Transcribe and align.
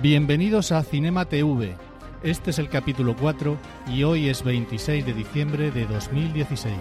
Bienvenidos 0.00 0.70
a 0.70 0.84
Cinema 0.84 1.24
TV. 1.24 1.74
Este 2.22 2.50
es 2.50 2.60
el 2.60 2.68
capítulo 2.68 3.16
4 3.16 3.58
y 3.92 4.04
hoy 4.04 4.28
es 4.28 4.44
26 4.44 5.04
de 5.04 5.12
diciembre 5.12 5.72
de 5.72 5.86
2016. 5.86 6.72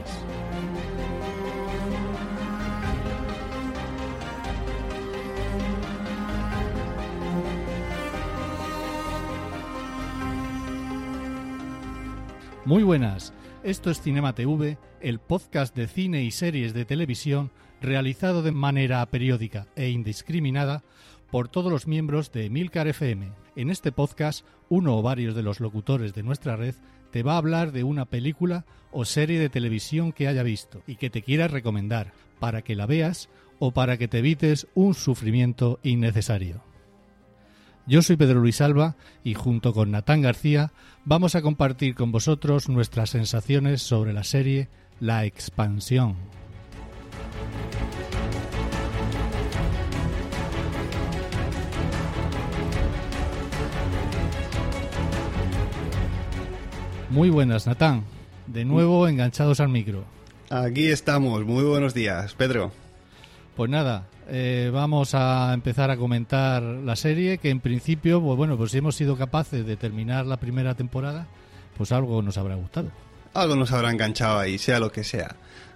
Muy 12.65 12.83
buenas, 12.83 13.33
esto 13.63 13.89
es 13.89 13.99
Cinema 13.99 14.35
TV, 14.35 14.77
el 15.01 15.17
podcast 15.17 15.75
de 15.75 15.87
cine 15.87 16.23
y 16.23 16.29
series 16.29 16.75
de 16.75 16.85
televisión 16.85 17.49
realizado 17.81 18.43
de 18.43 18.51
manera 18.51 19.03
periódica 19.07 19.65
e 19.75 19.89
indiscriminada 19.89 20.83
por 21.31 21.49
todos 21.49 21.71
los 21.71 21.87
miembros 21.87 22.31
de 22.31 22.49
Milcar 22.49 22.87
FM. 22.87 23.31
En 23.55 23.69
este 23.69 23.91
podcast, 23.91 24.45
uno 24.69 24.97
o 24.97 25.01
varios 25.01 25.35
de 25.35 25.43
los 25.43 25.59
locutores 25.59 26.13
de 26.13 26.23
nuestra 26.23 26.55
red 26.55 26.75
te 27.11 27.23
va 27.23 27.33
a 27.33 27.37
hablar 27.37 27.71
de 27.71 27.83
una 27.83 28.05
película 28.05 28.65
o 28.91 29.05
serie 29.05 29.39
de 29.39 29.49
televisión 29.49 30.11
que 30.11 30.27
haya 30.27 30.43
visto 30.43 30.81
y 30.87 30.95
que 30.95 31.09
te 31.09 31.21
quiera 31.21 31.47
recomendar 31.47 32.13
para 32.39 32.61
que 32.61 32.75
la 32.75 32.85
veas 32.85 33.29
o 33.59 33.71
para 33.71 33.97
que 33.97 34.07
te 34.07 34.19
evites 34.19 34.67
un 34.75 34.93
sufrimiento 34.93 35.79
innecesario. 35.83 36.63
Yo 37.85 38.01
soy 38.01 38.17
Pedro 38.17 38.41
Luis 38.41 38.59
Alba 38.59 38.97
y 39.23 39.33
junto 39.33 39.73
con 39.73 39.91
Natán 39.91 40.21
García 40.21 40.73
vamos 41.05 41.35
a 41.35 41.41
compartir 41.41 41.95
con 41.95 42.11
vosotros 42.11 42.67
nuestras 42.67 43.11
sensaciones 43.11 43.81
sobre 43.81 44.11
la 44.11 44.25
serie 44.25 44.67
La 44.99 45.23
Expansión. 45.23 46.36
Muy 57.09 57.29
buenas, 57.29 57.67
Natán. 57.67 58.03
De 58.47 58.65
nuevo 58.65 59.07
enganchados 59.07 59.59
al 59.59 59.69
micro. 59.69 60.03
Aquí 60.49 60.87
estamos, 60.87 61.45
muy 61.45 61.63
buenos 61.63 61.93
días, 61.93 62.33
Pedro. 62.33 62.71
Pues 63.55 63.69
nada, 63.69 64.07
eh, 64.29 64.69
vamos 64.73 65.15
a 65.15 65.53
empezar 65.53 65.89
a 65.89 65.97
comentar 65.97 66.61
la 66.61 66.95
serie, 66.95 67.37
que 67.37 67.49
en 67.49 67.59
principio, 67.59 68.21
pues 68.21 68.37
bueno, 68.37 68.57
pues 68.57 68.71
si 68.71 68.77
hemos 68.77 68.95
sido 68.95 69.17
capaces 69.17 69.65
de 69.65 69.77
terminar 69.77 70.25
la 70.25 70.37
primera 70.37 70.75
temporada, 70.75 71.27
pues 71.77 71.91
algo 71.91 72.21
nos 72.21 72.37
habrá 72.37 72.55
gustado. 72.55 72.91
Algo 73.33 73.55
nos 73.55 73.71
habrá 73.71 73.91
enganchado 73.91 74.39
ahí, 74.39 74.57
sea 74.57 74.79
lo 74.79 74.91
que 74.91 75.03
sea. 75.03 75.35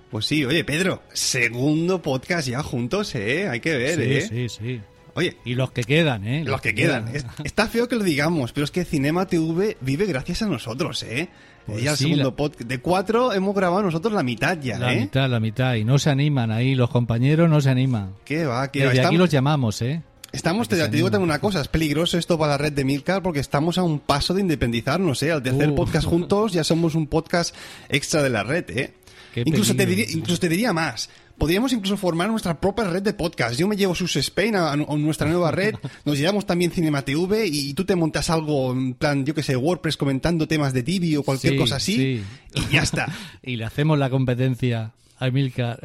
Pues 0.09 0.25
sí, 0.25 0.43
oye, 0.43 0.65
Pedro, 0.65 1.01
segundo 1.13 2.01
podcast 2.01 2.47
ya 2.47 2.61
juntos, 2.61 3.15
¿eh? 3.15 3.47
Hay 3.47 3.61
que 3.61 3.77
ver, 3.77 3.95
sí, 3.95 4.13
¿eh? 4.13 4.21
sí, 4.21 4.49
sí. 4.49 4.81
Oye, 5.13 5.37
Y 5.45 5.55
los 5.55 5.71
que 5.71 5.83
quedan, 5.83 6.25
¿eh? 6.27 6.43
los 6.45 6.61
que 6.61 6.73
quedan. 6.75 7.09
Es- 7.13 7.25
Está 7.43 7.67
feo 7.67 7.87
que 7.87 7.95
lo 7.95 8.03
digamos, 8.03 8.51
pero 8.53 8.63
es 8.65 8.71
que 8.71 8.85
Cinema 8.85 9.25
TV 9.27 9.77
vive 9.81 10.05
gracias 10.05 10.41
a 10.41 10.47
nosotros, 10.47 11.03
¿eh? 11.03 11.29
Pues 11.65 11.83
ya 11.83 11.91
el 11.91 11.97
sí, 11.97 12.03
segundo 12.05 12.29
la- 12.31 12.35
podcast. 12.35 12.61
De 12.69 12.79
cuatro 12.79 13.33
hemos 13.33 13.53
grabado 13.55 13.83
nosotros 13.83 14.13
la 14.13 14.23
mitad 14.23 14.57
ya, 14.59 14.79
La 14.79 14.93
¿eh? 14.93 15.01
mitad, 15.01 15.29
la 15.29 15.39
mitad. 15.39 15.75
Y 15.75 15.83
no 15.83 15.99
se 15.99 16.09
animan 16.09 16.49
ahí, 16.51 16.73
los 16.75 16.89
compañeros 16.89 17.49
no 17.49 17.61
se 17.61 17.69
animan. 17.69 18.15
¿Qué 18.25 18.45
va? 18.45 18.71
¿Qué 18.71 18.79
va? 18.79 18.85
Desde 18.85 18.89
aquí 18.89 18.99
Estamos, 18.99 19.19
los 19.19 19.29
llamamos, 19.29 19.81
¿eh? 19.81 20.01
estamos- 20.31 20.67
te, 20.69 20.77
te 20.77 20.87
digo 20.89 21.11
también 21.11 21.29
una 21.29 21.39
cosa, 21.39 21.61
es 21.61 21.67
peligroso 21.67 22.17
esto 22.17 22.37
para 22.39 22.53
la 22.53 22.57
red 22.57 22.71
de 22.73 22.83
Milcar 22.85 23.21
porque 23.21 23.39
estamos 23.41 23.77
a 23.77 23.83
un 23.83 23.99
paso 23.99 24.33
de 24.33 24.41
independizarnos, 24.41 25.21
¿eh? 25.23 25.31
Al 25.31 25.43
tercer 25.43 25.69
Uh. 25.69 25.75
podcast 25.75 26.07
juntos 26.07 26.53
ya 26.53 26.63
somos 26.63 26.95
un 26.95 27.05
podcast 27.07 27.53
extra 27.89 28.23
de 28.23 28.29
la 28.29 28.43
red, 28.43 28.65
¿eh? 28.69 28.93
Qué 29.33 29.43
Incluso 29.45 29.73
te, 29.73 29.83
peligro. 29.85 30.05
diría, 30.05 30.17
incluso 30.17 30.39
te 30.41 30.49
diría 30.49 30.73
más. 30.73 31.09
Podríamos 31.41 31.73
incluso 31.73 31.97
formar 31.97 32.29
nuestra 32.29 32.61
propia 32.61 32.83
red 32.85 33.01
de 33.01 33.13
podcast. 33.15 33.59
Yo 33.59 33.67
me 33.67 33.75
llevo 33.75 33.95
sus 33.95 34.15
Spain 34.15 34.55
a, 34.55 34.73
a 34.73 34.75
nuestra 34.77 35.27
nueva 35.27 35.49
red. 35.49 35.73
Nos 36.05 36.19
llevamos 36.19 36.45
también 36.45 36.69
Cinema 36.69 37.01
TV 37.01 37.47
y 37.47 37.73
tú 37.73 37.83
te 37.83 37.95
montas 37.95 38.29
algo 38.29 38.71
en 38.73 38.93
plan, 38.93 39.25
yo 39.25 39.33
que 39.33 39.41
sé, 39.41 39.55
WordPress 39.55 39.97
comentando 39.97 40.47
temas 40.47 40.71
de 40.71 40.83
Tibi 40.83 41.15
o 41.17 41.23
cualquier 41.23 41.53
Sí, 41.53 41.59
cosa 41.59 41.77
así. 41.77 41.95
sí. 41.95 42.23
Y 42.53 42.73
ya 42.73 42.83
está. 42.83 43.07
Y 43.41 43.55
le 43.55 43.65
hacemos 43.65 43.97
la 43.97 44.11
competencia 44.11 44.91
a 45.17 45.29
Milcar. 45.31 45.79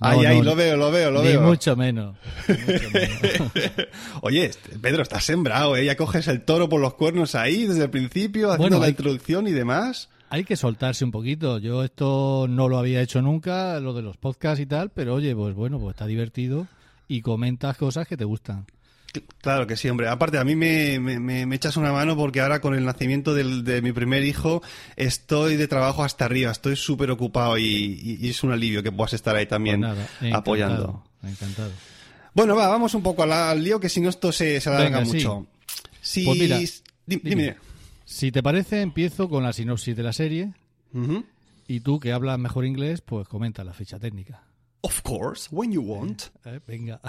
Ahí, 0.00 0.20
No, 0.22 0.28
ahí, 0.30 0.38
no, 0.38 0.44
lo 0.44 0.56
veo, 0.56 0.76
lo 0.78 0.90
veo, 0.90 1.10
lo 1.10 1.20
ni 1.22 1.28
veo. 1.28 1.42
mucho 1.42 1.76
menos. 1.76 2.16
ni 2.48 2.54
mucho 2.72 2.90
menos. 2.94 3.88
Oye, 4.22 4.50
Pedro, 4.80 5.02
estás 5.02 5.24
sembrado, 5.24 5.76
¿eh? 5.76 5.84
Ya 5.84 5.96
coges 5.96 6.26
el 6.28 6.40
toro 6.40 6.68
por 6.70 6.80
los 6.80 6.94
cuernos 6.94 7.34
ahí 7.34 7.66
desde 7.66 7.84
el 7.84 7.90
principio, 7.90 8.48
haciendo 8.50 8.62
Bueno, 8.62 8.78
la 8.78 8.86
hay- 8.86 8.90
introducción 8.92 9.46
y 9.46 9.50
demás. 9.52 10.08
Hay 10.32 10.44
que 10.44 10.56
soltarse 10.56 11.04
un 11.04 11.10
poquito. 11.10 11.58
Yo 11.58 11.84
esto 11.84 12.46
no 12.48 12.66
lo 12.68 12.78
había 12.78 13.02
hecho 13.02 13.20
nunca, 13.20 13.78
lo 13.80 13.92
de 13.92 14.00
los 14.02 14.16
podcasts 14.16 14.60
y 14.60 14.66
tal, 14.66 14.90
pero 14.90 15.14
oye, 15.14 15.34
pues 15.36 15.54
bueno, 15.54 15.78
pues 15.78 15.94
está 15.94 16.06
divertido 16.06 16.66
y 17.06 17.20
comentas 17.20 17.76
cosas 17.76 18.08
que 18.08 18.16
te 18.16 18.24
gustan. 18.24 18.64
Claro 19.42 19.66
que 19.66 19.76
sí, 19.76 19.90
hombre. 19.90 20.08
Aparte, 20.08 20.38
a 20.38 20.44
mí 20.44 20.56
me, 20.56 20.98
me- 20.98 21.20
me- 21.20 21.44
me 21.44 21.56
echas 21.56 21.76
una 21.76 21.92
mano 21.92 22.16
porque 22.16 22.40
ahora 22.40 22.62
con 22.62 22.74
el 22.74 22.82
nacimiento 22.86 23.34
del- 23.34 23.62
de 23.62 23.82
mi 23.82 23.92
primer 23.92 24.24
hijo 24.24 24.62
estoy 24.96 25.56
de 25.56 25.68
trabajo 25.68 26.02
hasta 26.02 26.24
arriba, 26.24 26.50
estoy 26.50 26.76
súper 26.76 27.10
ocupado 27.10 27.58
y, 27.58 28.18
es 28.22 28.42
un 28.42 28.52
alivio 28.52 28.82
que 28.82 28.90
puedas 28.90 29.12
estar 29.12 29.36
ahí 29.36 29.44
también 29.44 29.80
Pues 29.80 29.90
nada, 29.90 30.02
encantado, 30.14 30.36
apoyando. 30.40 31.04
Encantado. 31.22 31.70
Bueno, 32.32 32.56
va, 32.56 32.68
vamos 32.68 32.94
un 32.94 33.02
poco 33.02 33.22
al, 33.24 33.32
al 33.32 33.62
lío 33.62 33.78
que 33.78 33.90
si 33.90 34.00
no 34.00 34.08
esto 34.08 34.32
se, 34.32 34.58
se 34.62 34.70
alarga 34.70 35.04
sí. 35.04 35.12
mucho. 35.12 35.46
Si, 36.00 36.24
Pues 36.24 36.38
mira, 36.38 36.58
dime. 37.06 37.20
dime. 37.22 37.56
Si 38.04 38.32
te 38.32 38.42
parece, 38.42 38.80
empiezo 38.80 39.28
con 39.28 39.42
la 39.42 39.52
sinopsis 39.52 39.96
de 39.96 40.02
la 40.02 40.12
serie 40.12 40.54
Ujú. 40.92 41.24
y 41.68 41.80
tú, 41.80 42.00
que 42.00 42.12
hablas 42.12 42.38
mejor 42.38 42.64
inglés, 42.66 43.00
pues 43.00 43.28
comenta 43.28 43.64
la 43.64 43.72
ficha 43.72 43.98
técnica. 43.98 44.44
Of 44.82 45.02
course, 45.02 45.48
when 45.52 45.72
you 45.72 45.80
want. 45.82 46.22
Eh, 46.44 46.60
Venga. 46.66 47.00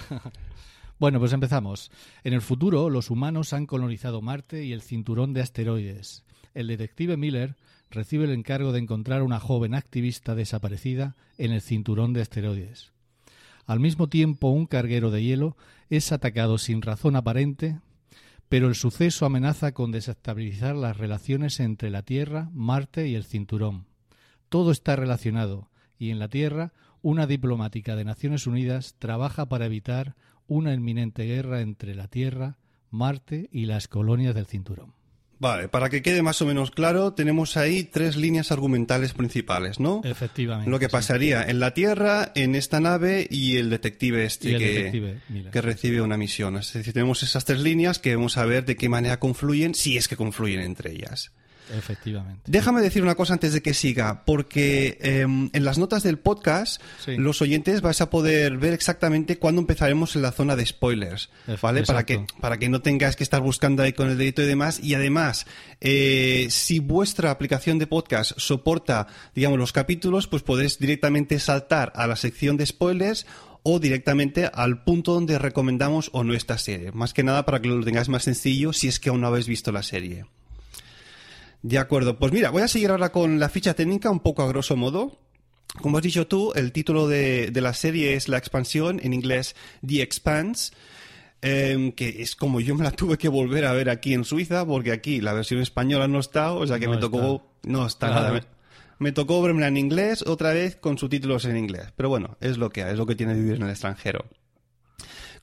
bueno, 0.99 1.19
pues 1.19 1.33
empezamos. 1.33 1.91
En 2.23 2.33
el 2.33 2.41
futuro, 2.41 2.89
los 2.89 3.09
humanos 3.09 3.53
han 3.53 3.65
colonizado 3.65 4.21
Marte 4.21 4.63
y 4.63 4.73
el 4.73 4.81
cinturón 4.81 5.33
de 5.33 5.41
asteroides. 5.41 6.23
El 6.53 6.67
detective 6.67 7.17
Miller 7.17 7.55
recibe 7.89 8.25
el 8.25 8.31
encargo 8.31 8.71
de 8.71 8.79
encontrar 8.79 9.21
a 9.21 9.23
una 9.23 9.39
joven 9.39 9.73
activista 9.73 10.35
desaparecida 10.35 11.15
en 11.37 11.51
el 11.51 11.61
cinturón 11.61 12.13
de 12.13 12.21
asteroides. 12.21 12.91
Al 13.65 13.79
mismo 13.79 14.07
tiempo, 14.07 14.49
un 14.49 14.65
carguero 14.67 15.09
de 15.09 15.23
hielo 15.23 15.55
es 15.89 16.11
atacado 16.11 16.57
sin 16.57 16.81
razón 16.81 17.15
aparente, 17.15 17.79
pero 18.53 18.67
el 18.67 18.75
suceso 18.75 19.25
amenaza 19.25 19.71
con 19.71 19.91
desestabilizar 19.91 20.75
las 20.75 20.95
relaciones 20.95 21.59
entre 21.59 21.89
la 21.89 22.03
Tierra, 22.03 22.51
Marte 22.53 23.07
y 23.07 23.15
el 23.15 23.23
cinturón. 23.25 23.87
Todo 24.47 24.69
está 24.69 24.95
relacionado 24.95 25.71
y 25.97 26.11
en 26.11 26.19
la 26.19 26.27
Tierra 26.27 26.71
una 27.01 27.25
diplomática 27.25 27.95
de 27.95 28.05
Naciones 28.05 28.45
Unidas 28.45 28.93
trabaja 28.99 29.47
para 29.49 29.65
evitar 29.65 30.15
una 30.45 30.71
inminente 30.71 31.23
guerra 31.23 31.61
entre 31.61 31.95
la 31.95 32.07
Tierra, 32.07 32.59
Marte 32.91 33.49
y 33.51 33.65
las 33.65 33.87
colonias 33.87 34.35
del 34.35 34.45
cinturón. 34.45 34.93
Vale, 35.43 35.67
para 35.67 35.89
que 35.89 36.01
quede 36.01 36.21
más 36.21 36.41
o 36.41 36.45
menos 36.45 36.71
claro, 36.71 37.11
tenemos 37.11 37.57
ahí 37.57 37.83
tres 37.83 38.15
líneas 38.15 38.53
argumentales 38.53 39.11
principales, 39.11 39.77
¿no? 39.77 39.99
Efectivamente. 40.05 40.71
Lo 40.71 40.79
que 40.79 40.85
sí. 40.85 40.91
pasaría 40.93 41.43
en 41.43 41.59
la 41.59 41.73
Tierra, 41.73 42.31
en 42.33 42.55
esta 42.55 42.79
nave 42.79 43.27
y 43.29 43.57
el 43.57 43.69
detective 43.69 44.23
este 44.23 44.53
el 44.53 44.59
que, 44.59 44.67
detective 44.69 45.17
que 45.51 45.61
recibe 45.61 46.01
una 46.01 46.15
misión. 46.15 46.55
Es 46.55 46.71
decir, 46.71 46.93
tenemos 46.93 47.23
esas 47.23 47.43
tres 47.43 47.59
líneas 47.59 47.99
que 47.99 48.15
vamos 48.15 48.37
a 48.37 48.45
ver 48.45 48.63
de 48.63 48.77
qué 48.77 48.87
manera 48.87 49.19
confluyen, 49.19 49.75
si 49.75 49.97
es 49.97 50.07
que 50.07 50.15
confluyen 50.15 50.61
entre 50.61 50.91
ellas. 50.93 51.33
Efectivamente. 51.77 52.41
Déjame 52.45 52.81
decir 52.81 53.01
una 53.03 53.15
cosa 53.15 53.33
antes 53.33 53.53
de 53.53 53.61
que 53.61 53.73
siga, 53.73 54.23
porque 54.25 54.97
em, 55.01 55.49
en 55.53 55.65
las 55.65 55.77
notas 55.77 56.03
del 56.03 56.19
podcast, 56.19 56.81
Sí. 57.03 57.15
los 57.17 57.41
oyentes 57.41 57.81
vais 57.81 57.99
a 58.01 58.09
poder 58.09 58.57
ver 58.57 58.73
exactamente 58.73 59.37
cuándo 59.37 59.61
empezaremos 59.61 60.15
en 60.15 60.21
la 60.21 60.31
zona 60.31 60.55
de 60.55 60.65
spoilers, 60.65 61.29
¿vale? 61.61 61.83
Para 61.83 62.05
que, 62.05 62.25
para 62.39 62.57
que 62.57 62.69
no 62.69 62.81
tengáis 62.81 63.15
que 63.15 63.23
estar 63.23 63.41
buscando 63.41 63.83
ahí 63.83 63.93
con 63.93 64.09
el 64.09 64.17
dedito 64.17 64.41
y 64.41 64.45
demás. 64.45 64.79
Y 64.81 64.93
además, 64.93 65.45
eh, 65.81 66.47
si 66.49 66.79
vuestra 66.79 67.31
aplicación 67.31 67.79
de 67.79 67.87
podcast 67.87 68.31
soporta, 68.37 69.07
digamos, 69.35 69.57
los 69.59 69.73
capítulos, 69.73 70.27
pues 70.27 70.43
podéis 70.43 70.79
directamente 70.79 71.39
saltar 71.39 71.91
a 71.95 72.07
la 72.07 72.15
sección 72.15 72.57
de 72.57 72.65
spoilers 72.65 73.25
o 73.63 73.79
directamente 73.79 74.49
al 74.53 74.83
punto 74.83 75.13
donde 75.13 75.39
recomendamos 75.39 76.09
o 76.13 76.23
no 76.23 76.33
esta 76.33 76.57
serie. 76.57 76.91
Más 76.91 77.13
que 77.13 77.23
nada 77.23 77.45
para 77.45 77.61
que 77.61 77.69
lo 77.69 77.83
tengáis 77.83 78.09
más 78.09 78.23
sencillo 78.23 78.73
si 78.73 78.89
es 78.89 78.99
que 78.99 79.09
aún 79.09 79.21
no 79.21 79.27
habéis 79.27 79.47
visto 79.47 79.71
la 79.71 79.83
serie. 79.83 80.25
De 81.63 81.77
acuerdo, 81.79 82.19
pues 82.19 82.31
mira, 82.31 82.49
voy 82.51 82.61
a 82.61 82.67
seguir 82.67 82.91
ahora 82.91 83.11
con 83.11 83.39
la 83.39 83.49
ficha 83.49 83.73
técnica 83.73 84.09
un 84.11 84.19
poco 84.19 84.43
a 84.43 84.47
grosso 84.47 84.75
modo. 84.75 85.17
Como 85.81 85.97
has 85.97 86.03
dicho 86.03 86.27
tú, 86.27 86.51
el 86.55 86.71
título 86.71 87.07
de, 87.07 87.49
de 87.51 87.61
la 87.61 87.73
serie 87.73 88.13
es 88.13 88.27
La 88.27 88.37
expansión, 88.37 88.99
en 89.01 89.13
inglés 89.13 89.55
The 89.85 90.01
Expanse, 90.03 90.71
em, 91.41 91.91
que 91.93 92.21
es 92.21 92.35
como 92.35 92.59
yo 92.59 92.75
me 92.75 92.83
la 92.83 92.91
tuve 92.91 93.17
que 93.17 93.27
volver 93.29 93.65
a 93.65 93.73
ver 93.73 93.89
aquí 93.89 94.13
en 94.13 94.23
Suiza, 94.23 94.65
porque 94.65 94.91
aquí 94.91 95.19
la 95.21 95.33
versión 95.33 95.61
española 95.61 96.07
no 96.07 96.19
está, 96.19 96.51
o 96.53 96.67
sea 96.67 96.77
que 96.79 96.85
No 96.85 96.91
me 96.91 96.97
tocó... 96.97 97.17
está. 97.63 97.69
No 97.69 97.87
está 97.87 98.07
Claro. 98.07 98.21
nada. 98.27 98.33
Me, 98.33 98.41
me 98.99 99.11
tocó 99.13 99.41
verla 99.41 99.67
en 99.67 99.77
inglés 99.77 100.21
otra 100.27 100.51
vez 100.53 100.75
con 100.75 100.97
subtítulos 100.97 101.45
en 101.45 101.57
inglés. 101.57 101.87
Pero 101.95 102.09
bueno, 102.09 102.37
es 102.41 102.57
lo 102.57 102.69
que 102.69 102.81
es 102.81 102.97
lo 102.97 103.05
que 103.05 103.15
tiene 103.15 103.33
vivir 103.33 103.55
en 103.55 103.63
el 103.63 103.69
extranjero. 103.69 104.25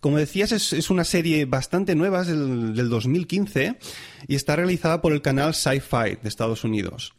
Como 0.01 0.17
decías, 0.19 0.53
es, 0.53 0.73
es 0.73 0.91
una 0.91 1.05
serie 1.05 1.45
bastante 1.45 1.95
nueva, 1.95 2.23
es 2.23 2.29
del, 2.29 2.75
del 2.75 2.89
2015 2.89 3.79
y 4.29 4.35
está 4.35 4.57
realizada 4.57 5.01
por 5.03 5.13
el 5.13 5.21
canal 5.23 5.55
Sci-Fi 5.55 6.19
de 6.23 6.29
Estados 6.29 6.65
Unidos. 6.65 7.13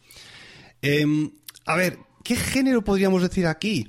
Em, 0.82 1.32
a 1.66 1.76
ver, 1.76 2.00
¿qué 2.24 2.36
género 2.36 2.84
podríamos 2.84 3.22
decir 3.22 3.46
aquí? 3.46 3.88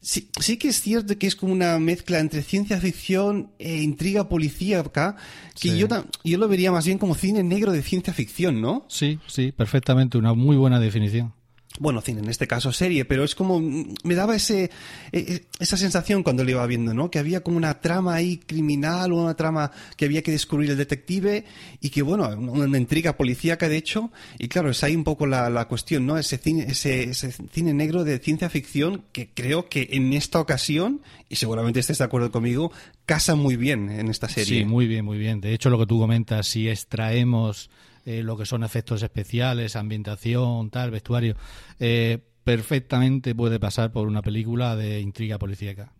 Sí, 0.00 0.28
sí 0.38 0.58
que 0.58 0.68
es 0.68 0.82
cierto 0.82 1.16
que 1.18 1.26
es 1.26 1.34
como 1.34 1.54
una 1.54 1.78
mezcla 1.78 2.18
entre 2.20 2.42
ciencia 2.42 2.78
ficción 2.78 3.52
e 3.58 3.82
intriga 3.82 4.28
policíaca, 4.28 5.16
que 5.58 5.70
Sí. 5.70 5.78
yo, 5.78 5.88
yo 6.22 6.36
lo 6.36 6.46
vería 6.46 6.70
más 6.70 6.84
bien 6.84 6.98
como 6.98 7.14
cine 7.14 7.42
negro 7.42 7.72
de 7.72 7.80
ciencia 7.82 8.12
ficción, 8.12 8.60
¿no? 8.60 8.84
Sí, 8.90 9.18
sí, 9.26 9.52
perfectamente, 9.52 10.18
una 10.18 10.34
muy 10.34 10.56
buena 10.58 10.78
definición. 10.78 11.32
Bueno, 11.80 12.00
cine, 12.00 12.20
en 12.20 12.28
este 12.28 12.46
caso 12.46 12.72
serie, 12.72 13.04
pero 13.04 13.24
es 13.24 13.34
como, 13.34 13.60
mm, 13.60 13.94
me 14.04 14.14
daba 14.14 14.36
ese, 14.36 14.70
e- 15.10 15.18
e- 15.18 15.44
esa 15.58 15.76
sensación 15.76 16.22
cuando 16.22 16.44
lo 16.44 16.50
iba 16.50 16.66
viendo, 16.66 16.94
¿no? 16.94 17.10
Que 17.10 17.18
había 17.18 17.42
como 17.42 17.56
una 17.56 17.80
trama 17.80 18.14
ahí 18.14 18.38
criminal 18.38 19.12
una 19.12 19.34
trama 19.34 19.72
que 19.96 20.04
había 20.04 20.22
que 20.22 20.30
descubrir 20.30 20.70
el 20.70 20.76
detective 20.76 21.44
y 21.80 21.90
que, 21.90 22.02
bueno, 22.02 22.28
una 22.28 22.78
intriga 22.78 23.16
policíaca, 23.16 23.68
de 23.68 23.76
hecho, 23.76 24.12
y 24.38 24.48
claro, 24.48 24.70
es 24.70 24.84
ahí 24.84 24.94
un 24.94 25.04
poco 25.04 25.26
la, 25.26 25.50
la 25.50 25.66
cuestión, 25.66 26.06
¿no? 26.06 26.16
Ese 26.16 26.38
cine, 26.38 26.66
ese, 26.68 27.04
ese 27.04 27.32
cine 27.52 27.74
negro 27.74 28.04
de 28.04 28.18
ciencia 28.18 28.48
ficción 28.48 29.02
que 29.12 29.30
creo 29.34 29.68
que 29.68 29.88
en 29.92 30.12
esta 30.12 30.40
ocasión, 30.40 31.02
y 31.28 31.36
seguramente 31.36 31.80
estés 31.80 31.98
de 31.98 32.04
acuerdo 32.04 32.30
conmigo, 32.30 32.70
casa 33.06 33.34
muy 33.34 33.56
bien 33.56 33.90
en 33.90 34.08
esta 34.08 34.28
serie. 34.28 34.60
Sí, 34.60 34.64
muy 34.64 34.86
bien, 34.86 35.04
muy 35.04 35.18
bien. 35.18 35.40
De 35.40 35.52
hecho, 35.54 35.70
lo 35.70 35.78
que 35.78 35.86
tú 35.86 35.98
comentas, 35.98 36.46
si 36.46 36.68
extraemos 36.68 37.70
eh, 38.04 38.22
lo 38.22 38.36
que 38.36 38.46
son 38.46 38.64
efectos 38.64 39.02
especiales, 39.02 39.76
ambientación, 39.76 40.70
tal, 40.70 40.90
vestuario, 40.90 41.36
eh, 41.80 42.18
perfectamente 42.44 43.34
puede 43.34 43.58
pasar 43.58 43.90
por 43.92 44.06
una 44.06 44.22
película 44.22 44.76
de 44.76 45.00
intriga 45.00 45.38
policíaca. 45.38 45.92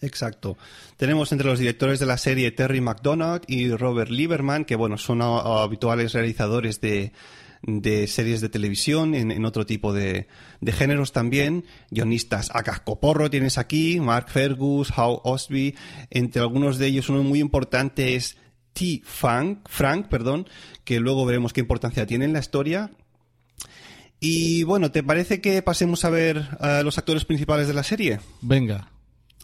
Exacto. 0.00 0.56
Tenemos 0.96 1.32
entre 1.32 1.48
los 1.48 1.58
directores 1.58 1.98
de 1.98 2.06
la 2.06 2.18
serie 2.18 2.50
Terry 2.52 2.80
McDonald 2.80 3.42
y 3.48 3.70
Robert 3.70 4.10
Lieberman, 4.10 4.64
que 4.64 4.76
bueno, 4.76 4.98
son 4.98 5.22
a- 5.22 5.38
a 5.38 5.62
habituales 5.62 6.12
realizadores 6.12 6.80
de, 6.80 7.12
de 7.62 8.06
series 8.06 8.40
de 8.42 8.50
televisión 8.50 9.14
en, 9.14 9.30
en 9.30 9.44
otro 9.46 9.64
tipo 9.64 9.94
de, 9.94 10.28
de 10.60 10.72
géneros 10.72 11.12
también. 11.12 11.64
Guionistas 11.90 12.50
a 12.54 12.62
cascoporro 12.62 13.30
tienes 13.30 13.56
aquí, 13.56 13.98
Mark 13.98 14.28
Fergus, 14.28 14.90
Howe 14.96 15.22
Osby, 15.24 15.74
entre 16.10 16.42
algunos 16.42 16.76
de 16.76 16.86
ellos 16.88 17.08
uno 17.08 17.22
muy 17.22 17.40
importante 17.40 18.14
es 18.14 18.36
T. 18.74 19.00
Frank, 19.04 19.60
Frank, 19.66 20.08
perdón, 20.08 20.46
que 20.84 21.00
luego 21.00 21.24
veremos 21.24 21.54
qué 21.54 21.60
importancia 21.60 22.06
tiene 22.06 22.26
en 22.26 22.34
la 22.34 22.40
historia. 22.40 22.90
Y 24.20 24.62
bueno, 24.64 24.90
¿te 24.90 25.02
parece 25.02 25.40
que 25.40 25.62
pasemos 25.62 26.04
a 26.04 26.10
ver 26.10 26.48
a 26.60 26.82
los 26.82 26.98
actores 26.98 27.24
principales 27.24 27.66
de 27.68 27.74
la 27.74 27.82
serie? 27.82 28.20
Venga, 28.42 28.90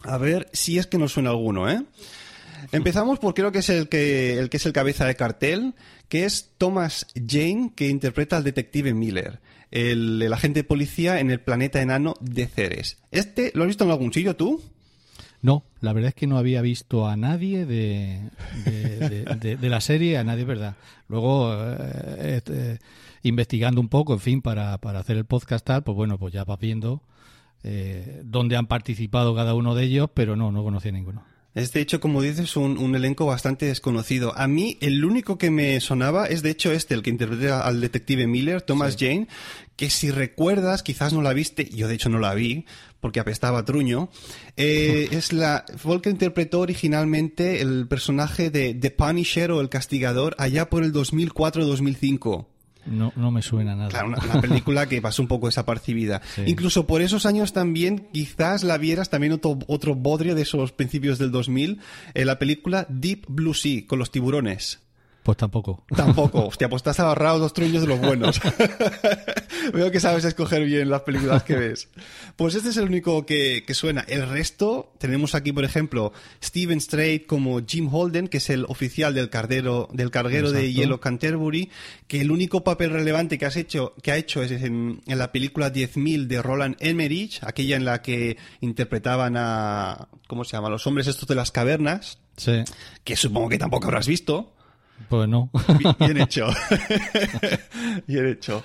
A 0.03 0.17
ver 0.17 0.49
si 0.53 0.77
es 0.77 0.87
que 0.87 0.97
nos 0.97 1.13
suena 1.13 1.29
alguno, 1.29 1.69
¿eh? 1.69 1.83
Empezamos 2.71 3.19
por 3.19 3.33
creo 3.33 3.51
que 3.51 3.59
es 3.59 3.69
el 3.69 3.89
que, 3.89 4.37
el 4.37 4.49
que 4.49 4.57
es 4.57 4.65
el 4.65 4.73
cabeza 4.73 5.05
de 5.05 5.15
cartel, 5.15 5.73
que 6.09 6.25
es 6.25 6.51
Thomas 6.57 7.07
Jane, 7.15 7.73
que 7.75 7.89
interpreta 7.89 8.37
al 8.37 8.43
detective 8.43 8.93
Miller, 8.93 9.39
el, 9.71 10.21
el 10.21 10.33
agente 10.33 10.59
de 10.59 10.63
policía 10.63 11.19
en 11.19 11.31
el 11.31 11.39
planeta 11.41 11.81
enano 11.81 12.15
de 12.19 12.47
Ceres. 12.47 12.97
¿Este 13.11 13.51
lo 13.55 13.63
has 13.63 13.67
visto 13.67 13.83
en 13.83 13.91
algún 13.91 14.13
sitio 14.13 14.35
tú? 14.35 14.61
No, 15.41 15.63
la 15.79 15.93
verdad 15.93 16.09
es 16.09 16.15
que 16.15 16.27
no 16.27 16.37
había 16.37 16.61
visto 16.61 17.07
a 17.07 17.15
nadie 17.17 17.65
de, 17.65 18.29
de, 18.65 19.69
la 19.69 19.81
serie, 19.81 20.17
a 20.17 20.23
nadie, 20.23 20.45
¿verdad? 20.45 20.75
Luego, 21.07 21.53
eh, 21.53 22.35
este, 22.37 22.79
investigando 23.23 23.81
un 23.81 23.89
poco, 23.89 24.13
en 24.13 24.19
fin, 24.19 24.41
para, 24.41 24.77
para 24.77 24.99
hacer 24.99 25.17
el 25.17 25.25
podcast 25.25 25.65
tal, 25.65 25.83
pues 25.83 25.95
bueno, 25.95 26.19
pues 26.19 26.33
ya 26.33 26.43
vas 26.43 26.59
viendo 26.59 27.01
eh, 27.63 28.21
dónde 28.23 28.55
han 28.55 28.67
participado 28.67 29.35
cada 29.35 29.55
uno 29.55 29.75
de 29.75 29.83
ellos, 29.83 30.09
pero 30.13 30.35
no, 30.35 30.51
no 30.51 30.63
conocía 30.63 30.91
ninguno. 30.91 31.23
Es 31.53 31.73
de 31.73 31.81
hecho, 31.81 31.99
como 31.99 32.21
dices, 32.21 32.55
un, 32.55 32.77
un 32.77 32.95
elenco 32.95 33.25
bastante 33.25 33.65
desconocido. 33.65 34.33
A 34.37 34.47
mí, 34.47 34.77
el 34.79 35.03
único 35.03 35.37
que 35.37 35.51
me 35.51 35.79
sonaba 35.81 36.25
es 36.25 36.41
de 36.43 36.49
hecho 36.49 36.71
este, 36.71 36.93
el 36.93 37.03
que 37.03 37.09
interpreta 37.09 37.61
al 37.61 37.81
detective 37.81 38.25
Miller, 38.25 38.61
Thomas 38.61 38.95
Jane, 38.97 39.27
que 39.75 39.89
si 39.89 40.11
recuerdas, 40.11 40.81
quizás 40.81 41.11
no 41.11 41.21
la 41.21 41.33
viste, 41.33 41.69
yo 41.69 41.89
de 41.89 41.95
hecho 41.95 42.09
no 42.09 42.19
la 42.19 42.33
vi, 42.33 42.65
porque 43.01 43.19
apestaba 43.19 43.59
a 43.59 43.65
truño, 43.65 44.09
eh, 44.55 45.09
es 45.11 45.33
la, 45.33 45.65
fue 45.75 45.95
el 45.95 46.01
que 46.01 46.09
interpretó 46.09 46.61
originalmente 46.61 47.61
el 47.61 47.87
personaje 47.87 48.49
de 48.49 48.73
The 48.73 48.91
Punisher 48.91 49.51
o 49.51 49.59
El 49.59 49.69
Castigador 49.69 50.35
allá 50.37 50.69
por 50.69 50.83
el 50.83 50.93
2004-2005. 50.93 52.50
No, 52.85 53.13
no 53.15 53.31
me 53.31 53.41
suena 53.41 53.75
nada. 53.75 53.89
Claro, 53.89 54.07
una, 54.07 54.17
una 54.17 54.41
película 54.41 54.87
que 54.87 55.01
pasó 55.01 55.21
un 55.21 55.27
poco 55.27 55.47
desapercibida. 55.47 56.21
Sí. 56.31 56.43
Incluso 56.45 56.87
por 56.87 57.01
esos 57.01 57.25
años 57.25 57.51
también, 57.51 58.07
quizás 58.13 58.63
la 58.63 58.77
vieras 58.77 59.09
también 59.09 59.33
otro, 59.33 59.59
otro 59.67 59.95
bodrio 59.95 60.33
de 60.33 60.43
esos 60.43 60.71
principios 60.71 61.19
del 61.19 61.31
2000, 61.31 61.79
en 62.13 62.27
la 62.27 62.39
película 62.39 62.85
Deep 62.87 63.25
Blue 63.27 63.53
Sea, 63.53 63.85
con 63.85 63.99
los 63.99 64.11
tiburones. 64.11 64.79
Pues 65.23 65.37
tampoco. 65.37 65.83
Tampoco. 65.95 66.47
Hostia, 66.47 66.67
pues 66.67 66.81
te 66.81 66.89
has 66.89 66.97
dos 66.97 67.53
truños 67.53 67.81
de 67.81 67.87
los 67.87 67.99
buenos. 67.99 68.41
Veo 69.73 69.91
que 69.91 69.99
sabes 69.99 70.25
escoger 70.25 70.65
bien 70.65 70.89
las 70.89 71.01
películas 71.01 71.43
que 71.43 71.55
ves. 71.55 71.89
Pues 72.35 72.55
este 72.55 72.69
es 72.69 72.77
el 72.77 72.85
único 72.85 73.25
que, 73.25 73.63
que 73.65 73.75
suena. 73.75 74.03
El 74.07 74.27
resto, 74.27 74.91
tenemos 74.97 75.35
aquí, 75.35 75.51
por 75.51 75.63
ejemplo, 75.63 76.11
Steven 76.43 76.81
Strait 76.81 77.27
como 77.27 77.61
Jim 77.63 77.87
Holden, 77.93 78.27
que 78.27 78.37
es 78.37 78.49
el 78.49 78.65
oficial 78.65 79.13
del 79.13 79.29
carguero, 79.29 79.87
del 79.93 80.09
carguero 80.09 80.51
de. 80.51 80.73
Yellow 80.73 80.99
Canterbury, 80.99 81.69
que 82.07 82.21
el 82.21 82.31
único 82.31 82.63
papel 82.63 82.89
relevante 82.89 83.37
que 83.37 83.45
has 83.45 83.57
hecho, 83.57 83.93
que 84.01 84.11
ha 84.11 84.17
hecho 84.17 84.41
es 84.41 84.51
en, 84.51 85.01
en 85.05 85.17
la 85.19 85.31
película 85.31 85.71
10.000 85.71 86.27
de 86.27 86.41
Roland 86.41 86.75
Emmerich, 86.79 87.39
aquella 87.43 87.75
en 87.75 87.85
la 87.85 88.01
que 88.01 88.37
interpretaban 88.61 89.35
a, 89.37 90.07
¿cómo 90.27 90.43
se 90.43 90.57
llama? 90.57 90.69
Los 90.69 90.87
hombres 90.87 91.07
estos 91.07 91.27
de 91.27 91.35
las 91.35 91.51
cavernas, 91.51 92.19
Sí, 92.37 92.63
que 93.03 93.15
supongo 93.15 93.49
que 93.49 93.57
tampoco 93.57 93.87
habrás 93.87 94.07
visto. 94.07 94.53
Pues 95.09 95.27
no. 95.29 95.49
Bien, 95.99 96.17
hecho. 96.21 96.47
bien 98.07 98.27
hecho. 98.27 98.63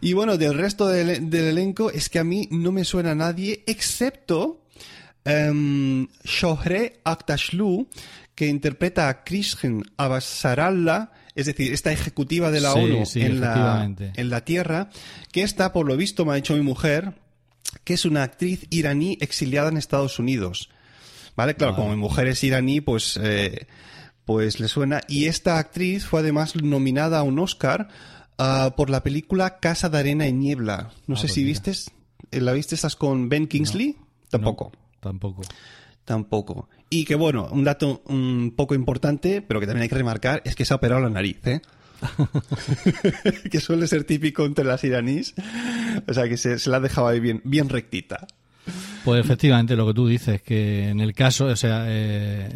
Y 0.00 0.12
bueno, 0.12 0.36
del 0.36 0.54
resto 0.54 0.88
del, 0.88 1.30
del 1.30 1.44
elenco 1.44 1.90
es 1.90 2.08
que 2.08 2.18
a 2.18 2.24
mí 2.24 2.48
no 2.50 2.72
me 2.72 2.84
suena 2.84 3.12
a 3.12 3.14
nadie, 3.14 3.62
excepto 3.66 4.64
um, 5.24 6.06
Shohreh 6.24 7.00
Aktashlu, 7.04 7.88
que 8.34 8.46
interpreta 8.46 9.08
a 9.08 9.24
Krishen 9.24 9.82
Abasaralla, 9.96 11.10
es 11.34 11.46
decir, 11.46 11.72
esta 11.72 11.92
ejecutiva 11.92 12.50
de 12.50 12.60
la 12.60 12.72
Sí, 12.72 12.78
ONU 12.78 13.06
sí, 13.06 13.22
en, 13.22 13.40
la, 13.40 13.90
en 13.98 14.30
la 14.30 14.44
Tierra, 14.44 14.90
que 15.32 15.42
está, 15.42 15.72
por 15.72 15.86
lo 15.86 15.96
visto, 15.96 16.24
me 16.24 16.32
ha 16.32 16.36
dicho 16.36 16.54
mi 16.54 16.62
mujer, 16.62 17.14
que 17.84 17.94
es 17.94 18.04
una 18.04 18.22
actriz 18.22 18.66
iraní 18.70 19.18
exiliada 19.20 19.68
en 19.68 19.76
Estados 19.76 20.18
Unidos. 20.18 20.70
¿Vale? 21.34 21.54
Claro, 21.54 21.72
Vale. 21.72 21.82
como 21.84 21.94
mi 21.94 22.00
mujer 22.00 22.28
es 22.28 22.42
iraní, 22.44 22.80
pues, 22.80 23.18
eh, 23.22 23.66
pues 24.26 24.60
le 24.60 24.68
suena. 24.68 25.00
Y 25.08 25.24
esta 25.26 25.56
actriz 25.58 26.04
fue 26.04 26.20
además 26.20 26.54
nominada 26.56 27.20
a 27.20 27.22
un 27.22 27.38
Oscar 27.38 27.88
ah, 28.36 28.74
por 28.76 28.90
la 28.90 29.02
película 29.02 29.58
Casa 29.60 29.88
de 29.88 29.98
Arena 29.98 30.26
y 30.28 30.32
Niebla. 30.34 30.90
No 31.06 31.14
Ah, 31.14 31.18
sé 31.18 31.22
pues 31.28 31.32
si 31.32 31.40
mira. 31.40 31.48
vistes. 31.52 31.90
eh, 32.32 32.40
¿La 32.42 32.52
viste 32.52 32.74
estás 32.74 32.96
con 32.96 33.28
Ben 33.30 33.46
Kingsley? 33.46 33.96
Tampoco. 34.28 34.72
No, 34.74 35.00
tampoco. 35.00 35.42
Tampoco. 36.04 36.68
Y 36.90 37.04
que 37.04 37.14
bueno, 37.14 37.48
un 37.50 37.64
dato 37.64 38.02
un 38.06 38.52
poco 38.56 38.74
importante, 38.74 39.42
pero 39.42 39.58
que 39.60 39.66
también 39.66 39.84
hay 39.84 39.88
que 39.88 39.94
remarcar, 39.96 40.42
es 40.44 40.54
que 40.54 40.64
se 40.64 40.72
ha 40.72 40.76
operado 40.76 41.00
la 41.00 41.10
nariz, 41.10 41.38
¿eh? 41.46 41.60
que 43.50 43.60
suele 43.60 43.86
ser 43.86 44.04
típico 44.04 44.44
entre 44.44 44.64
las 44.64 44.84
iraníes. 44.84 45.34
O 46.06 46.14
sea, 46.14 46.28
que 46.28 46.36
se, 46.36 46.58
se 46.58 46.70
la 46.70 46.76
ha 46.76 46.80
dejado 46.80 47.08
ahí 47.08 47.20
bien, 47.20 47.40
bien 47.44 47.68
rectita. 47.68 48.26
Pues 49.04 49.20
efectivamente 49.24 49.76
lo 49.76 49.86
que 49.86 49.94
tú 49.94 50.06
dices, 50.06 50.42
que 50.42 50.88
en 50.88 51.00
el 51.00 51.14
caso, 51.14 51.46
o 51.46 51.56
sea, 51.56 51.84
eh, 51.88 52.50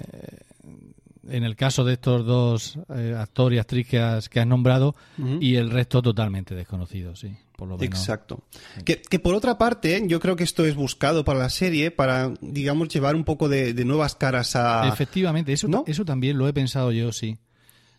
en 1.30 1.44
el 1.44 1.56
caso 1.56 1.84
de 1.84 1.94
estos 1.94 2.24
dos 2.24 2.78
eh, 2.94 3.14
actor 3.16 3.52
y 3.52 3.58
actriz 3.58 3.86
que 3.86 3.98
has, 3.98 4.28
que 4.28 4.40
has 4.40 4.46
nombrado 4.46 4.94
y 5.40 5.56
el 5.56 5.70
resto 5.70 6.02
totalmente 6.02 6.54
desconocido, 6.54 7.16
sí, 7.16 7.36
por 7.56 7.68
lo 7.68 7.78
menos. 7.78 7.98
Exacto. 7.98 8.44
Que, 8.84 9.00
que 9.00 9.18
por 9.18 9.34
otra 9.34 9.58
parte, 9.58 10.02
yo 10.06 10.20
creo 10.20 10.36
que 10.36 10.44
esto 10.44 10.64
es 10.64 10.74
buscado 10.74 11.24
para 11.24 11.38
la 11.38 11.50
serie, 11.50 11.90
para, 11.90 12.32
digamos, 12.40 12.88
llevar 12.88 13.14
un 13.14 13.24
poco 13.24 13.48
de, 13.48 13.74
de 13.74 13.84
nuevas 13.84 14.14
caras 14.14 14.56
a... 14.56 14.88
Efectivamente, 14.88 15.52
eso, 15.52 15.68
¿No? 15.68 15.84
eso 15.86 16.04
también 16.04 16.38
lo 16.38 16.48
he 16.48 16.52
pensado 16.52 16.92
yo, 16.92 17.12
sí. 17.12 17.38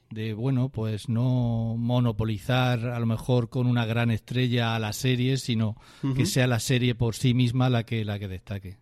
De, 0.09 0.33
bueno, 0.33 0.67
pues 0.67 1.07
no 1.07 1.75
monopolizar 1.77 2.85
a 2.85 3.00
lo 3.00 3.05
mejor 3.05 3.50
con 3.50 3.65
una 3.65 3.85
gran 3.85 4.11
estrella 4.11 4.75
a 4.75 4.79
la 4.79 4.91
serie, 4.91 5.38
sino 5.38 5.77
que 6.17 6.25
sea 6.25 6.47
la 6.47 6.59
serie 6.59 6.95
por 6.95 7.15
sí 7.15 7.33
misma 7.33 7.69
la 7.69 7.85
que, 7.85 8.03
la 8.03 8.19
que 8.19 8.27
destaque. 8.27 8.80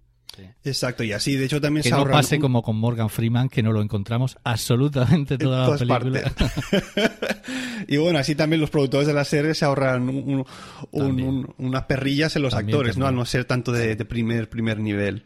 Exacto, 0.63 1.03
y 1.03 1.12
así, 1.12 1.36
de 1.36 1.45
hecho, 1.45 1.59
también 1.59 1.83
que 1.83 1.89
se 1.89 1.95
no 1.95 2.05
pase 2.05 2.39
como 2.39 2.62
con 2.62 2.77
Morgan 2.77 3.09
Freeman, 3.09 3.50
que 3.50 3.62
no 3.62 3.71
lo 3.74 3.81
encontramos 3.81 4.38
absolutamente 4.43 5.33
en 5.33 5.39
toda 5.41 5.69
la 5.69 6.00
película. 6.00 6.31
y 7.88 7.98
bueno, 7.98 8.19
así 8.19 8.36
también 8.36 8.62
los 8.62 8.69
productores 8.69 9.07
de 9.07 9.13
la 9.13 9.25
serie 9.25 9.53
se 9.53 9.65
ahorran 9.65 10.07
un- 10.09 10.15
un- 10.17 10.45
un- 10.91 11.07
También. 11.07 11.27
un- 11.27 11.55
unas 11.57 11.83
perrillas 11.83 12.36
en 12.36 12.43
los 12.43 12.53
También, 12.53 12.75
actores, 12.75 12.98
¿no? 12.98 13.07
Al 13.07 13.15
no 13.15 13.25
ser 13.25 13.45
tanto 13.45 13.71
de, 13.71 13.95
de 13.95 14.05
primer, 14.05 14.50
primer 14.50 14.79
nivel. 14.79 15.24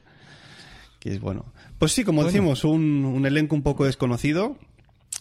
Que 1.00 1.12
es 1.14 1.20
bueno. 1.20 1.46
Pues 1.80 1.92
sí, 1.92 2.04
como 2.04 2.22
Bueno. 2.22 2.32
decimos, 2.32 2.64
un, 2.64 3.06
un 3.06 3.26
elenco 3.26 3.56
un 3.56 3.64
poco 3.64 3.86
desconocido. 3.86 4.58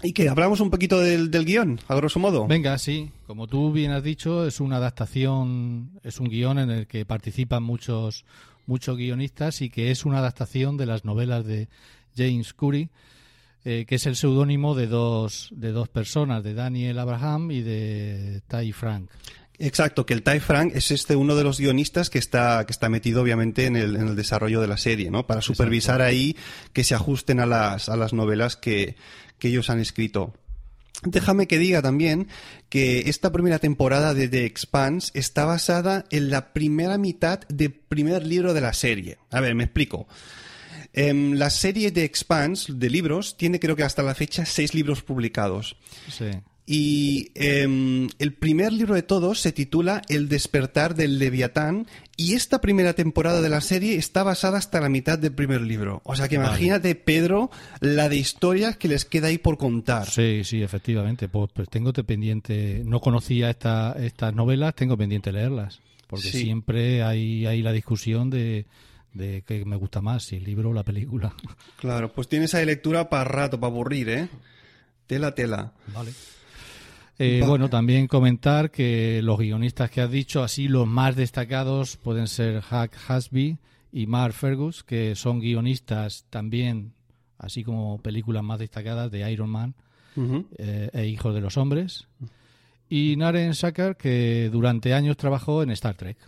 Y 0.02 0.14
que 0.14 0.28
hablamos 0.30 0.60
un 0.60 0.70
poquito 0.70 1.00
del, 1.00 1.30
del 1.30 1.44
guion, 1.44 1.78
a 1.86 1.94
grosso 1.94 2.18
modo. 2.18 2.46
Venga, 2.46 2.78
sí, 2.78 3.10
como 3.26 3.46
tú 3.46 3.72
bien 3.72 3.90
has 3.90 4.02
dicho, 4.02 4.46
es 4.46 4.58
una 4.58 4.76
adaptación, 4.78 5.90
es 6.02 6.18
un 6.18 6.28
guion 6.28 6.58
en 6.58 6.70
el 6.70 6.86
que 6.86 7.04
participan 7.04 7.62
muchos 7.62 8.24
muchos 8.66 8.96
guionistas 8.96 9.62
y 9.62 9.70
que 9.70 9.90
es 9.90 10.04
una 10.04 10.18
adaptación 10.18 10.76
de 10.76 10.86
las 10.86 11.04
novelas 11.04 11.44
de 11.44 11.68
James 12.16 12.52
Curry, 12.54 12.90
eh, 13.64 13.84
que 13.86 13.94
es 13.94 14.06
el 14.06 14.16
seudónimo 14.16 14.74
de 14.74 14.86
dos 14.86 15.48
de 15.52 15.72
dos 15.72 15.88
personas, 15.88 16.42
de 16.42 16.54
Daniel 16.54 16.98
Abraham 16.98 17.50
y 17.50 17.62
de 17.62 18.42
Ty 18.48 18.72
Frank. 18.72 19.10
Exacto, 19.58 20.06
que 20.06 20.14
el 20.14 20.22
Ty 20.22 20.40
Frank 20.40 20.72
es 20.74 20.90
este 20.90 21.14
uno 21.14 21.36
de 21.36 21.44
los 21.44 21.60
guionistas 21.60 22.10
que 22.10 22.18
está, 22.18 22.64
que 22.66 22.72
está 22.72 22.88
metido 22.88 23.22
obviamente 23.22 23.66
en 23.66 23.76
el, 23.76 23.94
en 23.94 24.08
el 24.08 24.16
desarrollo 24.16 24.60
de 24.60 24.66
la 24.66 24.76
serie, 24.76 25.10
¿no? 25.10 25.26
Para 25.26 25.40
supervisar 25.40 26.02
ahí 26.02 26.36
que 26.72 26.82
se 26.82 26.96
ajusten 26.96 27.38
a 27.38 27.46
las, 27.46 27.88
a 27.88 27.96
las 27.96 28.12
novelas 28.12 28.56
que, 28.56 28.96
que 29.38 29.48
ellos 29.48 29.70
han 29.70 29.78
escrito. 29.78 30.34
Déjame 31.04 31.48
que 31.48 31.58
diga 31.58 31.82
también 31.82 32.28
que 32.68 33.08
esta 33.10 33.32
primera 33.32 33.58
temporada 33.58 34.14
de 34.14 34.28
The 34.28 34.44
Expanse 34.44 35.10
está 35.14 35.44
basada 35.44 36.04
en 36.10 36.30
la 36.30 36.52
primera 36.52 36.96
mitad 36.96 37.40
del 37.48 37.72
primer 37.72 38.24
libro 38.24 38.54
de 38.54 38.60
la 38.60 38.72
serie. 38.72 39.18
A 39.30 39.40
ver, 39.40 39.54
me 39.54 39.64
explico. 39.64 40.06
Em, 40.92 41.32
la 41.32 41.50
serie 41.50 41.90
de 41.90 42.04
Expanse 42.04 42.72
de 42.74 42.90
libros 42.90 43.36
tiene 43.36 43.58
creo 43.58 43.74
que 43.74 43.82
hasta 43.82 44.02
la 44.02 44.14
fecha 44.14 44.44
seis 44.44 44.74
libros 44.74 45.02
publicados. 45.02 45.76
Sí. 46.08 46.30
Y 46.74 47.30
em, 47.34 48.08
el 48.18 48.32
primer 48.32 48.72
libro 48.72 48.94
de 48.94 49.02
todos 49.02 49.40
se 49.40 49.52
titula 49.52 50.00
El 50.08 50.30
despertar 50.30 50.94
del 50.94 51.18
Leviatán 51.18 51.86
y 52.16 52.32
esta 52.32 52.62
primera 52.62 52.94
temporada 52.94 53.42
de 53.42 53.50
la 53.50 53.60
serie 53.60 53.96
está 53.96 54.22
basada 54.22 54.56
hasta 54.56 54.80
la 54.80 54.88
mitad 54.88 55.18
del 55.18 55.34
primer 55.34 55.60
libro. 55.60 56.00
O 56.04 56.16
sea 56.16 56.28
que 56.28 56.38
Vale. 56.38 56.48
imagínate, 56.48 56.94
Pedro, 56.94 57.50
la 57.80 58.08
de 58.08 58.16
historias 58.16 58.78
que 58.78 58.88
les 58.88 59.04
queda 59.04 59.26
ahí 59.26 59.36
por 59.36 59.58
contar. 59.58 60.08
Sí, 60.08 60.44
sí, 60.44 60.62
efectivamente. 60.62 61.28
Pues, 61.28 61.50
pues 61.52 61.68
tengo 61.68 61.92
te 61.92 62.04
pendiente, 62.04 62.80
no 62.86 63.00
conocía 63.00 63.50
esta, 63.50 63.92
estas 63.98 64.34
novelas, 64.34 64.74
tengo 64.74 64.96
pendiente 64.96 65.30
leerlas. 65.30 65.78
Porque 66.06 66.30
Sí. 66.30 66.42
siempre 66.44 67.02
hay, 67.02 67.44
hay 67.44 67.60
la 67.60 67.72
discusión 67.72 68.30
de, 68.30 68.64
de 69.12 69.42
qué 69.46 69.66
me 69.66 69.76
gusta 69.76 70.00
más, 70.00 70.24
si 70.24 70.36
el 70.36 70.44
libro 70.44 70.70
o 70.70 70.72
la 70.72 70.84
película. 70.84 71.34
Claro, 71.78 72.10
pues 72.14 72.28
tienes 72.28 72.54
ahí 72.54 72.64
lectura 72.64 73.10
para 73.10 73.24
rato, 73.24 73.60
para 73.60 73.70
aburrir, 73.70 74.08
¿eh? 74.08 74.28
Tela, 75.06 75.34
tela. 75.34 75.72
Vale. 75.92 76.12
Eh, 77.24 77.44
bueno, 77.46 77.70
también 77.70 78.08
comentar 78.08 78.72
que 78.72 79.20
los 79.22 79.38
guionistas 79.38 79.90
que 79.92 80.00
has 80.00 80.10
dicho, 80.10 80.42
así 80.42 80.66
los 80.66 80.88
más 80.88 81.14
destacados 81.14 81.96
pueden 81.96 82.26
ser 82.26 82.60
Hack 82.62 82.96
Hasby 83.08 83.58
y 83.92 84.06
Mark 84.08 84.34
Fergus, 84.34 84.82
que 84.82 85.14
son 85.14 85.38
guionistas 85.38 86.24
también, 86.30 86.94
así 87.38 87.62
como 87.62 87.98
películas 87.98 88.42
más 88.42 88.58
destacadas 88.58 89.08
de 89.12 89.30
Iron 89.30 89.50
Man 89.50 89.74
eh, 90.58 90.90
e 90.92 91.06
Hijos 91.06 91.32
de 91.32 91.40
los 91.40 91.56
Hombres. 91.56 92.08
Y 92.88 93.14
Naren 93.16 93.54
Sacker, 93.54 93.96
que 93.96 94.50
durante 94.52 94.92
años 94.92 95.16
trabajó 95.16 95.62
en 95.62 95.70
Star 95.70 95.94
Trek. 95.94 96.18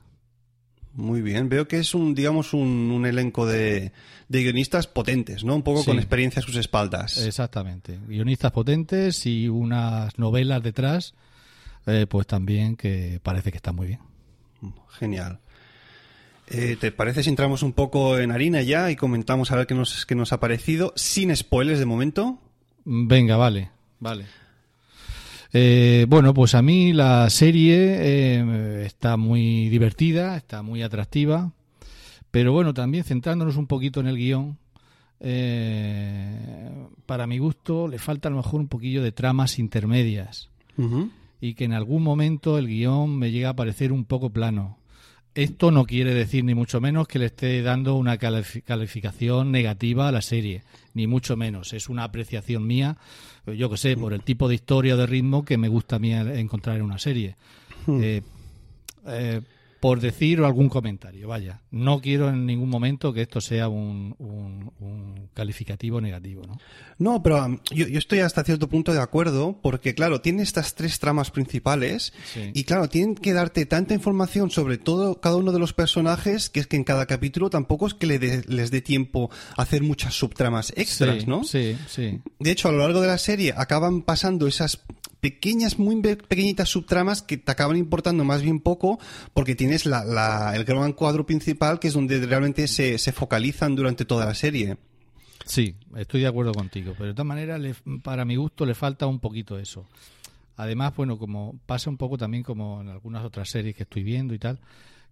Muy 0.97 1.23
bien, 1.23 1.49
veo 1.49 1.67
que 1.67 1.79
es 1.79 1.93
un, 1.95 2.15
digamos, 2.15 2.53
un, 2.55 2.69
un 2.93 3.05
elenco 3.05 3.47
de, 3.47 3.91
de 4.29 4.43
guionistas 4.43 4.87
potentes, 4.87 5.43
¿no? 5.43 5.57
Un 5.57 5.63
poco 5.63 5.81
Sí. 5.81 5.87
con 5.87 5.97
experiencia 5.99 6.41
a 6.41 6.45
sus 6.45 6.55
espaldas. 6.57 7.19
Exactamente. 7.27 7.99
Guionistas 8.07 8.53
potentes 8.53 9.27
y 9.27 9.49
unas 9.49 10.17
novelas 10.19 10.63
detrás, 10.63 11.15
eh, 11.87 12.07
pues 12.09 12.27
también 12.29 12.77
que 12.77 13.19
parece 13.23 13.51
que 13.51 13.57
están 13.57 13.75
muy 13.75 13.89
bien. 13.89 14.01
Genial. 14.99 15.41
Eh, 16.47 16.77
¿Te 16.79 16.93
parece 16.93 17.23
si 17.23 17.31
entramos 17.31 17.63
un 17.63 17.73
poco 17.73 18.19
en 18.19 18.31
harina 18.31 18.63
ya 18.63 18.91
y 18.91 18.97
comentamos 18.97 19.51
a 19.51 19.57
ver 19.57 19.67
qué 19.67 19.75
nos, 19.75 20.07
qué 20.07 20.15
nos 20.15 20.33
ha 20.33 20.41
parecido? 20.41 20.93
Sin 20.95 21.35
spoilers 21.35 21.79
de 21.81 21.87
momento. 21.87 22.39
Venga, 22.85 23.37
vale, 23.37 23.71
vale. 23.99 24.27
Eh, 25.57 26.07
bueno, 26.09 26.35
pues 26.35 26.57
a 26.57 26.63
mí 26.63 26.93
la 26.93 27.31
serie 27.31 27.77
eh, 27.79 28.85
está 28.85 29.17
muy 29.17 29.69
divertida, 29.69 30.37
está 30.37 30.63
muy 30.63 30.83
atractiva, 30.83 31.53
pero 32.33 32.53
bueno, 32.53 32.75
también 32.75 33.05
centrándonos 33.05 33.57
un 33.57 33.69
poquito 33.69 34.01
en 34.01 34.09
el 34.09 34.17
guion, 34.17 34.59
eh, 35.21 36.73
para 37.07 37.29
mi 37.29 37.39
gusto 37.39 37.87
le 37.87 38.01
falta 38.01 38.27
a 38.27 38.33
lo 38.33 38.39
mejor 38.39 38.59
un 38.59 38.67
poquillo 38.67 39.01
de 39.01 39.13
tramas 39.13 39.61
intermedias 39.61 40.51
y 41.41 41.55
que 41.55 41.65
en 41.65 41.73
algún 41.73 42.03
momento 42.03 42.59
el 42.59 42.67
guion 42.67 43.17
me 43.17 43.31
llega 43.31 43.51
a 43.51 43.57
parecer 43.57 43.93
un 43.93 44.05
poco 44.05 44.31
plano. 44.31 44.77
Esto 45.35 45.71
no 45.73 45.85
quiere 45.85 46.15
decir 46.15 46.45
ni 46.45 46.55
mucho 46.55 46.81
menos 46.81 47.09
que 47.09 47.19
le 47.19 47.27
esté 47.27 47.61
dando 47.63 47.97
una 47.97 48.19
califi- 48.19 48.63
calificación 48.63 49.51
negativa 49.51 50.07
a 50.09 50.13
la 50.13 50.23
serie, 50.23 50.63
ni 50.95 51.07
mucho 51.09 51.37
menos. 51.37 51.73
Es 51.73 51.89
una 51.89 52.05
apreciación 52.05 52.67
mía, 52.67 52.97
eh, 53.47 53.57
yo 53.57 53.69
que 53.69 53.77
sé, 53.77 53.97
por 53.97 54.13
el 54.13 54.23
tipo 54.23 54.49
de 54.49 54.55
historia 54.55 54.95
o 54.95 54.97
de 54.97 55.07
ritmo 55.07 55.45
que 55.45 55.59
me 55.59 55.67
gusta 55.69 55.97
a 55.97 55.99
mí 55.99 56.13
encontrar 56.13 56.77
en 56.77 56.83
una 56.83 56.99
serie. 56.99 57.37
Eh, 57.89 58.23
eh, 59.07 59.41
por 59.85 60.01
decir 60.01 60.41
algún 60.41 60.71
comentario, 60.71 61.29
vaya. 61.29 61.61
No 61.71 62.01
quiero 62.01 62.31
en 62.31 62.47
ningún 62.47 62.71
momento 62.71 63.13
que 63.13 63.21
esto 63.21 63.43
sea 63.43 63.69
un, 63.69 64.15
un- 64.19 64.73
un 64.81 65.29
calificativo 65.35 66.01
negativo, 66.01 66.41
¿no? 66.47 66.57
No, 66.99 67.23
pero 67.23 67.45
um, 67.45 67.59
yo, 67.71 67.87
yo 67.87 67.99
estoy 67.99 68.21
hasta 68.21 68.45
cierto 68.45 68.67
punto 68.71 68.95
de 68.95 69.01
acuerdo 69.03 69.59
porque, 69.63 69.95
claro, 69.95 70.23
tiene 70.23 70.43
estas 70.43 70.75
tres 70.75 70.99
tramas 71.01 71.31
principales 71.31 72.15
Sí. 72.33 72.51
y, 72.55 72.65
claro, 72.65 72.89
tienen 72.89 73.15
que 73.15 73.35
darte 73.35 73.67
tanta 73.67 73.93
información 73.93 74.49
sobre 74.51 74.79
todo 74.79 75.21
cada 75.21 75.37
uno 75.37 75.53
de 75.53 75.59
los 75.59 75.75
personajes 75.75 76.49
que 76.49 76.61
es 76.61 76.67
que 76.67 76.77
en 76.77 76.85
cada 76.85 77.05
capítulo 77.05 77.51
tampoco 77.51 77.87
es 77.87 77.93
que 77.93 78.07
le 78.07 78.19
les 78.49 78.71
dé 78.71 78.81
tiempo 78.81 79.29
a 79.55 79.61
hacer 79.63 79.83
muchas 79.83 80.15
subtramas 80.15 80.73
extras, 80.77 81.25
sí, 81.25 81.27
¿no? 81.27 81.45
Sí, 81.45 81.77
sí. 81.89 82.21
De 82.39 82.51
hecho, 82.51 82.69
a 82.69 82.73
lo 82.73 82.79
largo 82.79 83.03
de 83.03 83.09
la 83.09 83.19
serie 83.19 83.53
acaban 83.55 84.01
pasando 84.01 84.47
esas 84.47 84.81
pequeñas, 85.25 85.79
muy 85.79 85.97
pequeñitas 86.03 86.69
subtramas 86.69 87.23
que 87.23 87.39
te 87.39 87.51
acaban 87.51 87.79
importando 87.79 88.25
más 88.25 88.43
bien 88.43 88.61
poco 88.61 88.99
porque 89.33 89.55
tienes 89.55 89.87
la, 89.87 90.05
la- 90.05 90.53
el 90.55 90.65
gran 90.65 90.93
cuadro 90.93 91.25
principal 91.25 91.79
que 91.81 91.89
es 91.89 91.95
donde 91.95 92.21
realmente 92.27 92.69
se, 92.69 92.99
se 92.99 93.11
focalizan 93.13 93.75
durante 93.75 94.05
toda 94.05 94.27
la 94.27 94.35
serie. 94.35 94.77
Sí, 95.47 95.75
estoy 95.97 96.21
de 96.21 96.27
acuerdo 96.27 96.53
contigo, 96.53 96.93
pero 96.97 97.07
de 97.07 97.15
todas 97.15 97.27
maneras, 97.27 97.59
le- 97.59 97.75
para 98.03 98.27
mi 98.27 98.37
gusto, 98.37 98.67
le 98.67 98.75
falta 98.75 99.07
un 99.07 99.19
poquito 99.19 99.59
eso. 99.59 99.87
Además, 100.57 100.95
bueno, 100.95 101.17
como 101.19 101.59
pasa 101.65 101.89
un 101.89 101.97
poco 101.97 102.19
también 102.19 102.43
como 102.43 102.83
en 102.83 102.89
algunas 102.91 103.25
otras 103.25 103.49
series 103.49 103.75
que 103.75 103.85
estoy 103.85 104.03
viendo 104.03 104.35
y 104.35 104.39
tal, 104.39 104.59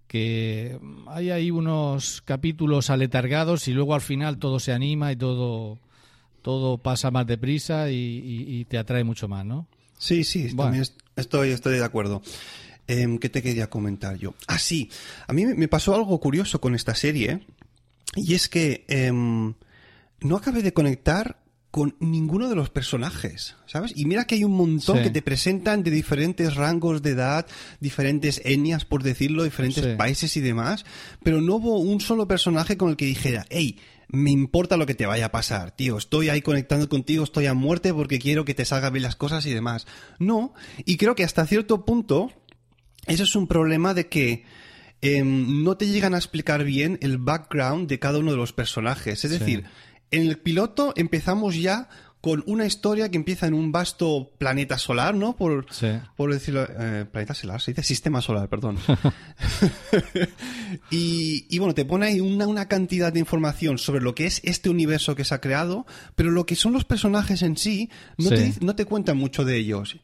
que 0.06 0.78
hay 1.06 1.30
ahí 1.30 1.50
unos 1.50 2.20
capítulos 2.22 2.90
aletargados 2.90 3.66
y 3.66 3.72
luego 3.72 3.94
al 3.94 4.02
final 4.02 4.36
todo 4.38 4.60
se 4.60 4.72
anima 4.72 5.10
y 5.10 5.16
todo, 5.16 5.78
todo 6.42 6.76
pasa 6.78 7.10
más 7.10 7.26
deprisa 7.26 7.90
y- 7.90 8.44
y 8.60 8.64
te 8.66 8.76
atrae 8.76 9.04
mucho 9.04 9.26
más, 9.26 9.44
¿no? 9.46 9.66
Sí, 10.02 10.24
sí, 10.24 10.48
Bueno. 10.48 10.62
también 10.64 10.82
est- 10.82 10.98
estoy, 11.14 11.50
estoy 11.50 11.78
de 11.78 11.84
acuerdo. 11.84 12.22
Em, 12.88 13.18
¿Qué 13.18 13.28
te 13.28 13.40
quería 13.40 13.70
comentar 13.70 14.16
yo? 14.18 14.34
Ah, 14.48 14.58
sí, 14.58 14.90
a 15.28 15.32
mí 15.32 15.46
me- 15.46 15.68
pasó 15.68 15.94
algo 15.94 16.18
curioso 16.18 16.60
con 16.60 16.74
esta 16.74 16.96
serie 16.96 17.46
y 18.16 18.34
es 18.34 18.48
que 18.48 18.84
em, 18.88 19.54
no 20.20 20.36
acabé 20.36 20.62
de 20.62 20.72
conectar 20.72 21.40
con 21.70 21.94
ninguno 22.00 22.48
de 22.50 22.56
los 22.56 22.68
personajes, 22.68 23.54
¿sabes? 23.66 23.92
Y 23.94 24.04
mira 24.04 24.26
que 24.26 24.34
hay 24.34 24.44
un 24.44 24.52
montón 24.56 24.98
Sí. 24.98 25.04
que 25.04 25.10
te 25.10 25.22
presentan 25.22 25.82
de 25.84 25.90
diferentes 25.92 26.54
rangos 26.56 27.00
de 27.00 27.10
edad, 27.10 27.46
diferentes 27.80 28.42
etnias, 28.44 28.84
por 28.84 29.02
decirlo, 29.04 29.44
diferentes 29.44 29.84
Sí. 29.84 29.94
países 29.96 30.36
y 30.36 30.40
demás, 30.40 30.84
pero 31.22 31.40
no 31.40 31.54
hubo 31.54 31.78
un 31.78 32.00
solo 32.00 32.26
personaje 32.26 32.76
con 32.76 32.90
el 32.90 32.96
que 32.96 33.06
dijera, 33.06 33.46
hey, 33.48 33.78
me 34.12 34.30
importa 34.30 34.76
lo 34.76 34.86
que 34.86 34.94
te 34.94 35.06
vaya 35.06 35.26
a 35.26 35.32
pasar, 35.32 35.70
tío, 35.74 35.96
estoy 35.98 36.28
ahí 36.28 36.42
conectando 36.42 36.88
contigo, 36.88 37.24
estoy 37.24 37.46
a 37.46 37.54
muerte 37.54 37.92
porque 37.94 38.18
quiero 38.18 38.44
que 38.44 38.54
te 38.54 38.64
salgan 38.64 38.92
bien 38.92 39.02
las 39.02 39.16
cosas 39.16 39.44
y 39.46 39.54
demás. 39.54 39.86
No, 40.18 40.54
y 40.84 40.96
creo 40.98 41.14
que 41.14 41.24
hasta 41.24 41.46
cierto 41.46 41.84
punto, 41.84 42.30
eso 43.06 43.24
es 43.24 43.34
un 43.34 43.46
problema 43.48 43.94
de 43.94 44.08
que 44.08 44.44
em, 45.00 45.64
no 45.64 45.76
te 45.76 45.88
llegan 45.88 46.14
a 46.14 46.18
explicar 46.18 46.62
bien 46.62 46.98
el 47.02 47.18
background 47.18 47.88
de 47.88 47.98
cada 47.98 48.18
uno 48.18 48.30
de 48.30 48.36
los 48.36 48.52
personajes. 48.52 49.24
Es 49.24 49.32
Sí. 49.32 49.38
decir, 49.38 49.64
en 50.12 50.28
el 50.28 50.38
piloto 50.38 50.92
empezamos 50.94 51.56
ya 51.56 51.88
con 52.22 52.42
una 52.46 52.64
historia 52.64 53.10
que 53.10 53.16
empieza 53.18 53.46
en 53.48 53.52
un 53.54 53.72
vasto 53.72 54.30
planeta 54.38 54.78
solar, 54.78 55.14
¿no? 55.14 55.34
Por, 55.36 55.66
Sí. 55.70 55.88
por 56.16 56.32
decirlo, 56.32 56.66
eh, 56.70 57.04
planeta 57.10 57.34
solar, 57.34 57.60
se 57.60 57.72
dice 57.72 57.82
sistema 57.82 58.22
solar, 58.22 58.48
perdón. 58.48 58.78
y, 60.90 61.46
y 61.48 61.58
bueno, 61.58 61.74
te 61.74 61.84
pone 61.84 62.06
ahí 62.06 62.20
una, 62.20 62.46
una 62.46 62.68
cantidad 62.68 63.12
de 63.12 63.20
información 63.20 63.78
sobre 63.78 64.02
lo 64.02 64.14
que 64.14 64.26
es 64.26 64.40
este 64.44 64.70
universo 64.70 65.14
que 65.16 65.24
se 65.24 65.34
ha 65.34 65.40
creado, 65.40 65.86
pero 66.14 66.30
lo 66.30 66.46
que 66.46 66.56
son 66.56 66.72
los 66.72 66.84
personajes 66.84 67.42
en 67.42 67.56
sí, 67.56 67.90
no, 68.18 68.30
Sí. 68.30 68.34
te, 68.58 68.64
no 68.64 68.74
te 68.76 68.84
cuentan 68.84 69.16
mucho 69.16 69.44
de 69.44 69.56
ellos. 69.56 69.96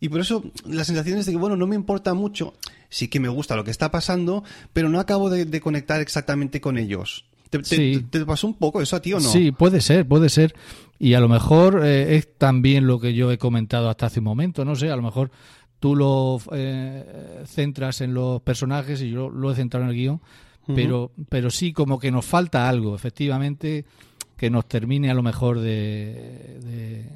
Y 0.00 0.08
por 0.08 0.20
eso 0.20 0.44
la 0.66 0.84
sensación 0.84 1.18
es 1.18 1.26
de 1.26 1.32
que, 1.32 1.38
bueno, 1.38 1.56
no 1.56 1.66
me 1.66 1.76
importa 1.76 2.14
mucho, 2.14 2.54
sí 2.88 3.08
que 3.08 3.20
me 3.20 3.28
gusta 3.28 3.56
lo 3.56 3.64
que 3.64 3.70
está 3.70 3.90
pasando, 3.90 4.44
pero 4.72 4.88
no 4.88 5.00
acabo 5.00 5.30
de, 5.30 5.44
de 5.44 5.60
conectar 5.60 6.00
exactamente 6.00 6.60
con 6.60 6.78
ellos. 6.78 7.24
¿Te, 7.50 7.58
te- 7.60 7.64
Sí. 7.76 8.04
te 8.10 8.24
pasó 8.26 8.48
un 8.48 8.54
poco 8.54 8.82
eso 8.82 8.96
a 8.96 9.02
ti 9.02 9.12
o 9.12 9.20
no? 9.20 9.28
Sí, 9.30 9.52
puede 9.52 9.80
ser, 9.80 10.06
puede 10.06 10.28
ser. 10.28 10.54
Y 10.98 11.14
a 11.14 11.20
lo 11.20 11.28
mejor 11.28 11.82
eh, 11.84 12.16
es 12.16 12.36
también 12.38 12.86
lo 12.86 13.00
que 13.00 13.14
yo 13.14 13.30
he 13.32 13.38
comentado 13.38 13.88
hasta 13.88 14.06
hace 14.06 14.20
un 14.20 14.24
momento, 14.26 14.64
no 14.64 14.74
sé, 14.76 14.90
a 14.90 14.96
lo 14.96 15.02
mejor 15.02 15.30
tú 15.80 15.96
lo 15.96 16.38
eh, 16.52 17.42
centras 17.46 18.00
en 18.00 18.14
los 18.14 18.40
personajes 18.42 19.02
y 19.02 19.10
yo 19.10 19.28
lo 19.28 19.50
he 19.50 19.54
centrado 19.54 19.84
en 19.84 19.90
el 19.90 19.96
guion, 19.96 20.20
pero, 20.74 21.12
pero 21.28 21.50
sí 21.50 21.72
como 21.74 21.98
que 21.98 22.10
nos 22.10 22.24
falta 22.24 22.68
algo, 22.68 22.94
efectivamente, 22.94 23.84
que 24.36 24.48
nos 24.50 24.66
termine 24.66 25.10
a 25.10 25.14
lo 25.14 25.22
mejor 25.22 25.60
de, 25.60 26.58
de- 26.62 27.10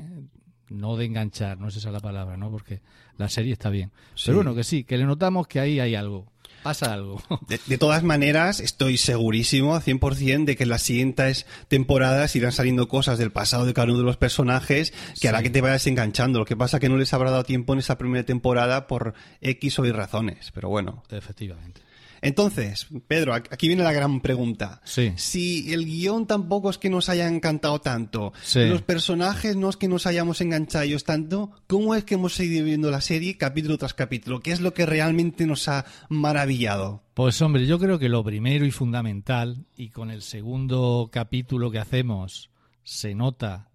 no 0.71 0.97
de 0.97 1.07
enganchar, 1.07 1.59
no 1.59 1.69
es 1.69 1.77
esa 1.77 1.91
la 1.91 2.01
palabra, 2.01 2.37
¿no? 2.37 2.51
Porque 2.51 2.83
la 3.17 3.29
serie 3.31 3.55
está 3.55 3.71
bien. 3.71 3.91
Sí. 4.15 4.25
Pero 4.27 4.39
bueno, 4.39 4.55
que 4.55 4.65
sí, 4.65 4.85
que 4.85 4.99
le 4.99 5.07
notamos 5.07 5.47
que 5.47 5.61
ahí 5.61 5.81
hay 5.81 5.95
algo, 5.95 6.27
pasa 6.63 6.93
algo. 6.93 7.23
De, 7.49 7.61
de 7.67 7.79
todas 7.79 8.03
maneras, 8.03 8.61
estoy 8.61 8.97
segurísimo, 8.97 9.75
al 9.75 9.83
100%, 9.83 10.45
de 10.45 10.57
que 10.57 10.65
en 10.65 10.69
las 10.69 10.83
siguientes 10.83 11.47
temporadas 11.69 12.35
irán 12.37 12.53
saliendo 12.53 12.89
cosas 12.89 13.19
del 13.19 13.31
pasado 13.31 13.67
de 13.67 13.75
cada 13.75 13.89
uno 13.89 13.99
de 13.99 14.05
los 14.05 14.17
personajes 14.17 14.93
que 15.21 15.29
hará 15.29 15.43
que 15.43 15.51
te 15.51 15.61
vayas 15.61 15.87
enganchando. 15.87 16.39
Lo 16.39 16.45
que 16.45 16.57
pasa 16.57 16.81
que 16.81 16.89
no 16.89 16.97
les 16.97 17.13
habrá 17.15 17.31
dado 17.31 17.45
tiempo 17.45 17.73
en 17.73 17.79
esa 17.81 17.99
primera 17.99 18.25
temporada 18.25 18.87
por 18.87 19.15
X 19.41 19.79
o 19.79 19.87
Y 19.87 19.93
razones, 19.93 20.51
pero 20.53 20.69
bueno. 20.69 21.03
efectivamente. 21.11 21.88
Entonces, 22.23 22.87
Pedro, 23.07 23.35
aquí 23.35 23.69
viene 23.69 23.83
la 23.83 23.93
gran 23.93 24.21
pregunta. 24.21 24.81
Sí. 24.85 25.13
Si 25.17 25.73
el 25.73 25.85
guion 25.85 26.27
tampoco 26.27 26.71
es 26.71 26.79
que 26.79 26.91
nos 26.91 27.09
haya 27.09 27.29
encantado 27.29 27.81
tanto, 27.81 28.33
Sí. 28.43 28.65
los 28.67 28.83
personajes 28.83 29.57
no 29.57 29.69
es 29.71 29.77
que 29.77 29.89
nos 29.89 30.07
hayamos 30.07 30.41
enganchado 30.41 30.85
ellos 30.85 31.05
tanto, 31.05 31.51
¿cómo 31.67 31.95
es 31.95 32.05
que 32.05 32.15
hemos 32.15 32.35
seguido 32.35 32.65
viendo 32.65 32.91
la 32.91 33.01
serie 33.01 33.37
capítulo 33.37 33.79
tras 33.79 33.95
capítulo? 33.95 34.41
¿Qué 34.41 34.53
es 34.53 34.61
lo 34.61 34.75
que 34.75 34.87
realmente 34.87 35.47
nos 35.47 35.69
ha 35.69 35.85
maravillado? 36.09 37.03
Pues 37.15 37.41
hombre, 37.43 37.67
yo 37.67 37.79
creo 37.79 37.99
que 37.99 38.09
lo 38.09 38.23
primero 38.25 38.65
y 38.67 38.71
fundamental, 38.71 39.65
y 39.77 39.91
con 39.91 40.11
el 40.11 40.23
segundo 40.23 41.09
capítulo 41.13 41.71
que 41.71 41.79
hacemos 41.79 42.51
se 42.85 43.15
nota, 43.15 43.69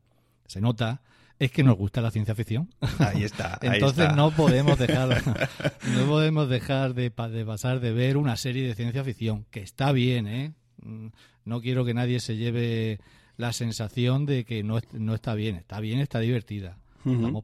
se 0.47 0.62
nota, 0.62 1.01
es 1.45 1.51
que 1.51 1.63
nos 1.63 1.77
gusta 1.77 2.01
la 2.01 2.12
ciencia 2.12 2.35
ficción. 2.35 2.69
Ahí 3.00 3.23
está. 3.23 3.57
ahí 3.62 3.69
Entonces 3.73 4.03
está. 4.05 4.15
no 4.15 4.31
podemos 4.31 4.77
dejar, 4.79 5.21
no 5.95 6.05
podemos 6.05 6.50
dejar 6.50 6.93
de, 6.93 7.12
pa- 7.12 7.29
de 7.29 7.45
pasar 7.45 7.79
de 7.79 7.91
ver 7.91 8.17
una 8.17 8.35
serie 8.38 8.67
de 8.67 8.75
ciencia 8.75 9.03
ficción, 9.03 9.45
que 9.51 9.62
está 9.62 9.91
bien, 9.91 10.27
¿eh? 10.27 10.53
Mm, 10.81 11.07
No 11.45 11.62
quiero 11.62 11.83
que 11.85 11.93
nadie 11.93 12.19
se 12.19 12.35
lleve 12.38 13.00
la 13.38 13.51
sensación 13.53 14.25
de 14.25 14.45
que 14.45 14.63
no, 14.63 14.79
no 14.93 15.13
está 15.15 15.33
bien. 15.35 15.55
Está 15.55 15.79
bien, 15.79 16.00
está 16.00 16.19
divertida. 16.19 16.77
Estamos 17.05 17.43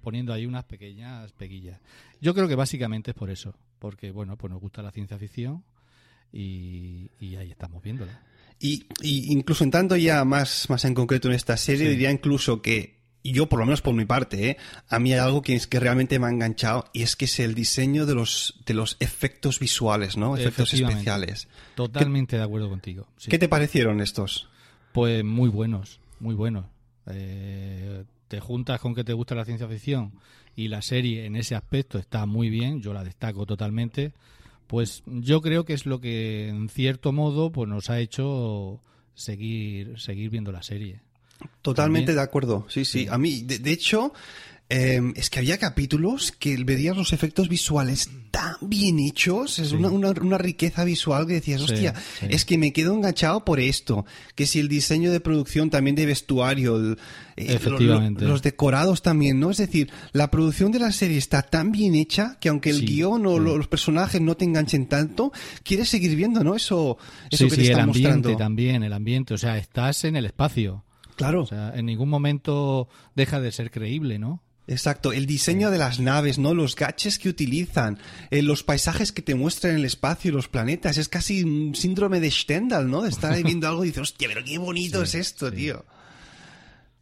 poniendo 0.00 0.32
ahí 0.32 0.46
unas 0.46 0.62
pequeñas 0.64 1.32
peguillas. 1.32 1.80
Yo 2.20 2.34
creo 2.34 2.46
que 2.46 2.54
básicamente 2.54 3.10
es 3.10 3.16
por 3.16 3.30
eso, 3.30 3.52
porque 3.80 4.12
bueno, 4.12 4.36
pues 4.36 4.52
nos 4.52 4.60
gusta 4.60 4.80
la 4.80 4.92
ciencia 4.92 5.18
ficción 5.18 5.64
y, 6.32 7.10
y 7.18 7.34
ahí 7.36 7.50
estamos 7.50 7.82
viéndola. 7.82 8.22
Y, 8.60 8.84
y 9.02 9.32
incluso 9.32 9.64
entrando 9.64 9.96
ya 9.96 10.24
más, 10.24 10.70
más 10.70 10.84
en 10.84 10.94
concreto 10.94 11.26
en 11.28 11.34
esta 11.34 11.56
serie, 11.56 11.86
Sí. 11.86 11.90
diría 11.92 12.12
incluso 12.12 12.62
que 12.62 13.01
y 13.22 13.32
yo 13.32 13.48
por 13.48 13.58
lo 13.60 13.66
menos 13.66 13.82
por 13.82 13.94
mi 13.94 14.04
parte, 14.04 14.50
¿eh? 14.50 14.56
a 14.88 14.98
mí 14.98 15.12
hay 15.12 15.20
algo 15.20 15.42
que 15.42 15.54
es 15.54 15.66
que 15.66 15.78
realmente 15.78 16.18
me 16.18 16.26
ha 16.26 16.30
enganchado 16.30 16.86
y 16.92 17.02
es 17.02 17.16
que 17.16 17.26
es 17.26 17.38
el 17.40 17.54
diseño 17.54 18.06
de 18.06 18.14
los 18.14 18.60
de 18.66 18.74
los 18.74 18.96
efectos 19.00 19.58
visuales, 19.58 20.16
¿no? 20.16 20.36
Efectos 20.36 20.74
especiales. 20.74 21.48
Totalmente 21.74 22.36
de 22.36 22.42
acuerdo 22.42 22.68
contigo. 22.68 23.06
sí. 23.16 23.30
¿Qué 23.30 23.38
te 23.38 23.48
parecieron 23.48 24.00
estos? 24.00 24.48
Pues 24.92 25.24
muy 25.24 25.48
buenos, 25.48 26.00
muy 26.20 26.34
buenos. 26.34 26.66
Eh, 27.06 28.04
te 28.28 28.40
juntas 28.40 28.80
con 28.80 28.94
que 28.94 29.04
te 29.04 29.12
gusta 29.12 29.34
la 29.34 29.44
ciencia 29.44 29.68
ficción 29.68 30.12
y 30.56 30.68
la 30.68 30.82
serie 30.82 31.26
en 31.26 31.36
ese 31.36 31.54
aspecto 31.54 31.98
está 31.98 32.26
muy 32.26 32.50
bien, 32.50 32.82
yo 32.82 32.92
la 32.92 33.04
destaco 33.04 33.46
totalmente. 33.46 34.12
Pues 34.66 35.02
yo 35.06 35.42
creo 35.42 35.64
que 35.64 35.74
es 35.74 35.86
lo 35.86 36.00
que 36.00 36.48
en 36.48 36.68
cierto 36.68 37.12
modo 37.12 37.52
pues 37.52 37.68
nos 37.68 37.90
ha 37.90 38.00
hecho 38.00 38.80
seguir 39.14 40.00
seguir 40.00 40.30
viendo 40.30 40.50
la 40.50 40.62
serie. 40.62 41.00
Totalmente 41.62 42.06
También. 42.06 42.16
de 42.16 42.22
acuerdo, 42.22 42.66
sí, 42.68 42.84
sí. 42.84 43.00
Sí. 43.04 43.08
A 43.10 43.18
mí, 43.18 43.42
de, 43.42 43.58
de 43.58 43.72
hecho, 43.72 44.12
eh, 44.68 45.00
es 45.16 45.28
que 45.28 45.38
había 45.40 45.58
capítulos 45.58 46.32
que 46.32 46.56
veías 46.64 46.96
los 46.96 47.12
efectos 47.12 47.48
visuales 47.48 48.08
tan 48.30 48.56
bien 48.62 48.98
hechos, 48.98 49.58
es 49.58 49.68
Sí. 49.68 49.74
una, 49.74 49.88
una, 49.90 50.10
una 50.12 50.38
riqueza 50.38 50.84
visual 50.84 51.26
que 51.26 51.34
decías, 51.34 51.60
hostia, 51.60 51.92
sí. 52.18 52.26
es 52.30 52.46
que 52.46 52.56
me 52.56 52.72
quedo 52.72 52.94
enganchado 52.94 53.44
por 53.44 53.60
esto. 53.60 54.06
Que 54.34 54.46
si 54.46 54.58
el 54.60 54.68
diseño 54.68 55.12
de 55.12 55.20
producción 55.20 55.68
también 55.68 55.94
de 55.96 56.06
vestuario, 56.06 56.76
el- 56.76 56.92
eh, 57.36 57.52
Efectivamente. 57.52 58.22
lo- 58.22 58.28
lo- 58.28 58.32
los 58.32 58.42
decorados 58.42 59.02
también, 59.02 59.38
¿no? 59.38 59.50
Es 59.50 59.58
decir, 59.58 59.90
la 60.12 60.30
producción 60.30 60.72
de 60.72 60.78
la 60.78 60.90
serie 60.92 61.18
está 61.18 61.42
tan 61.42 61.70
bien 61.72 61.94
hecha 61.94 62.38
que 62.40 62.48
aunque 62.48 62.70
el 62.70 62.86
guion 62.86 63.26
o 63.26 63.38
los 63.38 63.68
personajes 63.68 64.22
no 64.22 64.34
te 64.38 64.46
enganchen 64.46 64.86
tanto, 64.86 65.30
quieres 65.62 65.90
seguir 65.90 66.16
viendo, 66.16 66.42
¿no? 66.42 66.56
Eso, 66.56 66.96
eso 67.30 67.44
que 67.44 67.50
te 67.56 67.60
el 67.60 67.66
están 67.68 67.80
ambiente 67.80 68.08
mostrando. 68.08 68.36
también, 68.38 68.82
el 68.82 68.92
ambiente, 68.94 69.34
o 69.34 69.38
sea, 69.38 69.58
estás 69.58 70.04
en 70.04 70.16
el 70.16 70.24
espacio. 70.24 70.82
Claro. 71.16 71.42
O 71.42 71.46
sea, 71.46 71.72
en 71.74 71.86
ningún 71.86 72.08
momento 72.08 72.88
deja 73.14 73.40
de 73.40 73.52
ser 73.52 73.70
creíble, 73.70 74.18
¿no? 74.18 74.42
Exacto, 74.68 75.12
el 75.12 75.26
diseño 75.26 75.70
de 75.72 75.78
las 75.78 75.98
naves, 75.98 76.38
¿no? 76.38 76.54
Los 76.54 76.76
gadgets 76.76 77.18
que 77.18 77.28
utilizan, 77.28 77.98
eh, 78.30 78.42
los 78.42 78.62
paisajes 78.62 79.10
que 79.10 79.20
te 79.20 79.34
muestran 79.34 79.72
en 79.72 79.80
el 79.80 79.84
espacio 79.84 80.30
y 80.30 80.34
los 80.34 80.48
planetas, 80.48 80.98
es 80.98 81.08
casi 81.08 81.42
un 81.42 81.74
síndrome 81.74 82.20
de 82.20 82.30
Stendhal, 82.30 82.88
¿no? 82.88 83.02
De 83.02 83.08
estar 83.08 83.32
ahí 83.32 83.42
viendo 83.42 83.66
algo 83.66 83.84
y 83.84 83.88
dices, 83.88 84.02
hostia, 84.02 84.28
pero 84.28 84.44
qué 84.44 84.58
bonito 84.58 84.98
Sí, 85.04 85.18
es 85.18 85.26
esto, 85.26 85.50
sí. 85.50 85.56
tío. 85.56 85.84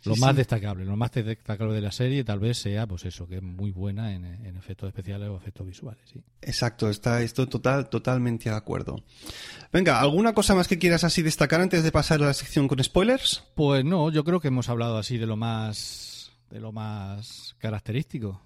Lo 0.05 0.15
Sí, 0.15 0.21
más 0.21 0.31
sí. 0.31 0.37
destacable, 0.39 0.85
lo 0.87 0.97
más 0.97 1.13
destacable 1.13 1.75
de 1.75 1.81
la 1.83 1.93
serie 1.93 2.25
tal 2.25 2.39
vez 2.39 2.57
sea, 2.57 2.87
pues 2.87 3.05
eso, 3.05 3.27
que 3.29 3.37
es 3.37 3.43
muy 3.43 3.71
buena 3.71 4.15
en, 4.15 4.25
en 4.25 4.57
efectos 4.57 4.89
especiales 4.89 5.29
o 5.29 5.37
efectos 5.37 5.67
visuales, 5.67 6.03
sí. 6.11 6.23
Exacto, 6.41 6.89
está 6.89 7.21
esto 7.23 7.47
total, 7.47 7.91
totalmente 7.91 8.49
de 8.49 8.57
acuerdo. 8.57 8.97
Venga, 9.73 10.01
¿alguna 10.01 10.33
cosa 10.33 10.55
más 10.55 10.69
que 10.69 10.79
quieras 10.79 11.05
así 11.05 11.21
destacar 11.23 11.61
antes 11.61 11.83
de 11.85 11.93
pasar 11.93 12.23
a 12.23 12.27
la 12.27 12.35
sección 12.35 12.67
con 12.67 12.83
spoilers? 12.83 13.45
Pues 13.55 13.85
no, 13.85 14.11
yo 14.11 14.25
creo 14.25 14.41
que 14.41 14.49
hemos 14.49 14.71
hablado 14.71 14.97
así 14.97 15.19
de 15.19 15.27
lo 15.27 15.37
más, 15.37 16.33
de 16.51 16.61
lo 16.61 16.73
más 16.73 17.55
característico. 17.59 18.41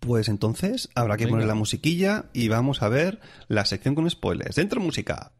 Pues 0.00 0.28
entonces 0.28 0.90
habrá 0.94 1.16
que 1.16 1.24
Venga. 1.24 1.36
poner 1.36 1.48
la 1.48 1.54
musiquilla 1.54 2.26
y 2.34 2.48
vamos 2.48 2.82
a 2.82 2.88
ver 2.88 3.20
la 3.48 3.64
sección 3.64 3.94
con 3.94 4.08
spoilers. 4.10 4.56
Dentro 4.56 4.78
música. 4.80 5.32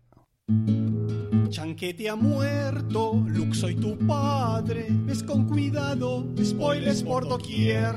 Chanquete 1.50 2.08
ha 2.08 2.16
muerto, 2.16 3.22
Luke 3.26 3.54
soy 3.54 3.74
tu 3.74 3.96
padre. 4.06 4.86
Ves 4.90 5.22
con 5.22 5.46
cuidado, 5.46 6.26
spoilers 6.44 7.02
por 7.02 7.28
doquier. 7.28 7.96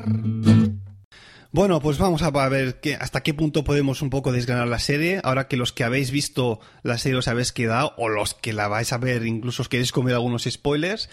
Bueno, 1.52 1.82
pues 1.82 1.98
vamos 1.98 2.22
a 2.22 2.30
ver 2.50 2.80
qué- 2.80 2.96
hasta 2.96 3.22
qué 3.22 3.34
punto 3.34 3.64
podemos 3.66 4.02
un 4.02 4.10
poco 4.10 4.32
desgranar 4.32 4.68
la 4.70 4.80
serie. 4.80 5.20
Ahora 5.24 5.48
que 5.50 5.58
los 5.58 5.74
que 5.74 5.84
habéis 5.84 6.10
visto 6.12 6.62
la 6.82 6.98
serie 6.98 7.18
os 7.18 7.28
habéis 7.28 7.52
quedado, 7.52 7.94
o 7.98 8.08
los 8.08 8.34
que 8.34 8.54
la 8.54 8.70
vais 8.70 8.94
a 8.94 8.98
ver, 8.98 9.26
incluso 9.26 9.64
os 9.64 9.70
queréis 9.70 9.92
comer 9.92 10.14
algunos 10.16 10.44
spoilers, 10.50 11.10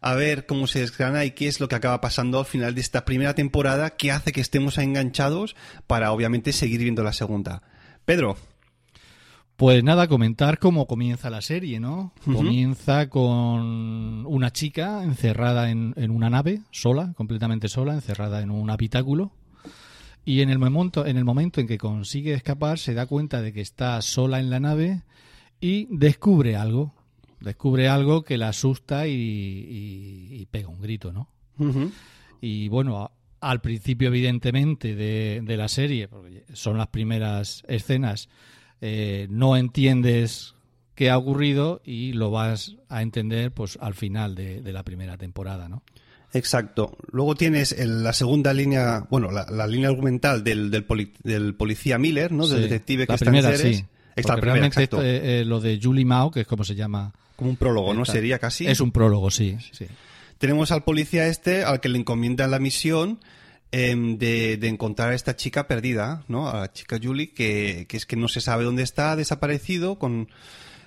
a 0.00 0.14
ver 0.14 0.46
cómo 0.46 0.66
se 0.66 0.80
desgrana 0.80 1.26
y 1.26 1.32
qué 1.32 1.46
es 1.46 1.60
lo 1.60 1.68
que 1.68 1.74
acaba 1.74 2.00
pasando 2.00 2.38
al 2.38 2.46
final 2.46 2.74
de 2.74 2.80
esta 2.80 3.04
primera 3.04 3.34
temporada 3.34 3.90
que 3.90 4.10
hace 4.10 4.32
que 4.32 4.40
estemos 4.40 4.78
enganchados 4.78 5.54
para 5.86 6.10
obviamente 6.10 6.52
seguir 6.54 6.80
viendo 6.80 7.02
la 7.04 7.12
segunda. 7.12 7.62
Pedro, 8.06 8.36
Pues 9.56 9.84
nada, 9.84 10.08
comentar 10.08 10.58
cómo 10.58 10.86
comienza 10.86 11.30
la 11.30 11.40
serie, 11.40 11.78
¿no? 11.78 12.12
Comienza 12.24 13.08
con 13.08 14.26
una 14.26 14.50
chica 14.50 15.04
encerrada 15.04 15.70
en, 15.70 15.94
en 15.96 16.10
una 16.10 16.30
nave, 16.30 16.62
sola, 16.70 17.12
completamente 17.14 17.68
sola, 17.68 17.94
encerrada 17.94 18.40
en 18.42 18.50
un 18.50 18.70
habitáculo. 18.70 19.30
Y 20.24 20.40
en 20.40 20.50
el 20.50 20.58
momento, 20.58 21.06
en 21.06 21.16
el 21.16 21.24
momento 21.24 21.60
en 21.60 21.66
que 21.68 21.78
consigue 21.78 22.32
escapar, 22.34 22.78
se 22.78 22.94
da 22.94 23.06
cuenta 23.06 23.40
de 23.42 23.52
que 23.52 23.60
está 23.60 24.00
sola 24.02 24.40
en 24.40 24.50
la 24.50 24.58
nave 24.60 25.02
y 25.60 25.86
descubre 25.90 26.56
algo. 26.56 26.94
Descubre 27.40 27.88
algo 27.88 28.22
que 28.22 28.38
la 28.38 28.48
asusta 28.48 29.06
y, 29.08 29.12
y- 29.12 30.28
y 30.40 30.46
pega 30.46 30.68
un 30.68 30.80
grito, 30.80 31.12
¿no? 31.12 31.28
Y 32.40 32.68
bueno, 32.68 33.10
al 33.40 33.60
principio, 33.60 34.08
evidentemente, 34.08 34.94
de, 34.96 35.40
de 35.44 35.56
la 35.56 35.68
serie, 35.68 36.08
porque 36.08 36.44
son 36.52 36.78
las 36.78 36.88
primeras 36.88 37.62
escenas, 37.68 38.28
eh, 38.82 39.26
no 39.30 39.56
entiendes 39.56 40.54
qué 40.94 41.08
ha 41.08 41.16
ocurrido 41.16 41.80
y 41.84 42.12
lo 42.12 42.30
vas 42.30 42.76
a 42.90 43.00
entender 43.00 43.50
pues 43.50 43.78
al 43.80 43.94
final 43.94 44.34
de, 44.34 44.60
de 44.60 44.72
la 44.74 44.82
primera 44.82 45.16
temporada, 45.16 45.68
¿no? 45.70 45.82
Exacto. 46.34 46.96
Luego 47.10 47.34
tienes 47.34 47.72
el- 47.72 48.02
la 48.04 48.12
segunda 48.12 48.52
línea, 48.54 49.06
bueno, 49.10 49.30
la, 49.30 49.46
la 49.50 49.66
línea 49.66 49.88
argumental 49.88 50.42
del, 50.44 50.70
del, 50.70 50.84
poli- 50.84 51.12
del 51.22 51.54
policía 51.54 51.98
Miller, 51.98 52.32
¿no? 52.32 52.46
Del 52.46 52.62
detective 52.62 53.06
que 53.06 53.12
la 53.12 53.14
está 53.16 53.26
primera, 53.26 53.50
en 53.50 53.56
Ceres. 53.56 53.76
sí. 53.78 53.84
Primera, 54.14 54.36
realmente 54.42 54.82
esto, 54.82 55.02
eh, 55.02 55.40
eh, 55.40 55.44
lo 55.46 55.58
de 55.60 55.80
Julie 55.82 56.04
Mao, 56.04 56.30
que 56.30 56.40
es 56.40 56.46
como 56.46 56.64
se 56.64 56.74
llama. 56.74 57.12
Como 57.36 57.48
un 57.50 57.56
prólogo, 57.56 57.94
¿no? 57.94 58.02
esta- 58.02 58.12
Sería 58.12 58.38
casi. 58.38 58.66
Es 58.66 58.80
un 58.80 58.92
prólogo, 58.92 59.30
sí. 59.30 59.56
sí. 59.72 59.86
Tenemos 60.38 60.70
al 60.70 60.84
policía 60.84 61.28
este 61.28 61.64
al 61.64 61.80
que 61.80 61.88
le 61.88 61.98
encomiendan 61.98 62.50
la 62.50 62.58
misión 62.58 63.20
em, 63.72 64.16
de, 64.18 64.56
de 64.58 64.68
encontrar 64.68 65.10
a 65.10 65.14
esta 65.14 65.34
chica 65.36 65.66
perdida, 65.66 66.24
¿no? 66.28 66.48
A 66.48 66.60
la 66.60 66.72
chica 66.72 66.98
Julie, 67.02 67.32
que, 67.32 67.86
que 67.88 67.96
es 67.96 68.06
que 68.06 68.16
no 68.16 68.28
se 68.28 68.40
sabe 68.40 68.64
dónde 68.64 68.82
está, 68.82 69.12
ha 69.12 69.16
desaparecido 69.16 69.98
con... 69.98 70.28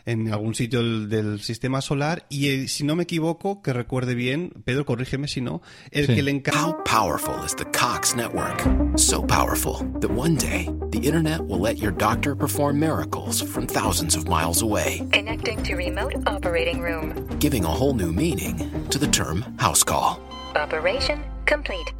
en 0.08 0.32
algún 0.32 0.54
sitio 0.54 0.84
del, 0.84 1.10
del 1.10 1.41
sistema 1.41 1.82
solar 1.82 2.28
y 2.30 2.50
eh, 2.50 2.67
si 2.67 2.84
no 2.84 2.95
me 2.95 3.04
equivoco, 3.04 3.63
que 3.63 3.74
recuerde 3.74 4.13
bien, 4.13 4.52
Pedro, 4.63 4.86
corrígeme 4.86 5.28
si 5.28 5.41
no, 5.41 5.63
el 5.89 6.06
Sí. 6.06 6.13
que 6.13 6.21
le 6.21 6.30
encarga... 6.30 6.62
How 6.62 6.84
powerful 6.84 7.43
is 7.43 7.56
the 7.56 7.65
Cox 7.71 8.15
network? 8.15 8.62
So 8.98 9.26
powerful 9.26 9.80
that 10.02 10.12
one 10.12 10.36
day 10.36 10.69
the 10.91 11.00
internet 11.00 11.41
will 11.41 11.60
let 11.60 11.78
your 11.80 11.91
doctor 11.91 12.36
perform 12.36 12.80
miracles 12.80 13.41
from 13.41 13.65
thousands 13.65 14.15
of 14.15 14.28
miles 14.28 14.62
away, 14.62 15.02
Connecting 15.12 15.63
to 15.63 15.76
remote 15.76 16.13
operating 16.28 16.82
room. 16.82 17.15
giving 17.39 17.65
a 17.65 17.67
whole 17.74 17.95
new 17.95 18.12
meaning 18.13 18.56
to 18.91 19.00
the 19.00 19.08
term 19.08 19.41
house 19.58 19.84
call. 19.84 20.19
Operation 20.56 21.24
complete. 21.48 21.91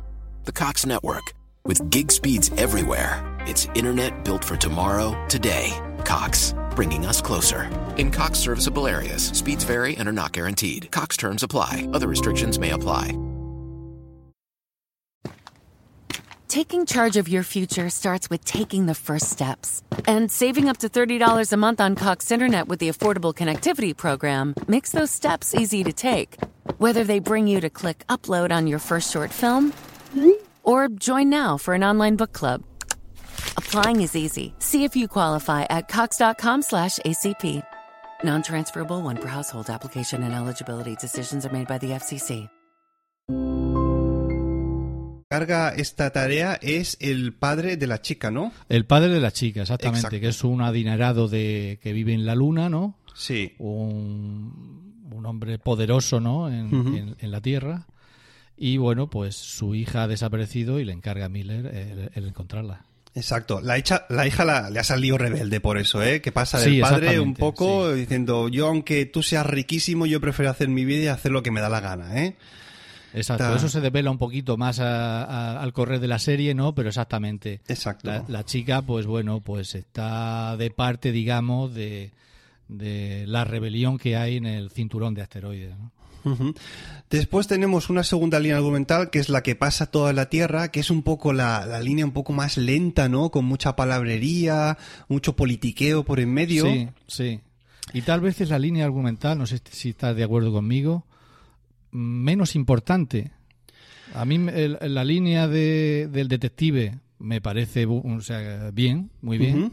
The 0.46 0.52
Cox 0.52 0.86
network, 0.86 1.34
with 1.66 1.90
gig 1.90 2.12
speeds 2.12 2.52
everywhere, 2.56 3.26
it's 3.48 3.66
internet 3.74 4.24
built 4.24 4.44
for 4.44 4.56
tomorrow, 4.56 5.18
today. 5.28 5.74
Cox, 6.06 6.54
bringing 6.76 7.04
us 7.08 7.20
closer. 7.20 7.64
In 7.98 8.12
Cox 8.12 8.38
serviceable 8.38 8.86
areas, 8.86 9.24
speeds 9.30 9.64
vary 9.64 9.98
and 9.98 10.08
are 10.08 10.12
not 10.12 10.34
guaranteed. 10.34 10.92
Cox 10.92 11.18
terms 11.18 11.42
apply, 11.42 11.90
other 11.94 12.08
restrictions 12.08 12.60
may 12.60 12.70
apply. 12.70 13.18
Taking 16.48 16.86
charge 16.86 17.18
of 17.18 17.28
your 17.28 17.42
future 17.42 17.90
starts 17.90 18.30
with 18.30 18.46
taking 18.46 18.86
the 18.86 18.94
first 18.94 19.32
steps. 19.32 19.82
And 20.08 20.32
saving 20.32 20.70
up 20.70 20.78
to 20.78 20.90
$30 20.90 21.54
a 21.54 21.58
month 21.58 21.82
on 21.82 21.96
Cox 21.96 22.30
Internet 22.30 22.68
with 22.68 22.78
the 22.78 22.90
Affordable 22.90 23.34
Connectivity 23.34 23.98
Program 23.98 24.54
makes 24.68 24.92
those 24.92 25.10
steps 25.10 25.56
easy 25.56 25.84
to 25.84 25.92
take. 25.92 26.38
Whether 26.78 27.04
they 27.04 27.18
bring 27.18 27.48
you 27.48 27.62
to 27.62 27.70
click 27.72 28.06
upload 28.10 28.52
on 28.52 28.68
your 28.68 28.78
first 28.78 29.12
short 29.12 29.32
film 29.32 29.74
or 30.66 30.90
join 30.90 31.30
now 31.30 31.58
for 31.58 31.74
an 31.74 31.84
online 31.84 32.16
book 32.18 32.34
club. 32.34 32.64
Applying 33.58 34.02
is 34.02 34.16
easy. 34.16 34.54
See 34.60 34.84
if 34.84 34.96
you 34.96 35.08
qualify 35.08 35.64
at 35.70 35.88
cox.com 35.88 36.62
slash 36.64 37.00
ACP. 37.06 37.64
Non-transferable 38.24 39.02
one 39.02 39.18
per 39.18 39.28
household 39.30 39.70
application 39.70 40.24
and 40.24 40.34
eligibility 40.34 40.96
decisions 40.96 41.46
are 41.46 41.52
made 41.54 41.68
by 41.68 41.78
the 41.78 41.92
FCC. 41.92 42.50
carga 45.30 45.70
esta 45.76 46.12
tarea 46.12 46.58
es 46.62 46.98
el 47.02 47.34
padre 47.34 47.76
de 47.78 47.88
la 47.88 48.02
chica, 48.02 48.32
¿no? 48.32 48.52
El 48.70 48.86
padre 48.86 49.10
de 49.10 49.20
la 49.20 49.32
chica, 49.32 49.62
exactamente, 49.64 50.00
Exacto. 50.08 50.20
que 50.22 50.28
es 50.30 50.44
un 50.46 50.62
adinerado 50.62 51.28
de 51.28 51.78
que 51.82 51.92
vive 51.94 52.14
en 52.14 52.26
la 52.26 52.36
luna, 52.36 52.70
¿no? 52.70 52.96
Sí. 53.16 53.54
un, 53.60 55.04
un 55.12 55.26
hombre 55.26 55.58
poderoso 55.60 56.20
¿no? 56.20 56.50
en, 56.50 56.74
Ujú. 56.74 56.96
en- 56.96 57.16
en 57.20 57.32
la 57.32 57.42
Tierra. 57.42 57.86
Y 58.58 58.78
bueno, 58.78 59.10
pues 59.10 59.36
su 59.36 59.76
hija 59.76 60.04
ha 60.04 60.08
desaparecido 60.08 60.80
y 60.80 60.86
le 60.86 60.94
encarga 60.94 61.26
a 61.26 61.30
Miller 61.30 61.66
el, 61.68 62.10
el 62.14 62.28
encontrarla. 62.28 62.86
Exacto. 63.14 63.62
La, 63.62 63.78
hecha, 63.78 64.06
la 64.10 64.28
hija 64.28 64.44
la- 64.46 64.70
le 64.70 64.80
ha 64.80 64.84
salido 64.84 65.18
rebelde 65.18 65.60
por 65.62 65.78
eso, 65.78 66.04
¿eh? 66.04 66.22
Que 66.22 66.32
pasa 66.34 66.60
del 66.60 66.74
Sí, 66.76 66.82
padre 66.82 67.20
un 67.20 67.34
poco 67.34 67.94
diciendo, 67.94 68.50
yo 68.50 68.68
aunque 68.68 69.06
tú 69.06 69.24
seas 69.24 69.46
riquísimo, 69.46 70.06
yo 70.06 70.20
prefiero 70.20 70.52
hacer 70.52 70.68
mi 70.70 70.84
vida 70.86 71.04
y 71.04 71.08
hacer 71.08 71.32
lo 71.32 71.42
que 71.44 71.52
me 71.52 71.62
da 71.62 71.70
la 71.70 71.80
gana, 71.80 72.22
¿eh? 72.24 72.36
Exacto, 73.14 73.46
Ta- 73.46 73.56
eso 73.56 73.70
se 73.70 73.80
devela 73.80 74.12
un 74.12 74.18
poquito 74.18 74.58
más 74.58 74.80
a- 74.82 75.24
a- 75.24 75.62
al 75.62 75.72
correr 75.72 76.02
de 76.02 76.08
la 76.10 76.20
serie, 76.20 76.54
¿no? 76.54 76.76
Pero 76.76 76.90
exactamente. 76.90 77.62
Exacto. 77.70 78.10
La, 78.10 78.26
la 78.28 78.44
chica, 78.44 78.82
pues 78.82 79.06
bueno, 79.06 79.40
pues 79.40 79.76
está 79.76 80.58
de 80.58 80.70
parte, 80.72 81.14
digamos, 81.14 81.74
de, 81.74 82.12
de 82.68 83.24
la 83.28 83.46
rebelión 83.46 83.98
que 83.98 84.18
hay 84.18 84.36
en 84.36 84.46
el 84.46 84.70
cinturón 84.72 85.14
de 85.14 85.22
asteroides. 85.22 85.78
¿no? 85.78 85.92
Después 87.10 87.48
tenemos 87.48 87.90
una 87.90 88.04
segunda 88.04 88.40
línea 88.40 88.58
argumental 88.58 89.10
que 89.12 89.20
es 89.20 89.30
la 89.30 89.44
que 89.44 89.56
pasa 89.56 89.86
toda 89.86 90.12
la 90.12 90.28
Tierra, 90.30 90.70
que 90.72 90.80
es 90.80 90.90
un 90.90 91.04
poco 91.04 91.34
la, 91.34 91.66
la 91.66 91.80
línea 91.80 92.04
un 92.06 92.12
poco 92.14 92.34
más 92.34 92.58
lenta, 92.58 93.08
¿no? 93.10 93.30
Con 93.30 93.46
mucha 93.46 93.76
palabrería, 93.76 94.78
mucho 95.08 95.36
politiqueo 95.36 96.04
por 96.04 96.20
en 96.20 96.34
medio. 96.34 96.66
Sí, 96.66 96.90
sí. 97.08 97.40
Y 97.94 98.02
tal 98.02 98.22
vez 98.22 98.42
es 98.42 98.50
la 98.50 98.58
línea 98.60 98.86
argumental, 98.86 99.38
no 99.38 99.46
sé 99.46 99.62
si 99.72 99.90
estás 99.90 100.16
de 100.16 100.24
acuerdo 100.24 100.52
conmigo, 100.52 101.06
menos 101.92 102.56
importante. 102.56 103.32
A 104.14 104.26
mí 104.26 104.36
el- 104.54 104.78
la 104.82 105.04
línea 105.04 105.48
de, 105.48 106.08
del 106.12 106.28
detective 106.28 107.00
me 107.20 107.42
parece 107.42 107.88
bu- 107.88 108.18
o 108.18 108.22
sea, 108.22 108.72
bien, 108.72 109.10
muy 109.22 109.38
bien. 109.38 109.64
Ujú. 109.66 109.72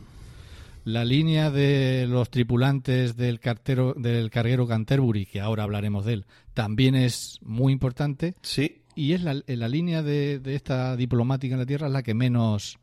La 0.84 1.04
línea 1.04 1.50
de 1.50 2.06
los 2.08 2.30
tripulantes 2.30 3.16
del 3.16 3.38
cartero 3.38 3.94
del 3.94 4.30
carguero 4.30 4.66
Canterbury, 4.66 5.26
que 5.26 5.40
ahora 5.40 5.62
hablaremos 5.62 6.04
de 6.04 6.14
él, 6.14 6.26
también 6.54 6.94
es 6.94 7.38
muy 7.42 7.72
importante. 7.72 8.34
Sí. 8.42 8.82
Y 8.94 9.12
es 9.12 9.22
la, 9.22 9.40
la 9.46 9.68
línea 9.68 10.02
de, 10.02 10.38
de 10.38 10.54
esta 10.54 10.96
diplomática 10.96 11.54
en 11.54 11.60
la 11.60 11.66
Tierra 11.66 11.88
la 11.88 12.02
que 12.02 12.14
menos... 12.14 12.78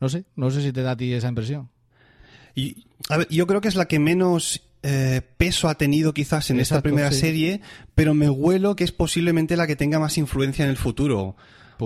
No 0.00 0.08
sé, 0.08 0.24
no 0.36 0.50
sé 0.50 0.62
si 0.62 0.72
te 0.72 0.82
da 0.82 0.92
a 0.92 0.96
ti 0.96 1.12
esa 1.12 1.28
impresión. 1.28 1.70
Y, 2.54 2.86
a 3.08 3.16
ver, 3.18 3.28
yo 3.28 3.46
creo 3.46 3.60
que 3.60 3.68
es 3.68 3.76
la 3.76 3.86
que 3.86 3.98
menos 3.98 4.62
eh, 4.82 5.22
peso 5.36 5.68
ha 5.68 5.76
tenido 5.76 6.12
quizás 6.12 6.50
en 6.50 6.60
esta 6.60 6.74
Exacto, 6.74 6.88
primera 6.88 7.12
sí. 7.12 7.20
serie, 7.20 7.60
pero 7.94 8.12
me 8.12 8.28
huelo 8.28 8.76
que 8.76 8.84
es 8.84 8.92
posiblemente 8.92 9.56
la 9.56 9.66
que 9.66 9.76
tenga 9.76 9.98
más 9.98 10.18
influencia 10.18 10.64
en 10.64 10.70
el 10.70 10.76
futuro. 10.76 11.36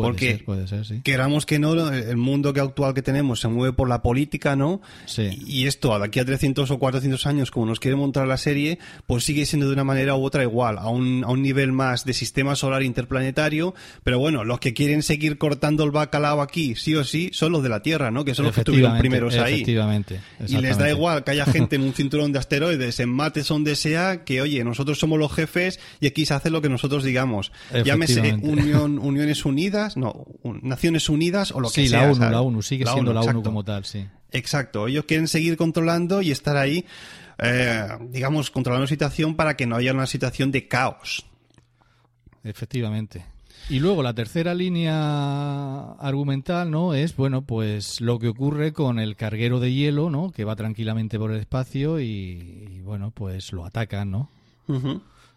Puede 0.01 0.09
porque 0.09 0.31
ser, 0.33 0.45
puede 0.45 0.69
ser, 0.69 0.85
sí. 0.85 1.01
queramos 1.03 1.47
que 1.47 1.59
no, 1.59 1.91
el 1.91 2.17
mundo 2.17 2.53
que 2.53 2.61
actual 2.61 2.95
que 2.95 3.03
tenemos 3.03 3.41
se 3.41 3.49
mueve 3.49 3.73
por 3.73 3.89
la 3.89 4.03
política, 4.03 4.57
¿no? 4.57 4.81
Sí. 5.07 5.39
Y 5.47 5.67
esto, 5.67 5.99
de 5.99 6.05
aquí 6.05 6.21
a 6.21 6.25
300 6.25 6.71
o 6.71 6.79
400 6.79 7.27
años, 7.27 7.51
como 7.51 7.67
nos 7.67 7.81
quiere 7.81 7.97
montar 7.97 8.27
la 8.27 8.37
serie, 8.37 8.79
pues 9.07 9.25
sigue 9.25 9.47
siendo 9.47 9.67
de 9.67 9.73
una 9.73 9.85
manera 9.85 10.15
u 10.17 10.25
otra 10.25 10.43
igual, 10.43 10.79
a 10.79 10.89
un, 10.89 11.25
a 11.25 11.29
un 11.29 11.43
nivel 11.43 11.73
más 11.73 12.05
de 12.05 12.13
sistema 12.13 12.57
solar 12.57 12.83
interplanetario, 12.83 13.75
pero 14.05 14.19
bueno, 14.19 14.45
los 14.45 14.61
que 14.61 14.75
quieren 14.75 15.03
seguir 15.03 15.39
cortando 15.39 15.85
el 15.85 15.91
bacalao 15.91 16.43
aquí, 16.43 16.75
sí 16.75 16.95
o 16.95 17.05
sí, 17.05 17.31
son 17.33 17.53
los 17.53 17.63
de 17.63 17.69
la 17.69 17.81
Tierra, 17.81 18.11
¿no? 18.11 18.25
Que 18.25 18.35
son 18.35 18.45
los 18.47 18.55
que 18.55 18.61
estuvieron 18.61 18.97
Efectivamente, 18.97 19.31
primeros 19.31 19.47
ahí. 19.47 19.55
Efectivamente. 19.55 20.21
Y 20.47 20.59
les 20.59 20.79
da 20.79 20.91
igual 20.91 21.25
que 21.25 21.31
haya 21.33 21.47
gente 21.47 21.77
en 21.77 21.83
un 21.83 21.93
cinturón 21.93 22.33
de 22.33 22.39
asteroides, 22.39 23.01
en 23.01 23.09
mates 23.09 23.49
donde 23.49 23.77
sea, 23.77 24.25
que 24.25 24.41
oye, 24.41 24.63
nosotros 24.65 24.99
somos 24.99 25.19
los 25.19 25.33
jefes 25.33 25.81
y 26.01 26.07
aquí 26.07 26.27
se 26.27 26.35
hace 26.35 26.51
lo 26.51 26.61
que 26.61 26.69
nosotros 26.69 27.05
digamos. 27.05 27.53
Llámese. 27.85 28.35
Unión, 28.43 28.99
Uniones 28.99 29.45
Unidas, 29.45 29.86
no, 29.97 30.25
Naciones 30.63 31.09
Unidas 31.09 31.53
o 31.53 31.61
lo 31.61 31.69
que 31.69 31.83
Sí, 31.83 31.89
sea. 31.89 32.01
la 32.01 32.05
ONU, 32.07 32.15
¿sabes? 32.17 32.33
la 32.33 32.41
ONU, 32.41 32.63
sigue 32.63 32.87
siendo 32.87 33.13
la 33.13 33.21
ONU 33.21 33.43
como 33.43 33.63
tal, 33.63 33.85
sí. 33.85 34.07
Exacto, 34.33 34.89
ellos 34.89 35.05
quieren 35.05 35.29
seguir 35.29 35.57
controlando 35.57 36.23
y 36.23 36.31
estar 36.31 36.57
ahí, 36.57 36.85
eh, 37.39 37.87
digamos, 38.11 38.51
controlando 38.51 38.85
la 38.85 38.89
situación 38.89 39.37
para 39.37 39.57
que 39.57 39.67
no 39.67 39.77
haya 39.77 39.93
una 39.93 40.07
situación 40.07 40.51
de 40.51 40.67
caos. 40.67 41.27
Efectivamente. 42.43 43.25
Y 43.69 43.81
luego 43.81 44.03
la 44.03 44.15
tercera 44.15 44.55
línea 44.55 45.93
argumental, 45.95 46.71
¿no? 46.71 46.95
Es, 46.95 47.17
bueno, 47.17 47.43
pues 47.43 48.01
lo 48.01 48.19
que 48.21 48.29
ocurre 48.29 48.73
con 48.73 49.01
el 49.01 49.17
carguero 49.17 49.59
de 49.59 49.73
hielo, 49.73 50.09
¿no? 50.09 50.31
Que 50.31 50.45
va 50.45 50.55
tranquilamente 50.55 51.19
por 51.19 51.33
el 51.33 51.41
espacio 51.41 51.99
y, 51.99 52.05
y, 52.05 52.81
bueno, 52.85 53.11
pues 53.11 53.53
lo 53.53 53.65
atacan, 53.65 54.11
¿no? 54.13 54.31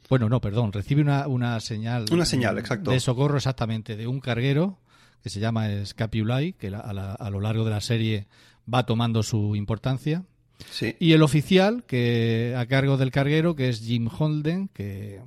Bueno, 0.09 0.27
no, 0.29 0.41
perdón, 0.41 0.73
recibe 0.73 1.01
una, 1.01 1.27
una 1.27 1.59
señal. 1.59 2.05
Una 2.11 2.25
señal, 2.25 2.57
exacto. 2.57 2.91
De 2.91 2.99
socorro 2.99 3.37
exactamente, 3.37 3.95
de 3.95 4.07
un 4.07 4.19
carguero 4.19 4.79
que 5.23 5.29
se 5.29 5.39
llama 5.39 5.67
Scapulai, 5.85 6.53
que 6.53 6.67
a, 6.67 6.93
la- 6.93 7.13
a 7.13 7.29
lo 7.29 7.39
largo 7.41 7.63
de 7.63 7.71
la 7.71 7.81
serie 7.81 8.27
va 8.71 8.85
tomando 8.85 9.21
su 9.23 9.55
importancia. 9.55 10.23
Sí. 10.71 10.95
Y 10.99 11.13
el 11.13 11.21
oficial, 11.21 11.83
que 11.85 12.55
a 12.57 12.65
cargo 12.65 12.97
del 12.97 13.11
carguero, 13.11 13.55
que 13.55 13.69
es 13.69 13.81
Jim 13.81 14.09
Holden, 14.17 14.69
que 14.73 15.21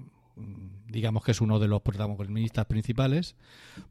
digamos 0.92 1.24
que 1.24 1.32
es 1.32 1.40
uno 1.40 1.58
de 1.58 1.66
los 1.66 1.82
protagonistas 1.82 2.66
principales, 2.66 3.34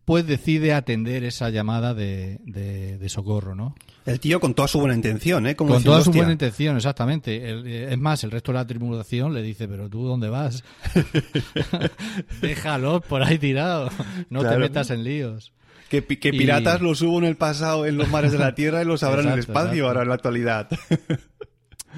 pues 0.06 0.26
decide 0.26 0.74
atender 0.74 1.24
esa 1.26 1.50
llamada 1.50 1.94
de, 1.94 2.40
de- 2.46 2.98
de 2.98 3.10
socorro, 3.10 3.56
¿no? 3.56 3.76
El 4.06 4.20
tío 4.20 4.40
con 4.40 4.54
toda 4.54 4.68
su 4.68 4.80
buena 4.80 4.96
intención, 4.96 5.46
¿eh? 5.48 5.56
Como 5.56 5.70
Con 5.72 5.78
diciendo, 5.80 5.92
toda 5.92 6.04
su 6.04 6.10
"Hostia, 6.12 6.22
buena 6.22 6.32
intención, 6.34 6.78
exactamente. 6.78 7.50
El- 7.50 7.68
eh, 7.68 7.92
es 7.92 7.98
más, 8.00 8.24
el 8.24 8.32
resto 8.32 8.52
de 8.52 8.60
la 8.60 8.66
tripulación 8.68 9.34
le 9.34 9.42
dice, 9.42 9.68
pero 9.68 9.90
tú 9.90 10.04
dónde 10.06 10.30
vas? 10.30 10.64
Déjalos 12.42 13.02
por 13.06 13.24
ahí 13.24 13.38
tirados, 13.38 13.92
no 14.30 14.42
te 14.48 14.58
metas 14.58 14.90
en 14.90 15.04
líos. 15.04 15.52
Que, 15.90 15.98
Y- 16.08 16.16
piratas 16.32 16.82
los 16.82 17.02
hubo 17.02 17.18
en 17.20 17.26
el 17.26 17.36
pasado 17.36 17.86
en 17.86 17.98
los 17.98 18.10
mares 18.10 18.32
de 18.32 18.38
la 18.40 18.56
Tierra 18.56 18.82
y 18.82 18.86
los 18.86 19.04
habrá 19.04 19.22
en 19.24 19.30
el 19.30 19.40
espacio 19.40 19.72
exacto. 19.72 19.88
ahora 19.88 20.02
en 20.04 20.08
la 20.08 20.16
actualidad. 20.16 20.70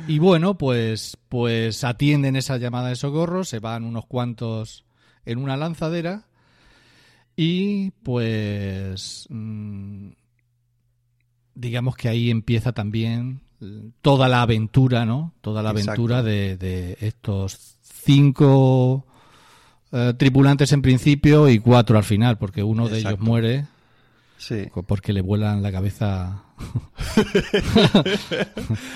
Y 0.07 0.17
bueno, 0.17 0.57
pues, 0.57 1.17
pues 1.29 1.83
atienden 1.83 2.35
esa 2.35 2.57
llamada 2.57 2.89
de 2.89 2.95
socorro, 2.95 3.43
se 3.43 3.59
van 3.59 3.83
unos 3.83 4.07
cuantos 4.07 4.85
en 5.25 5.39
una 5.39 5.57
lanzadera 5.57 6.25
y 7.35 7.91
pues 8.03 9.27
mm, 9.29 10.09
digamos 11.55 11.95
que 11.95 12.09
ahí 12.09 12.29
empieza 12.29 12.73
también 12.73 13.41
toda 14.01 14.27
la 14.27 14.41
aventura, 14.41 15.05
¿no? 15.05 15.33
Toda 15.41 15.63
la 15.63 15.71
Exacto. 15.71 15.91
aventura 15.91 16.23
de, 16.23 16.57
de 16.57 16.97
estos 16.99 17.77
cinco 17.81 19.05
eh, 19.91 20.13
tripulantes 20.17 20.71
en 20.73 20.81
principio 20.81 21.47
y 21.49 21.59
cuatro 21.59 21.97
al 21.97 22.03
final, 22.03 22.37
porque 22.37 22.63
uno 22.63 22.89
de 22.89 22.99
ellos 22.99 23.19
muere 23.19 23.67
Sí. 24.37 24.65
porque 24.87 25.13
le 25.13 25.21
vuelan 25.21 25.61
la 25.63 25.71
cabeza 25.71 26.43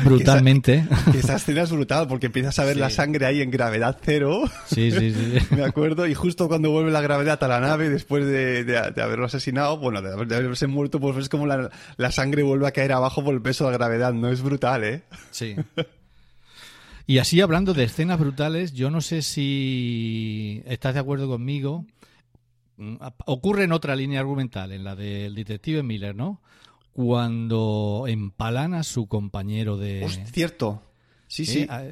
brutalmente. 0.04 0.86
Que 1.12 1.20
esa 1.20 1.36
escena 1.38 1.64
es 1.64 1.72
brutal 1.72 2.08
porque 2.08 2.28
empiezas 2.28 2.58
a 2.60 2.66
ver 2.66 2.76
Sí. 2.76 2.80
la 2.80 2.90
sangre 2.90 3.26
ahí 3.26 3.42
en 3.42 3.52
gravedad 3.52 3.98
cero. 4.04 4.44
Sí, 4.66 4.92
sí, 4.92 5.14
sí. 5.14 5.38
Me 5.56 5.64
acuerdo, 5.64 6.08
y 6.08 6.14
justo 6.14 6.48
cuando 6.48 6.72
vuelve 6.72 6.92
la 6.92 7.02
gravedad 7.02 7.42
a 7.44 7.48
la 7.48 7.60
nave, 7.60 7.90
después 7.90 8.26
de, 8.26 8.64
de- 8.64 8.92
de 8.92 9.02
haberlo 9.02 9.26
asesinado, 9.26 9.78
bueno, 9.78 10.02
de, 10.02 10.26
de 10.26 10.36
haberse 10.36 10.68
muerto, 10.68 11.00
pues 11.00 11.16
ves 11.16 11.30
como 11.30 11.46
la, 11.48 11.70
la 11.98 12.12
sangre 12.12 12.44
vuelve 12.44 12.68
a 12.68 12.72
caer 12.72 12.92
abajo 12.92 13.24
por 13.24 13.34
el 13.34 13.42
peso 13.42 13.66
de 13.66 13.72
la 13.72 13.78
gravedad, 13.78 14.14
¿no? 14.14 14.30
Es 14.30 14.42
brutal, 14.42 14.84
¿eh? 14.84 15.04
Sí. 15.32 15.56
Y 17.06 17.20
así 17.20 17.40
hablando 17.40 17.74
de 17.74 17.86
escenas 17.86 18.20
brutales, 18.20 18.74
yo 18.74 18.92
no 18.92 19.00
sé 19.02 19.22
si 19.22 20.62
estás 20.66 20.94
de 20.94 21.00
acuerdo 21.00 21.28
conmigo. 21.30 21.86
Mm, 22.78 22.96
Ocurre 23.26 23.64
en 23.64 23.72
otra 23.72 23.96
línea 23.96 24.20
argumental, 24.20 24.72
en 24.72 24.84
la 24.84 24.96
del 24.96 25.34
detective 25.36 25.84
Miller, 25.84 26.16
¿no? 26.16 26.42
Cuando 26.94 28.06
empalan 28.08 28.74
a 28.74 28.84
su 28.84 29.08
compañero 29.08 29.78
de... 29.78 30.04
Hostia, 30.04 30.26
cierto. 30.28 30.82
Sí, 31.28 31.44
Eh, 31.44 31.46
sí. 31.46 31.66
a- 31.70 31.92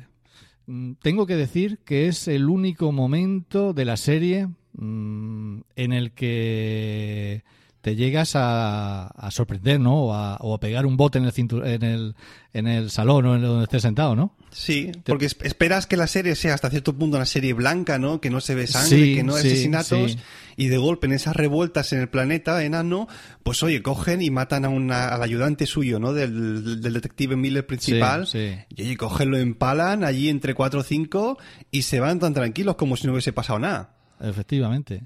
mm, 0.67 0.93
tengo 1.01 1.25
que 1.27 1.35
decir 1.35 1.79
que 1.85 2.07
es 2.07 2.27
el 2.27 2.49
único 2.49 2.91
momento 2.91 3.73
de 3.73 3.85
la 3.85 3.97
serie 3.97 4.47
mm, 4.73 5.59
en 5.75 5.93
el 5.93 6.11
que 6.11 7.43
te 7.85 7.95
llegas 7.95 8.35
a, 8.35 9.05
a 9.05 9.29
sorprender, 9.29 9.79
¿no? 9.79 10.05
O 10.05 10.13
a, 10.15 10.37
o 10.37 10.55
a 10.55 10.59
pegar 10.59 10.87
un 10.87 10.97
bote 10.97 11.19
en 11.19 11.25
el, 11.25 11.31
cintu- 11.31 11.63
en 11.63 11.83
el 11.83 12.15
en 12.51 12.65
el 12.67 12.89
salón 12.89 13.25
o 13.27 13.35
en 13.35 13.41
donde 13.43 13.65
estés 13.65 13.83
sentado, 13.83 14.15
¿no? 14.15 14.33
Sí, 14.49 14.91
porque 15.05 15.25
es- 15.27 15.37
esperas 15.43 15.85
que 15.85 15.95
la 15.95 16.07
serie 16.07 16.33
sea 16.35 16.55
hasta 16.55 16.71
cierto 16.71 16.97
punto 16.97 17.17
una 17.17 17.27
serie 17.27 17.53
blanca, 17.53 17.99
¿no? 17.99 18.19
Que 18.21 18.31
no 18.31 18.41
se 18.41 18.55
ve 18.55 18.65
sangre, 18.65 18.97
Sí, 19.05 19.15
que 19.15 19.23
no 19.23 19.35
hay 19.35 19.43
sí, 19.43 19.49
asesinatos. 19.49 20.13
sí. 20.13 20.17
Y 20.57 20.67
de 20.69 20.77
golpe 20.77 21.05
en 21.05 21.13
esas 21.13 21.35
revueltas 21.35 21.93
en 21.93 21.99
el 21.99 22.09
planeta 22.09 22.63
enano, 22.63 23.07
pues 23.43 23.61
oye, 23.61 23.83
cogen 23.83 24.21
y 24.23 24.31
matan 24.31 24.65
a 24.65 24.69
una, 24.69 25.09
al 25.09 25.21
ayudante 25.21 25.67
suyo, 25.67 25.99
¿no? 25.99 26.11
Del, 26.13 26.81
del 26.81 26.93
detective 26.93 27.35
Miller 27.35 27.67
principal. 27.67 28.27
Y 28.33 28.81
oye, 28.81 28.97
cogen, 28.97 29.29
lo 29.29 29.37
empalan 29.37 30.03
allí 30.03 30.29
entre 30.29 30.55
cuatro 30.55 30.79
o 30.79 30.83
cinco 30.83 31.37
y 31.69 31.83
se 31.83 31.99
van 31.99 32.17
tan 32.19 32.33
tranquilos 32.33 32.77
como 32.77 32.97
si 32.97 33.05
no 33.05 33.13
hubiese 33.13 33.31
pasado 33.33 33.59
nada. 33.59 33.94
Efectivamente. 34.19 35.03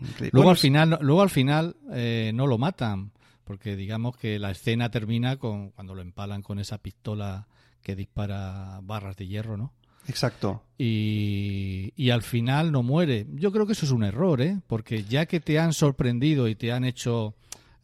Increíble. 0.00 0.30
luego 0.32 0.44
Bueno, 0.44 0.50
al 0.50 0.56
final, 0.56 0.98
luego 1.00 1.22
al 1.22 1.30
final 1.30 1.76
eh, 1.92 2.32
no 2.34 2.46
lo 2.46 2.58
matan, 2.58 3.12
porque 3.44 3.76
digamos 3.76 4.16
que 4.16 4.38
la 4.38 4.50
escena 4.50 4.90
termina 4.90 5.36
con 5.36 5.70
cuando 5.70 5.94
lo 5.94 6.02
empalan 6.02 6.42
con 6.42 6.58
esa 6.58 6.78
pistola 6.78 7.46
que 7.82 7.96
dispara 7.96 8.80
barras 8.82 9.16
de 9.16 9.26
hierro, 9.26 9.56
¿no? 9.56 9.72
Exacto. 10.08 10.64
y, 10.76 11.92
y 11.94 12.10
al 12.10 12.22
final 12.22 12.72
no 12.72 12.82
muere. 12.82 13.26
Yo 13.34 13.52
creo 13.52 13.66
que 13.66 13.72
eso 13.72 13.86
es 13.86 13.92
un 13.92 14.02
error, 14.02 14.40
¿eh? 14.40 14.58
Porque 14.66 15.04
ya 15.04 15.26
que 15.26 15.40
te 15.40 15.58
han 15.58 15.72
sorprendido 15.72 16.48
y 16.48 16.54
te 16.56 16.72
han 16.72 16.84
hecho 16.84 17.34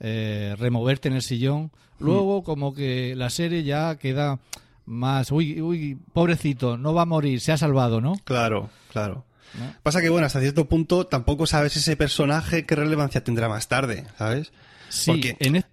eh, 0.00 0.54
removerte 0.58 1.08
en 1.08 1.14
el 1.14 1.22
sillón, 1.22 1.70
luego 1.98 2.42
como 2.42 2.74
que 2.74 3.14
la 3.16 3.30
serie 3.30 3.62
ya 3.64 3.96
queda 3.96 4.38
más, 4.84 5.32
uy, 5.32 5.60
uy, 5.60 5.98
pobrecito, 6.12 6.76
no 6.76 6.92
va 6.94 7.02
a 7.02 7.06
morir, 7.06 7.40
se 7.40 7.52
ha 7.52 7.56
salvado, 7.56 8.00
¿no? 8.00 8.14
Claro, 8.24 8.70
claro. 8.90 9.24
¿No? 9.54 9.74
Pasa 9.82 10.00
que, 10.02 10.08
bueno, 10.08 10.26
hasta 10.26 10.40
cierto 10.40 10.68
punto 10.68 11.06
tampoco 11.06 11.46
sabes 11.46 11.76
ese 11.76 11.96
personaje 11.96 12.66
qué 12.66 12.74
relevancia 12.76 13.22
tendrá 13.24 13.48
más 13.48 13.68
tarde, 13.68 14.04
¿sabes? 14.18 14.52
Sí, 14.88 15.10
Porque- 15.12 15.36
en 15.40 15.56
es- 15.56 15.64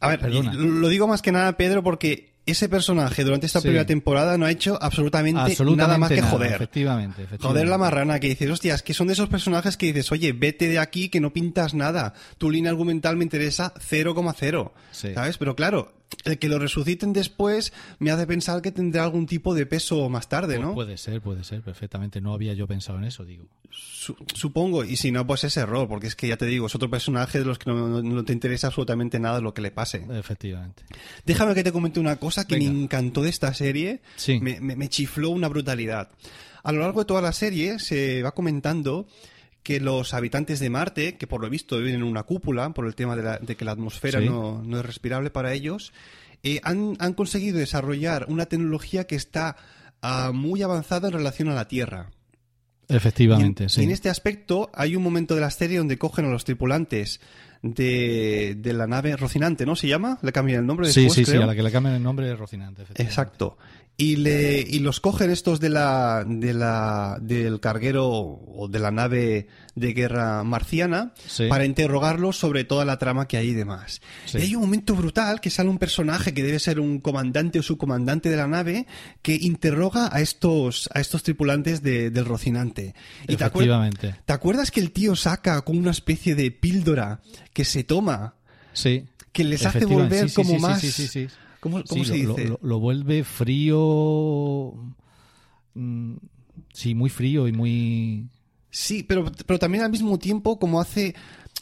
A 0.00 0.08
ver, 0.08 0.20
Perdona. 0.20 0.54
lo 0.54 0.88
digo 0.88 1.06
más 1.06 1.20
que 1.20 1.30
nada, 1.30 1.56
Pedro, 1.58 1.82
porque 1.82 2.30
ese 2.46 2.70
personaje 2.70 3.22
durante 3.22 3.44
esta 3.46 3.60
Sí. 3.60 3.64
primera 3.68 3.84
temporada 3.84 4.38
no 4.38 4.46
ha 4.46 4.50
hecho 4.50 4.78
absolutamente, 4.82 5.38
absolutamente 5.40 5.86
nada 5.86 5.98
más 5.98 6.08
que 6.08 6.20
nada, 6.22 6.30
joder. 6.30 6.52
Efectivamente, 6.54 7.22
efectivamente. 7.24 7.46
Joder 7.46 7.68
la 7.68 7.76
marrana 7.78 8.18
que 8.18 8.28
dices, 8.28 8.48
hostias, 8.50 8.82
que 8.82 8.94
son 8.94 9.08
de 9.08 9.12
esos 9.12 9.28
personajes 9.28 9.76
que 9.76 9.86
dices, 9.92 10.10
oye, 10.10 10.32
vete 10.32 10.68
de 10.68 10.78
aquí 10.78 11.10
que 11.10 11.20
no 11.20 11.34
pintas 11.34 11.74
nada. 11.74 12.14
Tu 12.38 12.50
línea 12.50 12.70
argumental 12.70 13.16
me 13.18 13.24
interesa 13.24 13.74
0,0. 13.78 14.72
Sí. 14.90 15.12
¿Sabes? 15.14 15.36
Pero 15.36 15.54
claro, 15.54 15.92
el 16.24 16.38
que 16.38 16.48
lo 16.48 16.58
resuciten 16.58 17.12
después 17.12 17.72
me 17.98 18.10
hace 18.10 18.26
pensar 18.26 18.60
que 18.62 18.72
tendrá 18.72 19.04
algún 19.04 19.26
tipo 19.26 19.54
de 19.54 19.64
peso 19.66 20.08
más 20.08 20.28
tarde, 20.28 20.58
¿no? 20.58 20.74
Puede 20.74 20.96
ser, 20.96 21.20
puede 21.20 21.44
ser, 21.44 21.62
perfectamente. 21.62 22.20
No 22.20 22.32
había 22.34 22.52
yo 22.54 22.66
pensado 22.66 22.98
en 22.98 23.04
eso, 23.04 23.24
digo. 23.24 23.44
Su- 23.70 24.16
supongo, 24.34 24.84
y 24.84 24.96
si 24.96 25.12
no, 25.12 25.26
pues 25.26 25.44
es 25.44 25.56
error, 25.56 25.86
porque 25.88 26.08
es 26.08 26.16
que 26.16 26.26
ya 26.28 26.36
te 26.36 26.46
digo, 26.46 26.66
es 26.66 26.74
otro 26.74 26.90
personaje 26.90 27.38
de 27.38 27.44
los 27.44 27.58
que 27.58 27.70
no, 27.70 27.88
no- 27.88 28.02
no 28.02 28.24
te 28.24 28.32
interesa 28.32 28.66
absolutamente 28.66 29.18
nada 29.20 29.40
lo 29.40 29.54
que 29.54 29.62
le 29.62 29.70
pase. 29.70 30.04
Efectivamente. 30.12 30.82
Déjame 31.24 31.54
que 31.54 31.62
te 31.62 31.72
comente 31.72 32.00
una 32.00 32.16
cosa 32.16 32.46
que 32.46 32.56
Venga. 32.56 32.72
me 32.72 32.82
encantó 32.82 33.22
de 33.22 33.30
esta 33.30 33.54
serie. 33.54 34.00
Sí. 34.16 34.40
Me, 34.40 34.60
me- 34.60 34.76
me 34.76 34.88
chifló 34.88 35.30
una 35.30 35.48
brutalidad. 35.48 36.10
A 36.62 36.72
lo 36.72 36.80
largo 36.80 37.00
de 37.00 37.06
toda 37.06 37.22
la 37.22 37.32
serie 37.32 37.78
se 37.78 38.22
va 38.22 38.32
comentando 38.32 39.06
que 39.62 39.80
los 39.80 40.14
habitantes 40.14 40.58
de 40.60 40.70
Marte, 40.70 41.16
que 41.16 41.26
por 41.26 41.40
lo 41.42 41.50
visto 41.50 41.76
viven 41.78 41.96
en 41.96 42.02
una 42.02 42.22
cúpula 42.22 42.70
por 42.70 42.86
el 42.86 42.94
tema 42.94 43.14
de, 43.16 43.22
la- 43.22 43.38
de 43.38 43.56
que 43.56 43.64
la 43.64 43.72
atmósfera 43.72 44.20
Sí. 44.20 44.26
no, 44.26 44.62
no 44.62 44.78
es 44.80 44.86
respirable 44.86 45.30
para 45.30 45.52
ellos, 45.52 45.92
eh, 46.42 46.60
han, 46.64 46.96
han 46.98 47.12
conseguido 47.14 47.58
desarrollar 47.58 48.24
una 48.28 48.46
tecnología 48.46 49.06
que 49.06 49.16
está 49.16 49.56
ah, 50.02 50.30
muy 50.32 50.62
avanzada 50.62 51.08
en 51.08 51.14
relación 51.14 51.48
a 51.50 51.54
la 51.54 51.68
Tierra. 51.68 52.10
Efectivamente, 52.88 53.64
Y 53.64 53.66
en, 53.66 53.68
sí. 53.70 53.80
y 53.82 53.84
en 53.84 53.90
este 53.92 54.08
aspecto 54.08 54.70
hay 54.74 54.96
un 54.96 55.02
momento 55.02 55.34
de 55.36 55.40
la 55.42 55.50
serie 55.50 55.78
donde 55.78 55.96
cogen 55.98 56.24
a 56.24 56.28
los 56.28 56.44
tripulantes 56.44 57.20
de, 57.62 58.56
de 58.58 58.72
la 58.72 58.86
nave 58.86 59.14
Rocinante, 59.16 59.64
¿no? 59.66 59.76
¿Se 59.76 59.86
llama? 59.86 60.18
Le 60.22 60.32
cambian 60.32 60.60
el 60.60 60.66
nombre 60.66 60.88
Sí, 60.90 61.02
después, 61.02 61.14
sí, 61.14 61.24
sí, 61.24 61.30
creo. 61.32 61.44
a 61.44 61.46
la 61.46 61.54
que 61.54 61.62
le 61.62 61.70
cambian 61.70 61.94
el 61.94 62.02
nombre 62.02 62.32
es 62.32 62.38
Rocinante. 62.38 62.82
efectivamente. 62.82 63.02
Exacto. 63.12 63.58
Y, 63.96 64.16
le, 64.16 64.60
y 64.62 64.78
los 64.78 64.98
cogen 64.98 65.30
estos 65.30 65.60
de 65.60 65.68
la, 65.68 66.24
de 66.26 66.54
la, 66.54 67.18
del 67.20 67.60
carguero 67.60 68.08
o 68.08 68.66
de 68.66 68.78
la 68.78 68.90
nave 68.90 69.46
de 69.74 69.92
guerra 69.92 70.42
marciana 70.42 71.12
Sí. 71.26 71.48
para 71.48 71.66
interrogarlos 71.66 72.38
sobre 72.38 72.64
toda 72.64 72.86
la 72.86 72.96
trama 72.96 73.28
que 73.28 73.36
hay 73.36 73.48
y 73.48 73.52
demás. 73.54 74.00
Sí. 74.24 74.38
Y 74.38 74.40
hay 74.40 74.54
un 74.54 74.62
momento 74.62 74.94
brutal 74.96 75.42
que 75.42 75.50
sale 75.50 75.68
un 75.68 75.76
personaje 75.78 76.32
que 76.32 76.42
debe 76.42 76.58
ser 76.60 76.80
un 76.80 77.00
comandante 77.00 77.58
o 77.58 77.62
subcomandante 77.62 78.30
de 78.30 78.36
la 78.38 78.46
nave 78.46 78.86
que 79.20 79.34
interroga 79.34 80.08
a 80.10 80.22
estos, 80.22 80.88
a 80.94 81.00
estos 81.00 81.22
tripulantes 81.22 81.82
de- 81.82 82.08
del 82.10 82.24
Rocinante. 82.24 82.94
Y 83.28 83.36
te, 83.36 83.44
acuer- 83.44 83.64
Efectivamente. 83.64 84.14
¿te 84.24 84.32
acuerdas 84.32 84.70
que 84.70 84.80
el 84.80 84.92
tío 84.92 85.14
saca 85.14 85.60
como 85.60 85.78
una 85.78 85.90
especie 85.90 86.34
de 86.34 86.50
píldora 86.50 87.20
que 87.52 87.66
se 87.66 87.84
toma? 87.84 88.34
Sí. 88.72 89.04
Que 89.32 89.44
les 89.44 89.66
hace 89.66 89.84
volver 89.84 90.22
sí, 90.22 90.28
sí, 90.30 90.34
como 90.36 90.76
sí, 90.78 90.90
sí, 90.90 91.18
más... 91.26 91.32
¿Cómo, 91.60 91.82
cómo 91.88 92.04
Sí, 92.04 92.10
se 92.10 92.24
lo, 92.24 92.34
dice? 92.34 92.48
lo- 92.48 92.60
lo 92.62 92.80
vuelve 92.80 93.22
frío. 93.24 94.74
mm, 95.74 96.14
Sí, 96.72 96.94
muy 96.94 97.10
frío 97.10 97.48
y 97.48 97.52
muy. 97.52 98.28
Sí, 98.70 99.02
pero, 99.02 99.24
pero 99.46 99.58
también 99.58 99.82
al 99.84 99.90
mismo 99.90 100.18
tiempo 100.18 100.58
como 100.58 100.80
hace... 100.80 101.14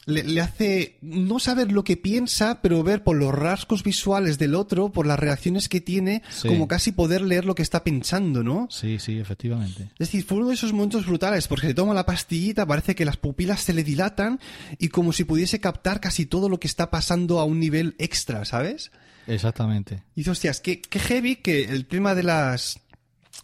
Le, 0.04 0.22
le 0.24 0.40
hace 0.40 0.96
no 1.02 1.38
saber 1.38 1.70
lo 1.70 1.84
que 1.84 1.98
piensa, 1.98 2.62
pero 2.62 2.82
ver 2.82 3.04
por 3.04 3.14
los 3.16 3.34
rasgos 3.34 3.82
visuales 3.82 4.38
del 4.38 4.54
otro, 4.54 4.90
por 4.90 5.06
las 5.06 5.18
reacciones 5.18 5.68
que 5.68 5.82
tiene, 5.82 6.22
Sí. 6.30 6.48
como 6.48 6.66
casi 6.66 6.92
poder 6.92 7.20
leer 7.20 7.44
lo 7.44 7.54
que 7.54 7.60
está 7.62 7.84
pensando, 7.84 8.42
¿no? 8.42 8.68
Sí, 8.70 8.98
sí, 8.98 9.18
efectivamente. 9.18 9.82
Es 9.98 9.98
decir, 9.98 10.24
fue 10.24 10.38
uno 10.38 10.48
de 10.48 10.54
esos 10.54 10.72
momentos 10.72 11.04
brutales, 11.04 11.46
porque 11.46 11.66
se 11.66 11.74
toma 11.74 11.92
la 11.92 12.06
pastillita, 12.06 12.64
parece 12.66 12.94
que 12.94 13.04
las 13.04 13.18
pupilas 13.18 13.60
se 13.60 13.74
le 13.74 13.84
dilatan 13.84 14.40
y 14.78 14.88
como 14.88 15.12
si 15.12 15.24
pudiese 15.24 15.60
captar 15.60 16.00
casi 16.00 16.24
todo 16.24 16.48
lo 16.48 16.58
que 16.58 16.68
está 16.68 16.90
pasando 16.90 17.38
a 17.38 17.44
un 17.44 17.60
nivel 17.60 17.94
extra, 17.98 18.46
¿sabes? 18.46 18.90
Exactamente. 19.28 20.02
Y 20.14 20.20
dices, 20.20 20.32
hostias, 20.32 20.60
qué, 20.60 20.80
qué 20.80 20.98
heavy 20.98 21.36
que 21.36 21.64
el 21.64 21.86
tema 21.86 22.14
de 22.14 22.22
las 22.22 22.80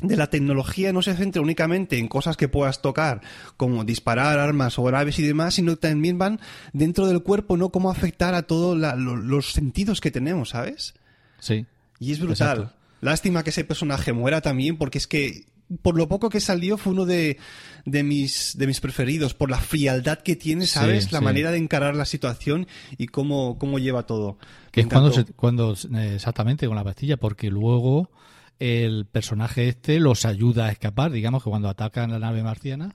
de 0.01 0.17
la 0.17 0.29
tecnología 0.29 0.93
no 0.93 1.03
se 1.03 1.15
centra 1.15 1.41
únicamente 1.41 1.99
en 1.99 2.09
cosas 2.09 2.37
que 2.37 2.49
puedas 2.49 2.83
tocar, 2.83 3.21
como 3.57 3.85
disparar 3.85 4.41
armas 4.41 4.79
o 4.79 4.91
naves 4.91 5.19
y 5.21 5.23
demás, 5.23 5.55
sino 5.55 5.73
que 5.73 5.89
también 5.89 6.19
van 6.19 6.41
dentro 6.73 7.07
del 7.07 7.23
cuerpo, 7.23 7.57
¿no? 7.57 7.71
Cómo 7.71 7.91
afectar 7.91 8.35
a 8.35 8.43
todos 8.43 8.77
los 8.97 9.53
sentidos 9.53 10.01
que 10.01 10.11
tenemos, 10.11 10.51
¿sabes? 10.51 10.95
Sí. 11.39 11.67
Y 12.01 12.13
es 12.13 12.19
brutal. 12.19 12.59
Exacto. 12.59 12.77
Lástima 13.01 13.45
que 13.45 13.51
ese 13.51 13.65
personaje 13.65 14.13
muera 14.13 14.41
también, 14.41 14.79
porque 14.79 14.99
es 14.99 15.07
que 15.07 15.45
por 15.83 15.97
lo 15.97 16.09
poco 16.09 16.29
que 16.31 16.41
salió 16.41 16.77
fue 16.77 16.93
uno 16.93 17.05
de, 17.07 17.39
de 17.85 18.03
mis 18.03 18.57
de 18.59 18.67
mis 18.67 18.81
preferidos, 18.81 19.35
por 19.35 19.51
la 19.51 19.59
frialdad 19.59 20.19
que 20.21 20.37
tiene, 20.37 20.67
¿sabes? 20.67 21.05
Sí, 21.05 21.11
la 21.13 21.19
sí. 21.21 21.25
manera 21.25 21.51
de 21.51 21.59
encarar 21.59 21.95
la 21.97 22.05
situación 22.05 22.67
y 22.99 23.07
cómo, 23.07 23.59
cómo 23.59 23.79
lleva 23.79 24.05
todo. 24.07 24.39
Que 24.71 24.83
es 24.83 24.87
cuando, 24.87 25.13
se- 25.13 25.25
cuando 25.35 25.75
eh, 25.97 26.13
exactamente 26.17 26.67
con 26.67 26.77
la 26.77 26.85
pastilla, 26.85 27.17
porque 27.17 27.51
luego 27.51 28.11
el 28.59 29.07
personaje 29.07 29.69
este 29.69 29.99
los 30.01 30.25
ayuda 30.25 30.67
a 30.67 30.71
escapar, 30.73 31.11
digamos 31.11 31.43
que 31.43 31.51
cuando 31.51 31.69
atacan 31.69 32.11
la 32.11 32.19
nave 32.19 32.43
marciana. 32.43 32.95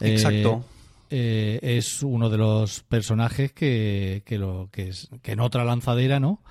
eh, 0.00 0.12
Exacto. 0.12 0.64
eh, 1.10 1.58
es 1.62 2.02
uno 2.02 2.30
de 2.30 2.38
los 2.38 2.80
personajes 2.80 3.52
que, 3.52 4.22
que, 4.24 4.38
lo, 4.38 4.68
que, 4.72 4.88
es, 4.88 5.08
que 5.22 5.32
en 5.32 5.40
otra 5.40 5.64
lanzadera 5.64 6.20
no. 6.20 6.42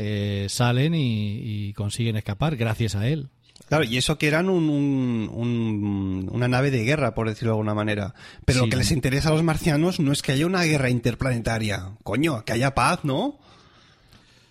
Eh, 0.00 0.46
salen 0.50 0.94
y, 0.94 1.68
y 1.68 1.72
consiguen 1.72 2.16
escapar 2.16 2.56
gracias 2.56 2.94
a 2.94 3.08
él. 3.08 3.28
Claro, 3.72 3.84
y 3.84 3.96
eso 3.96 4.18
que 4.18 4.26
eran 4.28 4.50
un, 4.50 4.68
un- 4.68 5.30
un- 5.32 6.28
una 6.30 6.46
nave 6.46 6.70
de 6.70 6.84
guerra, 6.84 7.14
por 7.14 7.26
decirlo 7.26 7.52
de 7.52 7.54
alguna 7.54 7.72
manera. 7.74 8.12
Pero 8.44 8.58
Sí. 8.58 8.66
lo 8.66 8.70
que 8.70 8.76
les 8.76 8.90
interesa 8.92 9.30
a 9.30 9.32
los 9.32 9.42
marcianos 9.42 9.98
no 9.98 10.12
es 10.12 10.20
que 10.20 10.32
haya 10.32 10.44
una 10.44 10.62
guerra 10.64 10.90
interplanetaria. 10.90 11.92
Coño, 12.02 12.44
que 12.44 12.52
haya 12.52 12.74
paz, 12.74 13.00
¿no? 13.02 13.38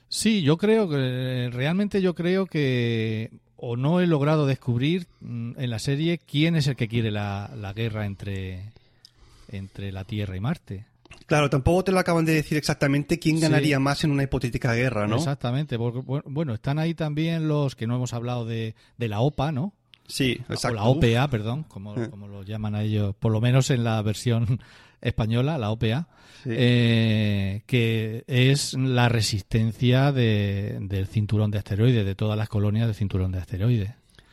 Sí, 0.10 0.42
yo 0.42 0.58
creo 0.58 0.90
que 0.90 1.52
realmente 1.54 2.02
yo 2.02 2.16
creo 2.16 2.48
que 2.48 3.30
o 3.58 3.78
no 3.78 4.02
he 4.02 4.08
logrado 4.08 4.48
descubrir 4.48 5.06
mm, 5.20 5.52
en 5.60 5.70
la 5.70 5.78
serie 5.78 6.18
quién 6.18 6.56
es 6.56 6.66
el 6.66 6.76
que 6.76 6.88
quiere 6.88 7.12
la, 7.12 7.52
la 7.56 7.74
guerra 7.74 8.08
entre 8.08 8.72
entre 9.50 9.92
la 9.92 10.04
Tierra 10.04 10.36
y 10.36 10.40
Marte. 10.40 10.86
Claro, 11.26 11.50
tampoco 11.50 11.84
te 11.84 11.92
lo 11.92 12.00
acaban 12.00 12.26
de 12.26 12.34
decir 12.34 12.58
exactamente 12.58 13.20
quién 13.20 13.38
Sí. 13.38 13.42
ganaría 13.44 13.80
más 13.80 14.04
en 14.04 14.12
una 14.12 14.24
hipotética 14.24 14.74
guerra, 14.74 15.08
¿no? 15.08 15.18
Exactamente, 15.18 15.78
porque 15.78 16.00
bu- 16.00 16.24
bueno, 16.26 16.54
están 16.54 16.80
ahí 16.80 16.94
también 16.94 17.48
los 17.48 17.76
que 17.76 17.88
no 17.88 17.96
hemos 17.96 18.14
hablado 18.14 18.46
de, 18.46 18.76
de 18.98 19.08
la 19.08 19.20
OPA, 19.22 19.52
¿no? 19.52 19.74
Sí, 20.08 20.40
O 20.50 20.54
exacto. 20.54 20.76
la 20.76 20.84
OPA, 20.84 21.28
perdón, 21.30 21.64
como, 21.64 21.96
Eh. 21.96 22.10
como 22.10 22.28
lo 22.28 22.44
llaman 22.44 22.76
a 22.76 22.84
ellos, 22.84 23.16
por 23.18 23.32
lo 23.32 23.40
menos 23.40 23.70
en 23.70 23.84
la 23.84 24.02
versión 24.02 24.60
española, 25.02 25.58
la 25.58 25.72
OPA, 25.72 26.08
Sí. 26.44 26.50
eh, 26.54 27.62
que 27.66 28.24
es 28.28 28.74
la 28.74 29.08
resistencia 29.10 30.12
de- 30.12 30.78
del 30.82 31.08
cinturón 31.08 31.52
de 31.52 31.60
asteroides, 31.60 32.06
de 32.06 32.16
todas 32.16 32.38
las 32.38 32.50
colonias 32.50 32.88
del 32.88 32.96
cinturón 32.96 33.32
de 33.32 33.40
asteroides. 33.40 33.92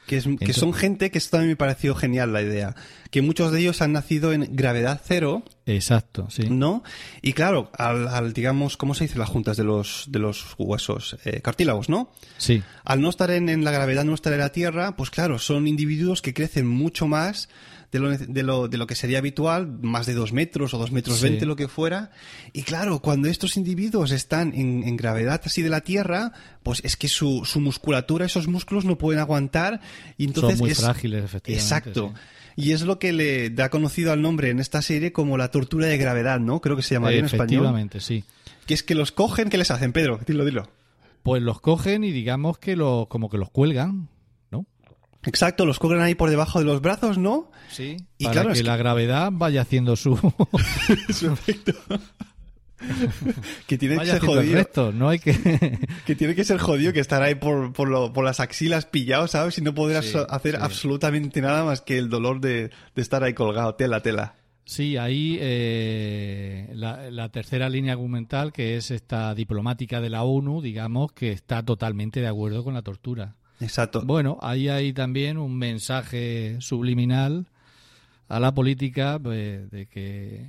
Que, 0.09 0.17
es, 0.17 0.25
que 0.25 0.31
Entonces- 0.31 0.57
son 0.57 0.73
gente 0.73 1.13
que 1.13 1.19
esto 1.19 1.33
también 1.37 1.51
me 1.51 1.57
pareció 1.57 1.95
genial 1.95 2.33
la 2.33 2.43
idea. 2.43 2.75
Que 3.13 3.23
muchos 3.23 3.53
de 3.53 3.61
ellos 3.61 3.81
han 3.83 3.93
nacido 3.93 4.33
en 4.33 4.49
gravedad 4.57 5.01
cero, 5.05 5.45
Exacto, 5.67 6.27
sí. 6.31 6.49
¿no? 6.51 6.83
Y 7.23 7.35
claro, 7.35 7.71
al, 7.79 8.09
al, 8.09 8.33
digamos, 8.33 8.77
¿cómo 8.77 8.95
se 8.95 9.05
dice 9.05 9.19
las 9.19 9.29
juntas 9.29 9.57
de 9.57 9.65
los, 9.65 10.07
de 10.09 10.19
los 10.19 10.47
huesos? 10.59 11.17
Eh, 11.25 11.41
cartílagos, 11.43 11.89
¿no? 11.89 12.11
Sí, 12.39 12.63
Al 12.85 13.01
no 13.01 13.11
estar 13.11 13.31
en, 13.31 13.49
en 13.49 13.63
la 13.65 13.71
gravedad, 13.71 14.05
no 14.05 14.15
estar 14.15 14.33
en 14.33 14.41
la 14.41 14.51
Tierra, 14.51 14.97
pues 14.97 15.11
claro, 15.11 15.39
son 15.39 15.69
individuos 15.69 16.23
que 16.23 16.35
crecen 16.35 16.67
mucho 16.67 17.07
más 17.07 17.49
de 17.91 17.99
lo, 18.01 18.11
de 18.17 18.43
lo, 18.43 18.69
de 18.69 18.77
lo 18.77 18.87
que 18.87 18.95
sería 18.95 19.19
habitual, 19.19 19.79
más 19.83 20.07
de 20.07 20.15
dos 20.15 20.33
metros 20.33 20.75
o 20.75 20.79
dos 20.79 20.93
metros 20.93 21.19
Sí. 21.19 21.25
veinte, 21.29 21.47
lo 21.47 21.57
que 21.57 21.69
fuera. 21.69 22.11
Y 22.53 22.63
claro, 22.63 23.01
cuando 23.01 23.29
estos 23.29 23.57
individuos 23.57 24.11
están 24.11 24.53
en, 24.55 24.83
en 24.87 24.97
gravedad 24.97 25.41
así 25.45 25.63
de 25.63 25.71
la 25.71 25.81
Tierra, 25.81 26.33
pues 26.63 26.81
es 26.85 26.97
que 26.97 27.09
su, 27.09 27.45
su 27.45 27.61
musculatura, 27.61 28.27
esos 28.27 28.47
músculos 28.47 28.85
no 28.85 28.99
pueden 28.99 29.21
aguantar. 29.21 29.81
Y 30.19 30.25
entonces 30.25 30.59
son 30.59 30.65
muy 30.67 30.71
es- 30.73 30.81
frágiles, 30.81 31.25
efectivamente. 31.25 31.63
Exacto. 31.65 32.13
sí. 32.15 32.23
Y 32.61 32.73
es 32.73 32.83
lo 32.83 32.99
que 32.99 33.13
le 33.13 33.51
da 33.51 33.69
conocido 33.71 34.11
al 34.13 34.21
nombre 34.21 34.51
en 34.51 34.59
esta 34.59 34.83
serie 34.83 35.13
como 35.13 35.39
la 35.39 35.51
tortura 35.53 35.87
de 35.87 35.97
gravedad, 35.97 36.41
¿no? 36.41 36.61
Creo 36.61 36.75
que 36.77 36.83
se 36.83 36.97
llamaría 36.97 37.21
en 37.21 37.27
español. 37.27 37.61
Efectivamente, 37.63 38.01
sí. 38.01 38.25
Que 38.67 38.75
es 38.75 38.83
que 38.83 38.97
los 38.97 39.13
cogen, 39.13 39.49
¿qué 39.49 39.59
les 39.59 39.71
hacen, 39.71 39.93
Pedro? 39.93 40.19
Dilo, 40.27 40.45
dilo. 40.45 40.69
Pues 41.23 41.41
los 41.41 41.61
cogen 41.61 42.03
y 42.03 42.11
digamos 42.11 42.59
que 42.59 42.75
lo, 42.75 43.07
como 43.09 43.31
que 43.31 43.39
los 43.39 43.49
cuelgan. 43.51 44.09
Exacto, 45.25 45.67
los 45.67 45.79
cogen 45.79 46.01
ahí 46.01 46.15
por 46.15 46.31
debajo 46.31 46.59
de 46.61 46.65
los 46.65 46.81
brazos, 46.81 47.19
¿no? 47.19 47.51
Sí. 47.71 47.97
Y 48.19 48.25
para 48.25 48.33
claro, 48.35 48.49
que 48.49 48.53
es 48.55 48.59
que- 48.61 48.67
la 48.67 48.77
gravedad 48.77 49.31
vaya 49.33 49.63
haciendo 49.63 49.97
su, 49.97 50.17
su 51.13 51.33
efecto. 51.33 51.73
que 53.67 53.77
tiene 53.79 53.99
que 53.99 54.07
ser 54.07 54.21
jodido. 54.21 54.55
resto. 54.55 54.93
No 54.93 55.09
hay 55.09 55.19
que 55.19 55.79
Que 56.07 56.15
tiene 56.15 56.35
que 56.35 56.45
ser 56.45 56.59
jodido 56.59 56.93
que 56.93 57.01
estar 57.01 57.23
ahí 57.23 57.35
por, 57.35 57.73
por, 57.73 57.89
lo- 57.89 58.13
por 58.13 58.25
las 58.25 58.41
axilas 58.41 58.87
pillado, 58.87 59.27
¿sabes? 59.27 59.59
Y 59.59 59.63
no 59.63 59.75
poder 59.75 60.03
Sí, 60.05 60.17
hacer 60.29 60.53
sí. 60.57 60.59
absolutamente 60.63 61.41
nada 61.41 61.65
más 61.65 61.81
que 61.81 61.99
el 61.99 62.09
dolor 62.09 62.41
de, 62.41 62.71
de 62.95 63.03
estar 63.03 63.25
ahí 63.25 63.35
colgado. 63.35 63.75
Tela, 63.75 64.01
tela. 64.03 64.37
Sí, 64.65 64.97
ahí 64.99 65.39
eh, 65.41 66.71
la, 66.75 67.11
la 67.11 67.31
tercera 67.31 67.69
línea 67.71 67.95
argumental, 67.95 68.53
que 68.53 68.77
es 68.77 68.91
esta 68.91 69.35
diplomática 69.35 70.01
de 70.03 70.11
la 70.11 70.23
ONU, 70.25 70.61
digamos, 70.61 71.13
que 71.13 71.33
está 71.33 71.65
totalmente 71.65 72.21
de 72.21 72.27
acuerdo 72.29 72.63
con 72.63 72.75
la 72.75 72.83
tortura. 72.83 73.35
Exacto. 73.61 74.03
Bueno, 74.05 74.39
ahí 74.41 74.69
hay 74.69 74.93
también 74.93 75.37
un 75.39 75.57
mensaje 75.57 76.57
subliminal 76.61 77.47
a 78.29 78.39
la 78.41 78.53
política, 78.55 79.19
pues, 79.23 79.71
de 79.71 79.87
que 79.87 80.47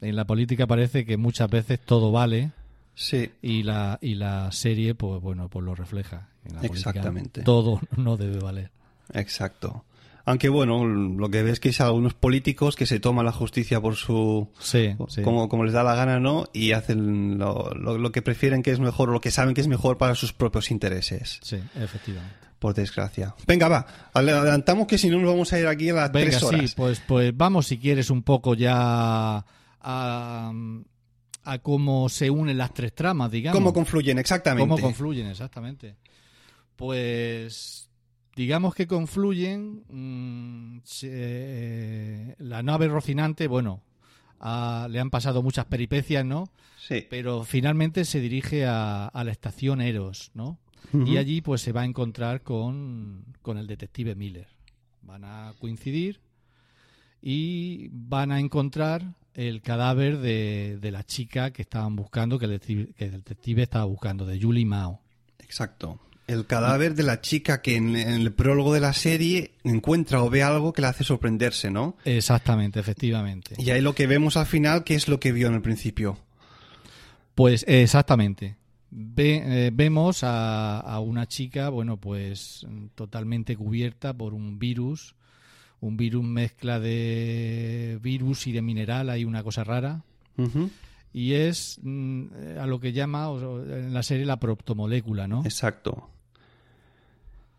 en 0.00 0.16
la 0.16 0.24
política 0.26 0.66
parece 0.66 1.04
que 1.04 1.16
muchas 1.16 1.50
veces 1.50 1.80
todo 1.80 2.12
vale 2.12 2.52
Sí. 2.94 3.30
y 3.42 3.62
la, 3.62 3.98
y 4.02 4.14
la 4.14 4.50
serie, 4.52 4.94
pues 4.94 5.20
bueno, 5.22 5.48
pues 5.48 5.64
lo 5.64 5.74
refleja. 5.74 6.28
En 6.44 6.54
la 6.54 6.60
política 6.62 6.90
Exactamente. 6.90 7.42
todo 7.42 7.80
no 7.96 8.16
debe 8.16 8.38
valer. 8.38 8.70
Exacto. 9.14 9.84
Aunque 10.28 10.48
bueno, 10.50 10.84
lo 10.84 11.30
que 11.30 11.42
ves 11.42 11.58
que 11.58 11.70
es 11.70 11.80
algunos 11.80 12.12
políticos 12.14 12.76
que 12.76 12.84
se 12.86 13.00
toman 13.00 13.24
la 13.24 13.32
justicia 13.32 13.80
por 13.80 13.96
su... 13.96 14.48
Sí, 14.60 14.94
sí. 15.08 15.22
Como, 15.22 15.48
como 15.48 15.64
les 15.64 15.72
da 15.72 15.82
la 15.82 15.94
gana, 15.94 16.20
¿no? 16.20 16.44
Y 16.52 16.72
hacen 16.72 17.38
lo, 17.38 17.70
lo- 17.74 17.96
lo 17.96 18.12
que 18.12 18.20
prefieren 18.20 18.62
que 18.62 18.70
es 18.70 18.78
mejor, 18.78 19.08
o 19.08 19.12
lo 19.12 19.20
que 19.20 19.30
saben 19.30 19.54
que 19.54 19.60
es 19.62 19.68
mejor 19.68 19.96
para 19.96 20.14
sus 20.14 20.32
propios 20.32 20.70
intereses. 20.70 21.40
Sí, 21.42 21.56
efectivamente. 21.76 22.36
Por 22.58 22.74
desgracia. 22.74 23.34
Venga, 23.46 23.68
va. 23.68 23.86
Adelantamos 24.12 24.86
que 24.86 24.98
si 24.98 25.08
no 25.08 25.18
nos 25.18 25.30
vamos 25.30 25.52
a 25.52 25.60
ir 25.60 25.66
aquí 25.66 25.90
a 25.90 25.94
las 25.94 26.12
Venga, 26.12 26.30
tres 26.30 26.42
horas. 26.42 26.70
sí, 26.70 26.74
pues, 26.76 27.00
pues 27.06 27.34
vamos 27.36 27.66
si 27.68 27.78
quieres 27.78 28.10
un 28.10 28.22
poco 28.22 28.54
ya 28.54 29.44
a, 29.80 30.52
a 31.44 31.58
cómo 31.62 32.08
se 32.08 32.28
unen 32.30 32.58
las 32.58 32.74
tres 32.74 32.94
tramas, 32.94 33.30
digamos. 33.30 33.56
¿Cómo 33.58 33.72
confluyen? 33.72 34.18
Exactamente. 34.18 34.68
¿Cómo 34.68 34.78
confluyen, 34.78 35.28
exactamente? 35.28 35.96
Pues 36.76 37.87
digamos 38.38 38.72
que 38.72 38.86
confluyen 38.86 39.82
mm, 39.90 40.80
se- 40.84 42.36
la 42.38 42.62
nave 42.62 42.86
Rocinante, 42.86 43.48
bueno, 43.48 43.82
a- 44.38 44.86
le 44.88 45.00
han 45.00 45.10
pasado 45.10 45.42
muchas 45.42 45.64
peripecias, 45.66 46.24
¿no? 46.24 46.48
Sí. 46.78 47.04
Pero 47.10 47.42
finalmente 47.42 48.04
se 48.04 48.20
dirige 48.20 48.64
a, 48.64 49.08
a 49.08 49.24
la 49.24 49.32
estación 49.32 49.80
Eros, 49.80 50.30
¿no? 50.34 50.58
Y 51.04 51.16
allí 51.18 51.40
pues 51.42 51.60
se 51.60 51.72
va 51.72 51.82
a 51.82 51.84
encontrar 51.84 52.42
con, 52.42 53.24
con 53.42 53.58
el 53.58 53.66
detective 53.66 54.14
Miller. 54.14 54.46
Van 55.02 55.24
a 55.24 55.52
coincidir 55.58 56.20
y 57.20 57.88
van 57.90 58.30
a 58.30 58.38
encontrar 58.40 59.14
el 59.34 59.60
cadáver 59.60 60.18
de, 60.18 60.78
de 60.80 60.90
la 60.92 61.02
chica 61.04 61.50
que 61.52 61.62
estaban 61.62 61.94
buscando, 61.96 62.38
que 62.38 62.44
el, 62.46 62.52
detective, 62.52 62.92
que 62.94 63.04
el 63.06 63.10
detective 63.10 63.62
estaba 63.64 63.84
buscando, 63.84 64.24
de 64.24 64.40
Julie 64.40 64.64
Mao. 64.64 65.02
Exacto. 65.40 66.00
El 66.28 66.46
cadáver 66.46 66.94
de 66.94 67.02
la 67.02 67.20
chica 67.20 67.60
que 67.62 67.74
en, 67.76 67.96
en 67.96 68.08
el 68.20 68.32
prólogo 68.32 68.72
de 68.72 68.80
la 68.80 68.92
serie 68.92 69.52
encuentra 69.64 70.22
o 70.22 70.30
ve 70.30 70.42
algo 70.44 70.72
que 70.72 70.82
le 70.82 70.88
hace 70.88 71.02
sorprenderse, 71.02 71.70
¿no? 71.70 71.96
Exactamente, 72.04 72.78
efectivamente. 72.78 73.54
Y 73.58 73.70
ahí 73.70 73.80
lo 73.80 73.94
que 73.94 74.06
vemos 74.06 74.36
al 74.36 74.46
final, 74.46 74.84
¿qué 74.84 74.94
es 74.94 75.08
lo 75.08 75.18
que 75.18 75.32
vio 75.32 75.48
en 75.48 75.54
el 75.54 75.62
principio? 75.62 76.18
Pues 77.34 77.64
eh, 77.66 77.82
exactamente. 77.82 78.56
Ve- 78.90 79.42
eh, 79.66 79.70
vemos 79.72 80.22
a, 80.22 80.80
a 80.80 81.00
una 81.00 81.26
chica, 81.26 81.68
bueno, 81.68 81.96
pues 81.98 82.66
totalmente 82.94 83.56
cubierta 83.56 84.12
por 84.14 84.34
un 84.34 84.58
virus, 84.58 85.14
un 85.80 85.96
virus 85.96 86.24
mezcla 86.24 86.80
de 86.80 87.98
virus 88.02 88.46
y 88.46 88.52
de 88.52 88.62
mineral, 88.62 89.10
hay 89.10 89.24
una 89.24 89.42
cosa 89.42 89.62
rara, 89.64 90.02
y 91.12 91.32
es 91.34 91.78
mm, 91.82 92.26
a 92.60 92.66
lo 92.66 92.80
que 92.80 92.92
llama 92.92 93.28
o- 93.30 93.60
en 93.64 93.92
la 93.94 94.02
serie 94.02 94.24
la 94.26 94.38
protomolécula, 94.40 95.26
¿no? 95.28 95.42
Exacto. 95.44 96.10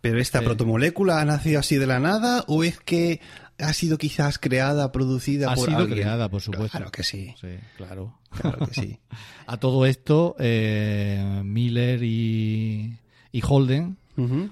¿Pero 0.02 0.20
esta 0.20 0.40
Sí. 0.40 0.46
protomolécula 0.46 1.20
ha 1.22 1.26
nacido 1.26 1.60
así 1.60 1.76
de 1.76 1.88
la 1.88 2.00
nada 2.00 2.44
o 2.48 2.64
es 2.64 2.80
que 2.80 3.20
ha 3.58 3.74
sido 3.74 3.98
quizás 3.98 4.40
creada, 4.40 4.92
producida 4.94 5.52
Ha 5.52 5.56
por 5.56 5.66
sido 5.68 5.80
alguien? 5.80 6.00
creada, 6.00 6.30
por 6.30 6.42
supuesto. 6.42 6.78
Claro 6.78 6.92
que 6.92 7.04
sí. 7.04 7.36
Sí, 7.42 7.48
claro. 7.76 8.18
Claro 8.30 8.66
que 8.68 8.74
sí. 8.74 9.00
A 9.48 9.58
todo 9.58 9.86
esto, 9.86 10.36
eh, 10.40 11.42
Miller 11.44 12.02
y, 12.04 12.98
y 13.32 13.42
Holden. 13.46 13.98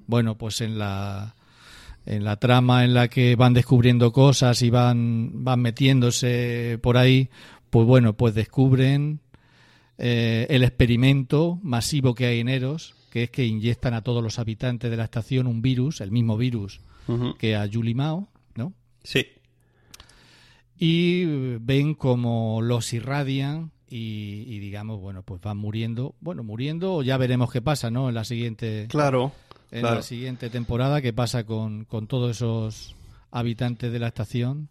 Bueno, 0.08 0.38
pues 0.38 0.62
en 0.62 0.78
la 0.80 1.36
en 2.06 2.24
la 2.24 2.38
trama 2.38 2.86
en 2.86 2.94
la 2.94 3.10
que 3.10 3.36
van 3.36 3.54
descubriendo 3.54 4.14
cosas 4.14 4.62
y 4.62 4.70
van 4.70 5.44
van 5.44 5.60
metiéndose 5.62 6.80
por 6.82 6.96
ahí, 6.98 7.30
pues 7.70 7.86
bueno, 7.86 8.16
pues 8.16 8.34
descubren 8.34 9.20
eh, 9.98 10.48
el 10.50 10.64
experimento 10.64 11.60
masivo 11.64 12.16
que 12.16 12.28
hay 12.28 12.40
en 12.40 12.48
Eros, 12.48 12.96
que 13.10 13.24
es 13.24 13.30
que 13.30 13.46
inyectan 13.46 13.94
a 13.94 14.02
todos 14.02 14.22
los 14.24 14.40
habitantes 14.40 14.90
de 14.92 14.98
la 14.98 15.06
estación 15.06 15.48
un 15.48 15.62
virus, 15.62 16.02
el 16.02 16.12
mismo 16.12 16.38
virus 16.38 16.80
que 17.40 17.56
a 17.56 17.68
Julie 17.72 17.96
Mao, 17.96 18.28
¿no? 18.56 18.74
Sí. 19.04 19.26
Y 20.80 21.26
ven 21.60 21.96
como 21.96 22.62
los 22.62 22.94
irradian 22.94 23.72
y, 23.90 24.44
y 24.48 24.60
digamos, 24.60 25.00
bueno, 25.00 25.24
pues 25.24 25.42
van 25.42 25.58
muriendo, 25.58 26.16
bueno, 26.20 26.44
muriendo 26.44 26.96
o 26.96 27.04
ya 27.04 27.18
veremos 27.18 27.52
qué 27.52 27.62
pasa, 27.62 27.90
¿no? 27.90 28.10
En 28.10 28.16
la 28.16 28.26
siguiente 28.26 28.86
Claro. 28.90 29.32
en 29.72 29.80
claro. 29.82 29.96
la 29.98 30.02
siguiente 30.04 30.50
temporada 30.50 31.02
qué 31.02 31.14
pasa 31.14 31.46
con, 31.46 31.86
con 31.86 32.08
todos 32.08 32.36
esos 32.38 32.96
habitantes 33.32 33.92
de 33.92 34.00
la 34.00 34.08
estación 34.08 34.70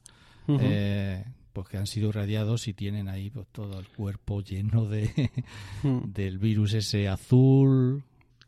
eh, 0.49 1.25
pues 1.53 1.69
que 1.69 1.77
han 1.79 1.87
sido 1.87 2.11
irradiados 2.11 2.69
y 2.69 2.73
tienen 2.75 3.09
ahí 3.09 3.31
pues 3.31 3.47
todo 3.51 3.81
el 3.81 3.87
cuerpo 3.89 4.43
lleno 4.43 4.87
de 4.87 5.31
Mm. 5.83 6.13
del 6.13 6.39
virus 6.39 6.75
ese 6.75 7.09
azul 7.09 8.03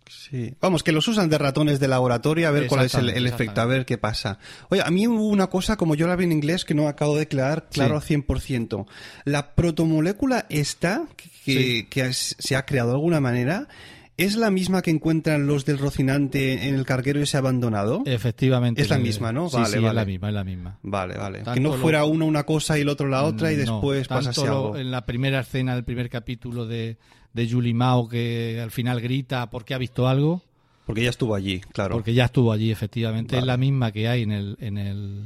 Sí. 0.08 0.54
Vamos, 0.60 0.82
que 0.82 0.92
los 0.92 1.06
usan 1.08 1.28
de 1.28 1.38
ratones 1.38 1.80
de 1.80 1.88
laboratorio 1.88 2.48
a 2.48 2.50
ver 2.50 2.66
cuál 2.66 2.86
es 2.86 2.94
el, 2.94 3.26
efecto, 3.26 3.60
a 3.60 3.64
ver 3.66 3.84
qué 3.86 3.98
pasa. 3.98 4.38
Oye, 4.70 4.82
a 4.84 4.90
mí 4.90 5.06
hubo 5.06 5.26
una 5.28 5.48
cosa, 5.48 5.76
como 5.76 5.94
yo 5.94 6.06
la 6.06 6.16
vi 6.16 6.24
en 6.24 6.32
inglés, 6.32 6.64
que 6.64 6.74
no 6.74 6.88
acabo 6.88 7.14
de 7.14 7.20
declarar 7.20 7.68
claro 7.70 8.00
Sí. 8.00 8.14
al 8.14 8.22
100%. 8.24 8.86
La 9.24 9.54
protomolécula 9.54 10.46
esta, 10.48 11.04
que, 11.16 11.28
Sí. 11.52 11.86
que 11.88 12.02
has- 12.02 12.36
se 12.38 12.56
ha 12.56 12.64
creado 12.66 12.88
de 12.90 12.94
alguna 12.96 13.20
manera, 13.20 13.68
¿es 14.16 14.34
la 14.36 14.50
misma 14.50 14.82
que 14.82 14.90
encuentran 14.90 15.46
los 15.46 15.64
del 15.64 15.78
Rocinante 15.78 16.68
en 16.68 16.74
el 16.74 16.84
carguero 16.84 17.20
ese 17.22 17.36
abandonado? 17.36 18.02
efectivamente 18.04 18.82
Es 18.82 18.90
la 18.90 18.98
misma, 18.98 19.32
¿no? 19.32 19.48
sí, 19.48 19.56
Vale, 19.56 19.68
sí, 19.68 19.76
es 19.76 19.82
vale. 19.82 19.94
la 19.94 20.04
misma 20.04 20.28
es 20.28 20.34
la 20.34 20.44
misma 20.44 20.78
Vale, 20.82 21.16
vale. 21.16 21.42
que 21.54 21.60
no 21.60 21.70
lo- 21.70 21.76
fuera 21.76 22.04
uno 22.04 22.26
una 22.26 22.44
cosa 22.44 22.76
y 22.78 22.80
el 22.82 22.88
otro 22.88 23.06
la 23.08 23.22
otra 23.24 23.52
y 23.52 23.56
No, 23.56 23.60
después 23.62 24.08
pasase 24.08 24.44
lo- 24.46 24.46
algo. 24.52 24.76
en 24.76 24.90
la 24.90 25.06
primera 25.06 25.40
escena 25.40 25.74
del 25.74 25.84
primer 25.84 26.10
capítulo 26.10 26.66
de 26.66 26.98
de 27.38 27.48
Julie 27.50 27.72
Mao 27.74 28.08
que 28.08 28.60
al 28.62 28.70
final 28.70 29.00
grita 29.00 29.48
porque 29.50 29.72
ha 29.74 29.78
visto 29.78 30.06
algo 30.08 30.42
Porque 30.86 31.02
ya 31.02 31.10
estuvo 31.10 31.34
allí, 31.34 31.60
claro. 31.72 31.94
Porque 31.94 32.12
ya 32.14 32.24
estuvo 32.26 32.50
allí, 32.52 32.70
efectivamente. 32.70 33.36
Vale. 33.36 33.40
Es 33.42 33.46
la 33.46 33.56
misma 33.56 33.92
que 33.92 34.08
hay 34.08 34.22
en 34.22 34.32
el, 34.32 34.56
en 34.60 34.78
el 34.78 35.24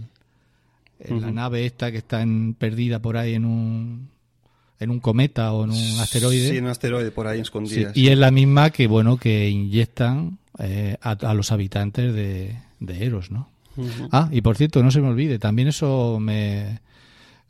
en 1.00 1.20
la 1.20 1.30
nave 1.32 1.66
esta 1.66 1.90
que 1.90 1.98
está 1.98 2.22
en- 2.22 2.54
perdida 2.54 3.00
por 3.00 3.16
ahí 3.16 3.34
en 3.34 3.44
un 3.44 4.08
en 4.78 4.90
un 4.90 4.98
cometa 5.00 5.52
o 5.52 5.64
en 5.64 5.70
un 5.70 6.00
asteroide. 6.00 6.50
Sí, 6.50 6.58
un 6.58 6.66
asteroide 6.66 7.10
por 7.12 7.26
ahí 7.28 7.38
Sí, 7.38 7.42
escondido. 7.42 7.90
y 7.94 8.08
es 8.08 8.18
la 8.18 8.30
misma 8.32 8.70
que 8.70 8.86
bueno 8.88 9.16
que 9.16 9.48
inyectan 9.48 10.38
eh, 10.58 10.96
a, 11.00 11.10
a 11.12 11.34
los 11.34 11.52
habitantes 11.52 12.12
de, 12.12 12.56
de 12.80 13.04
Eros, 13.04 13.30
¿no? 13.30 13.48
Ah, 14.10 14.28
y 14.32 14.40
por 14.42 14.56
cierto, 14.56 14.82
no 14.82 14.90
se 14.90 15.00
me 15.00 15.08
olvide, 15.08 15.38
también 15.38 15.68
eso 15.68 16.18
me, 16.20 16.80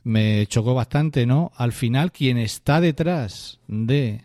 me 0.04 0.46
chocó 0.46 0.72
bastante, 0.74 1.26
¿no? 1.26 1.50
Al 1.56 1.72
final, 1.72 2.12
quien 2.12 2.38
está 2.38 2.80
detrás 2.80 3.58
de, 3.66 4.22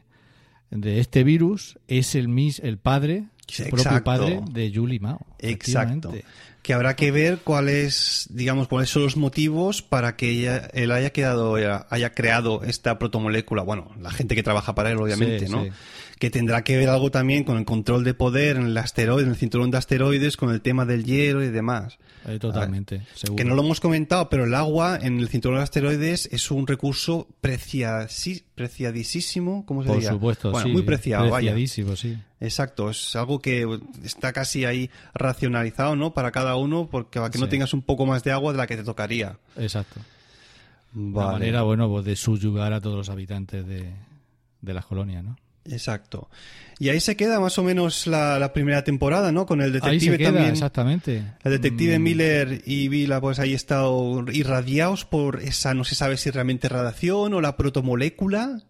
de 0.71 0.99
este 0.99 1.23
virus 1.23 1.77
es 1.87 2.15
el 2.15 2.27
mis, 2.27 2.59
el 2.59 2.77
padre, 2.77 3.25
el 3.59 3.69
propio 3.69 4.03
padre 4.03 4.41
de 4.51 4.71
Julie 4.73 4.99
Mao. 4.99 5.25
Exacto. 5.39 6.13
que 6.61 6.73
habrá 6.73 6.97
que 6.97 7.11
ver 7.11 7.39
cuáles, 7.45 8.27
digamos, 8.29 8.67
cuáles 8.67 8.89
son 8.89 9.03
los 9.03 9.15
motivos 9.15 9.81
para 9.81 10.17
que 10.17 10.29
ella- 10.31 10.67
él 10.73 10.91
haya 10.91 11.11
quedado, 11.11 11.55
haya 11.55 12.11
creado 12.11 12.61
esta 12.63 12.99
protomolécula. 12.99 13.61
Bueno, 13.63 13.89
la 14.01 14.11
gente 14.11 14.35
que 14.35 14.43
trabaja 14.43 14.75
para 14.75 14.91
él, 14.91 14.97
obviamente, 14.97 15.47
Sí, 15.47 15.51
¿no? 15.51 15.63
sí. 15.63 15.69
Que 16.19 16.31
tendrá 16.31 16.63
que 16.63 16.75
ver 16.77 16.89
algo 16.89 17.11
también 17.11 17.43
con 17.43 17.57
el 17.57 17.65
control 17.65 18.03
de 18.03 18.13
poder 18.15 18.55
en 18.57 18.65
el 18.67 18.77
asteroide, 18.77 19.23
en 19.25 19.29
el 19.29 19.35
cinturón 19.35 19.69
de 19.69 19.77
asteroides, 19.77 20.35
con 20.35 20.49
el 20.49 20.61
tema 20.61 20.83
del 20.85 21.03
hielo 21.03 21.43
y 21.43 21.49
demás. 21.49 21.99
Eh, 22.25 22.39
totalmente, 22.39 23.03
seguro. 23.13 23.35
Que 23.37 23.45
no 23.45 23.53
lo 23.55 23.61
hemos 23.63 23.79
comentado, 23.79 24.27
pero 24.27 24.45
el 24.45 24.53
agua 24.55 24.97
en 25.01 25.19
el 25.19 25.29
cinturón 25.29 25.57
de 25.59 25.63
asteroides 25.63 26.27
es 26.31 26.49
un 26.49 26.65
recurso 26.65 27.27
preciasi- 27.41 28.43
preciadísimo, 28.55 29.63
¿cómo 29.65 29.83
se 29.83 29.87
Por 29.87 29.97
diría? 29.97 30.09
supuesto, 30.11 30.51
Bueno, 30.51 30.67
sí. 30.67 30.73
muy 30.73 30.81
preciado, 30.81 31.29
vaya. 31.29 31.51
Preciadísimo, 31.51 31.95
sí. 31.95 32.17
Exacto, 32.39 32.89
es 32.89 33.15
algo 33.15 33.39
que 33.39 33.79
está 34.03 34.33
casi 34.33 34.65
ahí 34.65 34.89
racionalizado, 35.13 35.95
¿no? 35.95 36.13
Para 36.13 36.31
cada 36.31 36.55
uno, 36.55 36.87
porque 36.91 37.19
para 37.19 37.31
que 37.31 37.39
no 37.39 37.47
tengas 37.47 37.73
un 37.73 37.81
poco 37.83 38.05
más 38.05 38.23
de 38.23 38.31
agua 38.31 38.51
de 38.51 38.57
la 38.57 38.67
que 38.67 38.75
te 38.75 38.83
tocaría. 38.83 39.37
Exacto. 39.55 39.99
Una 40.95 41.13
Vale. 41.25 41.31
manera, 41.33 41.61
bueno, 41.61 41.87
pues 41.89 42.05
de 42.05 42.15
subyugar 42.15 42.73
a 42.73 42.81
todos 42.81 42.97
los 42.97 43.09
habitantes 43.09 43.65
de, 43.67 43.91
de 44.61 44.73
las 44.73 44.85
colonias, 44.85 45.23
¿no? 45.23 45.37
Exacto. 45.71 46.29
Y 46.79 46.89
ahí 46.89 46.99
se 46.99 47.15
queda 47.15 47.39
más 47.39 47.57
o 47.57 47.63
menos 47.63 48.05
la, 48.05 48.37
la 48.37 48.53
primera 48.53 48.83
temporada, 48.83 49.31
¿no? 49.31 49.45
Con 49.47 49.61
el 49.61 49.67
Ahí 49.67 49.71
detective 49.73 50.11
se 50.13 50.17
queda, 50.19 50.31
también. 50.33 50.51
exactamente. 50.53 51.23
El 51.43 51.51
detective 51.53 51.97
Mm, 51.97 52.03
Miller 52.03 52.61
y 52.65 52.87
Vila, 52.87 53.19
pues 53.19 53.39
ahí 53.39 53.53
están 53.53 53.85
irradiados 54.31 55.03
por 55.05 55.41
esa, 55.41 55.73
no 55.73 55.83
se 55.83 55.95
sabe 55.95 56.17
si 56.17 56.29
realmente 56.29 56.69
radiación 56.69 57.33
o 57.33 57.41
la 57.41 57.57
protomolécula. 57.57 58.61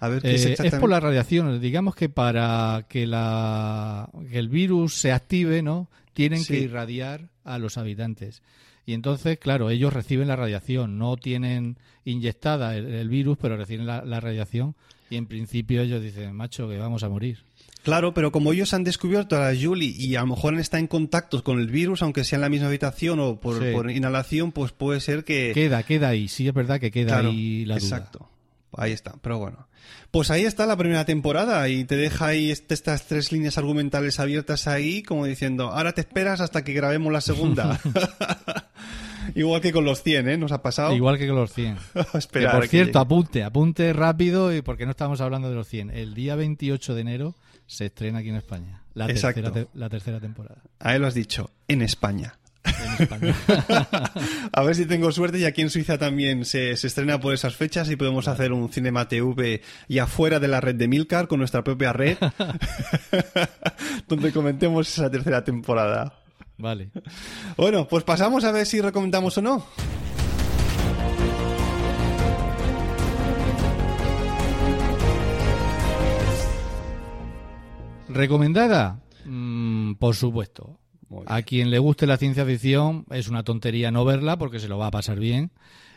A 0.00 0.08
ver 0.08 0.22
qué 0.22 0.32
eh, 0.32 0.34
es 0.34 0.40
es 0.40 0.46
exactamente. 0.50 0.80
por 0.80 0.90
la 0.90 1.00
radiación. 1.00 1.60
Digamos 1.60 1.94
que 1.94 2.08
para 2.08 2.84
que, 2.88 3.06
la, 3.06 4.08
que 4.30 4.38
el 4.38 4.48
virus 4.48 4.94
se 4.94 5.12
active, 5.12 5.62
¿no? 5.62 5.88
Tienen 6.14 6.40
Sí. 6.40 6.54
que 6.54 6.60
irradiar 6.60 7.28
a 7.44 7.58
los 7.58 7.78
habitantes. 7.78 8.42
Y 8.86 8.92
entonces, 8.94 9.38
claro, 9.38 9.70
ellos 9.70 9.92
reciben 9.92 10.28
la 10.28 10.36
radiación. 10.36 10.98
No 10.98 11.16
tienen 11.16 11.78
inyectada 12.04 12.76
el, 12.76 12.86
el 12.86 13.08
virus, 13.08 13.38
pero 13.40 13.56
reciben 13.56 13.86
la, 13.86 14.04
la 14.04 14.20
radiación. 14.20 14.74
Y 15.10 15.16
en 15.16 15.26
principio 15.26 15.82
ellos 15.82 16.02
dicen, 16.02 16.34
macho, 16.34 16.68
que 16.68 16.76
vamos 16.78 17.02
a 17.02 17.08
morir. 17.08 17.38
Claro, 17.82 18.14
pero 18.14 18.32
como 18.32 18.52
ellos 18.52 18.72
han 18.72 18.84
descubierto 18.84 19.36
a 19.36 19.52
la 19.52 19.58
Julie 19.60 19.94
y 19.96 20.16
a 20.16 20.20
lo 20.22 20.28
mejor 20.28 20.58
está 20.58 20.78
en 20.78 20.86
contacto 20.86 21.44
con 21.44 21.60
el 21.60 21.66
virus, 21.68 22.00
aunque 22.02 22.24
sea 22.24 22.36
en 22.38 22.40
la 22.42 22.48
misma 22.48 22.68
habitación 22.68 23.20
o 23.20 23.38
por, 23.40 23.58
Sí. 23.62 23.72
por 23.72 23.90
inhalación, 23.90 24.52
pues 24.52 24.72
puede 24.72 25.00
ser 25.00 25.24
que... 25.24 25.52
Queda, 25.54 25.82
queda 25.82 26.08
ahí. 26.08 26.28
Sí, 26.28 26.48
es 26.48 26.54
verdad 26.54 26.80
que 26.80 26.90
queda 26.90 27.12
Claro, 27.14 27.28
ahí 27.30 27.64
la 27.66 27.74
duda. 27.76 27.84
exacto. 27.84 28.30
Ahí 28.78 28.92
está, 28.92 29.14
pero 29.22 29.38
bueno. 29.38 29.68
Pues 30.10 30.30
ahí 30.30 30.44
está 30.44 30.64
la 30.66 30.76
primera 30.76 31.04
temporada 31.04 31.68
y 31.68 31.84
te 31.84 31.96
deja 31.96 32.26
ahí 32.28 32.50
est- 32.50 32.70
estas 32.72 33.06
tres 33.06 33.32
líneas 33.32 33.58
argumentales 33.58 34.20
abiertas 34.20 34.66
ahí, 34.68 35.02
como 35.02 35.26
diciendo, 35.26 35.70
ahora 35.72 35.92
te 35.92 36.00
esperas 36.00 36.40
hasta 36.40 36.62
que 36.64 36.72
grabemos 36.72 37.12
la 37.12 37.20
segunda. 37.20 37.78
Igual 39.34 39.60
que 39.60 39.72
con 39.72 39.84
los 39.84 40.02
100, 40.02 40.28
¿eh? 40.28 40.36
Nos 40.38 40.52
ha 40.52 40.62
pasado. 40.62 40.94
Igual 40.94 41.18
que 41.18 41.26
con 41.26 41.36
los 41.36 41.52
100. 41.52 41.76
Que, 42.12 42.18
Esperar 42.18 42.54
por 42.56 42.68
cierto, 42.68 42.98
apunte, 42.98 43.42
apunte 43.42 43.92
rápido 43.92 44.54
y 44.54 44.62
porque 44.62 44.84
no 44.84 44.90
estamos 44.92 45.20
hablando 45.20 45.48
de 45.48 45.54
los 45.56 45.66
100. 45.68 45.90
El 45.90 46.14
día 46.14 46.34
28 46.36 46.94
de 46.94 47.00
enero 47.00 47.34
se 47.66 47.86
estrena 47.86 48.18
aquí 48.18 48.28
en 48.28 48.36
España 48.36 48.82
la, 48.94 49.06
Exacto. 49.06 49.42
tercera, 49.42 49.66
te- 49.66 49.78
la 49.78 49.88
tercera 49.88 50.20
temporada. 50.20 50.62
Ahí 50.78 50.98
lo 50.98 51.06
has 51.06 51.14
dicho, 51.14 51.50
en 51.68 51.82
España. 51.82 52.38
En 52.64 53.02
España. 53.02 53.34
A 54.52 54.62
ver 54.62 54.74
si 54.74 54.86
tengo 54.86 55.12
suerte 55.12 55.38
y 55.38 55.44
aquí 55.44 55.62
en 55.62 55.70
Suiza 55.70 55.98
también 55.98 56.44
se, 56.44 56.76
se 56.76 56.86
estrena 56.86 57.20
por 57.20 57.34
esas 57.34 57.54
fechas 57.54 57.90
y 57.90 57.96
podemos 57.96 58.28
hacer 58.28 58.52
un 58.52 58.70
Cinema 58.72 59.08
TV 59.08 59.62
y 59.88 59.98
afuera 59.98 60.40
de 60.40 60.48
la 60.48 60.60
red 60.60 60.74
de 60.74 60.88
Milcar 60.88 61.28
con 61.28 61.38
nuestra 61.38 61.62
propia 61.64 61.92
red 61.92 62.16
donde 64.08 64.32
comentemos 64.32 64.88
esa 64.88 65.10
tercera 65.10 65.44
temporada. 65.44 66.14
vale. 66.58 66.90
Bueno, 67.56 67.86
pues 67.88 68.04
pasamos 68.04 68.44
a 68.44 68.52
ver 68.52 68.66
si 68.66 68.80
recomendamos 68.80 69.36
o 69.38 69.42
no. 69.42 69.66
¿Recomendada? 78.08 79.00
Mm, 79.24 79.94
por 79.94 80.14
supuesto. 80.14 80.78
A 81.26 81.42
quien 81.42 81.70
le 81.70 81.78
guste 81.78 82.06
la 82.06 82.16
ciencia 82.16 82.44
ficción 82.44 83.04
es 83.10 83.28
una 83.28 83.42
tontería 83.42 83.90
no 83.90 84.04
verla 84.04 84.36
porque 84.36 84.58
se 84.58 84.68
lo 84.68 84.78
va 84.78 84.88
a 84.88 84.90
pasar 84.90 85.18
bien. 85.18 85.50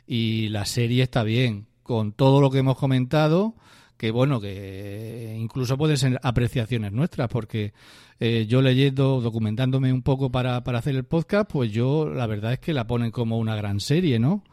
Y 0.05 0.49
la 0.49 0.65
serie 0.65 1.03
está 1.03 1.24
bien. 1.24 1.68
Con 1.84 2.11
todo 2.11 2.41
lo 2.41 2.49
que 2.49 2.59
hemos 2.59 2.78
comentado, 2.78 3.55
que 3.97 4.11
bueno, 4.11 4.39
que 4.39 5.36
incluso 5.39 5.78
pueden 5.78 5.97
ser 5.97 6.20
apreciaciones 6.22 6.91
nuestras, 6.91 7.30
porque 7.30 7.74
eh, 8.20 8.45
yo 8.47 8.61
leyendo, 8.61 9.22
documentándome 9.22 9.91
un 9.91 10.01
poco 10.01 10.32
para, 10.32 10.63
para 10.63 10.80
hacer 10.80 10.95
el 10.95 11.03
podcast, 11.03 11.49
pues 11.51 11.72
yo 11.72 12.07
la 12.07 12.28
verdad 12.28 12.53
es 12.53 12.59
que 12.59 12.74
la 12.74 12.88
ponen 12.88 13.11
como 13.11 13.38
una 13.38 13.55
gran 13.55 13.80
serie, 13.80 14.20
¿no? 14.20 14.43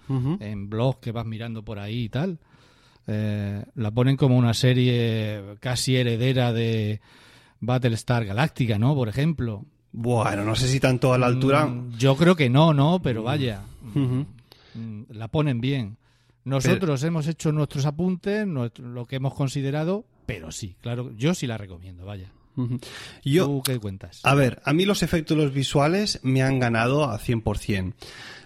En 0.40 0.68
blogs 0.68 0.98
que 0.98 1.12
vas 1.12 1.26
mirando 1.26 1.64
por 1.64 1.78
ahí 1.78 2.04
y 2.04 2.08
tal. 2.08 2.38
Eh, 3.06 3.64
la 3.74 3.90
ponen 3.90 4.16
como 4.16 4.36
una 4.36 4.54
serie 4.54 5.56
casi 5.60 5.96
heredera 5.96 6.52
de 6.52 7.00
Battlestar 7.60 8.24
Galactica, 8.24 8.78
¿no? 8.78 8.94
Por 8.94 9.08
ejemplo. 9.08 9.64
Bueno, 9.96 10.44
no 10.44 10.56
sé 10.56 10.66
si 10.66 10.80
tanto 10.80 11.14
a 11.14 11.18
la 11.18 11.26
altura. 11.26 11.66
Mm, 11.66 11.96
Yo 11.96 12.16
creo 12.16 12.34
que 12.34 12.50
no, 12.50 12.74
¿no? 12.74 13.00
Pero 13.00 13.22
vaya, 13.22 13.62
Ujú. 13.94 14.26
mm, 14.74 15.02
la 15.10 15.28
ponen 15.28 15.60
bien. 15.60 15.96
Nosotros 16.44 17.02
hemos 17.04 17.28
hecho 17.28 17.52
nuestros 17.52 17.86
apuntes, 17.86 18.44
nuestro- 18.46 18.86
lo 18.88 19.06
que 19.06 19.16
hemos 19.16 19.34
considerado, 19.34 20.04
pero 20.26 20.50
sí, 20.50 20.76
claro, 20.80 21.12
yo 21.16 21.32
sí 21.34 21.46
la 21.46 21.56
recomiendo, 21.58 22.04
vaya. 22.04 22.30
Yo, 23.24 23.46
¿Tú 23.46 23.62
qué 23.64 23.78
cuentas? 23.80 24.20
A 24.24 24.34
ver, 24.34 24.60
a 24.64 24.72
mí 24.72 24.84
los 24.84 25.02
efectos 25.02 25.36
los 25.36 25.52
visuales 25.52 26.20
me 26.22 26.42
han 26.42 26.58
ganado 26.60 27.04
a 27.04 27.18
100%. 27.18 27.94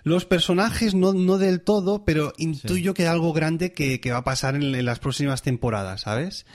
Los 0.04 0.24
personajes 0.26 0.94
no, 0.94 1.12
no 1.12 1.36
del 1.38 1.60
todo, 1.62 2.04
pero 2.04 2.32
intuyo 2.38 2.94
que 2.94 3.02
hay 3.02 3.08
algo 3.08 3.32
grande 3.34 3.72
que, 3.72 4.00
que 4.00 4.10
va 4.12 4.18
a 4.18 4.24
pasar 4.24 4.54
en, 4.54 4.74
en 4.74 4.84
las 4.86 4.98
próximas 4.98 5.42
temporadas, 5.42 6.02
¿sabes? 6.02 6.46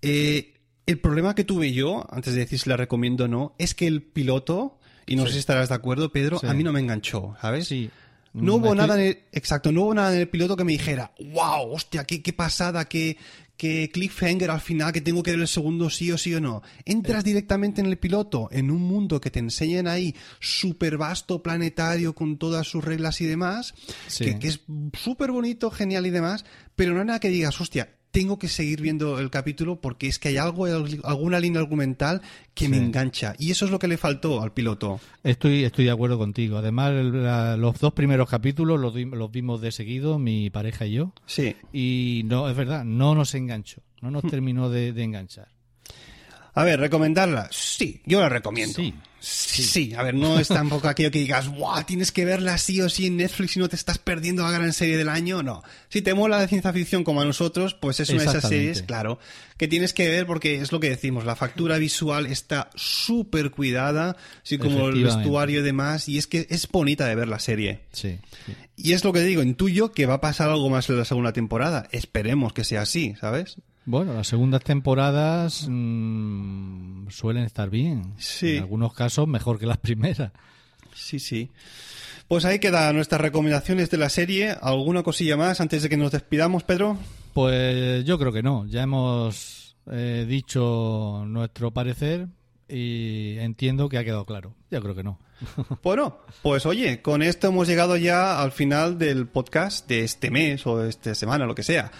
Eh, 0.00 0.54
el 0.88 0.98
problema 0.98 1.34
que 1.34 1.44
tuve 1.44 1.72
yo, 1.72 2.06
antes 2.10 2.34
de 2.34 2.40
decir 2.40 2.58
si 2.58 2.68
la 2.68 2.76
recomiendo 2.76 3.24
o 3.24 3.28
no, 3.28 3.54
es 3.58 3.74
que 3.74 3.86
el 3.86 4.02
piloto, 4.02 4.78
y 5.06 5.16
no 5.16 5.26
sé 5.26 5.34
si 5.34 5.38
estarás 5.38 5.68
de 5.68 5.74
acuerdo, 5.74 6.10
Pedro, 6.10 6.38
Sí. 6.38 6.46
a 6.46 6.54
mí 6.54 6.64
no 6.64 6.72
me 6.72 6.80
enganchó, 6.80 7.36
¿sabes? 7.40 7.68
Sí. 7.68 7.90
No 8.32 8.54
hubo 8.56 8.74
nada 8.74 8.94
en 8.94 9.06
el, 9.08 9.18
exacto, 9.32 9.72
no 9.72 9.82
hubo 9.82 9.94
nada 9.94 10.14
en 10.14 10.20
el 10.20 10.28
piloto 10.28 10.56
que 10.56 10.64
me 10.64 10.72
dijera, 10.72 11.12
wow, 11.32 11.72
hostia, 11.72 12.04
qué, 12.04 12.22
qué 12.22 12.32
pasada, 12.32 12.84
qué, 12.84 13.16
qué 13.56 13.90
cliffhanger 13.92 14.50
al 14.50 14.60
final, 14.60 14.92
que 14.92 15.00
tengo 15.00 15.22
que 15.22 15.32
ver 15.32 15.40
el 15.40 15.48
segundo 15.48 15.90
sí 15.90 16.12
o 16.12 16.18
sí 16.18 16.34
o 16.34 16.40
no. 16.40 16.62
Entras 16.84 17.24
directamente 17.24 17.80
en 17.80 17.86
el 17.88 17.98
piloto, 17.98 18.48
en 18.52 18.70
un 18.70 18.80
mundo 18.82 19.20
que 19.20 19.30
te 19.30 19.40
enseñan 19.40 19.88
ahí, 19.88 20.14
súper 20.40 20.98
vasto, 20.98 21.42
planetario, 21.42 22.14
con 22.14 22.38
todas 22.38 22.66
sus 22.68 22.84
reglas 22.84 23.20
y 23.20 23.24
demás, 23.26 23.74
Sí. 24.06 24.24
que, 24.26 24.38
que 24.38 24.48
es 24.48 24.60
súper 24.92 25.32
bonito, 25.32 25.70
genial 25.70 26.06
y 26.06 26.10
demás, 26.10 26.44
pero 26.76 26.94
no 26.94 27.00
hay 27.00 27.06
nada 27.06 27.20
que 27.20 27.30
digas, 27.30 27.60
hostia, 27.60 27.88
tengo 28.18 28.36
que 28.36 28.48
seguir 28.48 28.80
viendo 28.80 29.20
el 29.20 29.30
capítulo 29.30 29.80
porque 29.80 30.08
es 30.08 30.18
que 30.18 30.28
hay 30.30 30.38
algo, 30.38 30.66
alguna 31.04 31.38
línea 31.38 31.60
argumental 31.60 32.20
que 32.52 32.68
me 32.68 32.76
engancha. 32.76 33.36
Y 33.38 33.52
eso 33.52 33.64
es 33.64 33.70
lo 33.70 33.78
que 33.78 33.86
le 33.86 33.96
faltó 33.96 34.42
al 34.42 34.52
piloto. 34.52 34.98
Estoy, 35.22 35.62
estoy 35.62 35.84
de 35.84 35.92
acuerdo 35.92 36.18
contigo. 36.18 36.56
Además, 36.58 36.92
la- 36.92 37.56
los 37.56 37.78
dos 37.78 37.92
primeros 37.92 38.28
capítulos 38.28 38.80
los, 38.80 38.92
los 38.96 39.30
vimos 39.30 39.60
de 39.60 39.70
seguido, 39.70 40.18
mi 40.18 40.50
pareja 40.50 40.84
y 40.86 40.94
yo. 40.94 41.12
Sí. 41.26 41.54
Y 41.72 42.22
no, 42.24 42.48
es 42.50 42.56
verdad, 42.56 42.84
no 42.84 43.14
nos 43.14 43.36
enganchó. 43.36 43.82
No 44.00 44.10
nos 44.10 44.24
terminó 44.24 44.68
de, 44.68 44.92
de 44.92 45.02
enganchar. 45.04 45.46
A 46.54 46.64
ver, 46.64 46.80
¿recomendarla? 46.80 47.48
Sí, 47.52 48.00
yo 48.04 48.20
la 48.20 48.28
recomiendo. 48.28 48.74
Sí, 48.74 48.92
Sí, 49.20 49.62
sí. 49.62 49.94
a 49.94 50.02
ver, 50.02 50.14
no 50.14 50.38
es 50.38 50.48
tampoco 50.48 50.88
aquello 50.88 51.10
que 51.10 51.18
digas, 51.18 51.48
¡guau! 51.48 51.82
Tienes 51.84 52.12
que 52.12 52.24
verla 52.24 52.56
sí 52.58 52.80
o 52.80 52.88
sí 52.88 53.06
en 53.06 53.16
Netflix 53.16 53.56
y 53.56 53.60
no 53.60 53.68
te 53.68 53.76
estás 53.76 53.98
perdiendo 53.98 54.42
la 54.42 54.50
gran 54.50 54.72
serie 54.72 54.96
del 54.96 55.08
año. 55.08 55.42
No. 55.42 55.62
Si 55.88 56.02
te 56.02 56.14
mola 56.14 56.40
de 56.40 56.48
ciencia 56.48 56.72
ficción 56.72 57.04
como 57.04 57.20
a 57.20 57.24
nosotros, 57.24 57.74
pues 57.74 58.00
es 58.00 58.10
una 58.10 58.22
de 58.22 58.28
esas 58.28 58.48
series, 58.48 58.82
claro, 58.82 59.18
que 59.56 59.66
tienes 59.68 59.92
que 59.92 60.08
ver 60.08 60.26
porque 60.26 60.56
es 60.56 60.70
lo 60.70 60.80
que 60.80 60.90
decimos, 60.90 61.24
la 61.24 61.36
factura 61.36 61.78
visual 61.78 62.26
está 62.26 62.70
súper 62.76 63.50
cuidada, 63.50 64.16
así 64.42 64.58
como 64.58 64.88
el 64.88 65.02
vestuario 65.02 65.60
y 65.60 65.62
demás, 65.64 66.08
y 66.08 66.18
es 66.18 66.26
que 66.26 66.46
es 66.50 66.68
bonita 66.68 67.06
de 67.06 67.14
ver 67.14 67.28
la 67.28 67.40
serie. 67.40 67.80
Sí, 67.92 68.18
sí. 68.46 68.52
Y 68.76 68.92
es 68.92 69.04
lo 69.04 69.12
que 69.12 69.20
digo, 69.22 69.42
intuyo 69.42 69.90
que 69.90 70.06
va 70.06 70.14
a 70.14 70.20
pasar 70.20 70.50
algo 70.50 70.70
más 70.70 70.88
en 70.88 70.98
la 70.98 71.04
segunda 71.04 71.32
temporada. 71.32 71.88
Esperemos 71.90 72.52
que 72.52 72.62
sea 72.62 72.82
así, 72.82 73.14
¿sabes? 73.20 73.56
Bueno, 73.90 74.12
las 74.12 74.28
segundas 74.28 74.62
temporadas 74.62 75.66
mm, 75.66 77.08
suelen 77.08 77.44
estar 77.44 77.70
bien. 77.70 78.12
Sí. 78.18 78.56
En 78.56 78.64
algunos 78.64 78.92
casos 78.92 79.26
mejor 79.26 79.58
que 79.58 79.64
las 79.64 79.78
primeras. 79.78 80.30
Sí, 80.94 81.18
sí. 81.18 81.50
Pues 82.28 82.44
ahí 82.44 82.58
quedan 82.58 82.96
nuestras 82.96 83.18
recomendaciones 83.18 83.88
de 83.88 83.96
la 83.96 84.10
serie. 84.10 84.54
¿Alguna 84.60 85.02
cosilla 85.02 85.38
más 85.38 85.62
antes 85.62 85.82
de 85.82 85.88
que 85.88 85.96
nos 85.96 86.12
despidamos, 86.12 86.64
Pedro? 86.64 86.98
Pues 87.32 88.04
yo 88.04 88.18
creo 88.18 88.30
que 88.30 88.42
no. 88.42 88.66
Ya 88.66 88.82
hemos 88.82 89.74
eh, 89.90 90.26
dicho 90.28 91.24
nuestro 91.26 91.70
parecer 91.70 92.28
y 92.68 93.38
entiendo 93.38 93.88
que 93.88 93.96
ha 93.96 94.04
quedado 94.04 94.26
claro. 94.26 94.54
Yo 94.70 94.82
creo 94.82 94.94
que 94.94 95.02
no. 95.02 95.18
Bueno, 95.82 96.18
pues 96.42 96.66
oye, 96.66 97.00
con 97.00 97.22
esto 97.22 97.48
hemos 97.48 97.66
llegado 97.66 97.96
ya 97.96 98.42
al 98.42 98.52
final 98.52 98.98
del 98.98 99.28
podcast 99.28 99.88
de 99.88 100.04
este 100.04 100.30
mes 100.30 100.66
o 100.66 100.76
de 100.76 100.90
esta 100.90 101.14
semana, 101.14 101.46
lo 101.46 101.54
que 101.54 101.62
sea. 101.62 101.90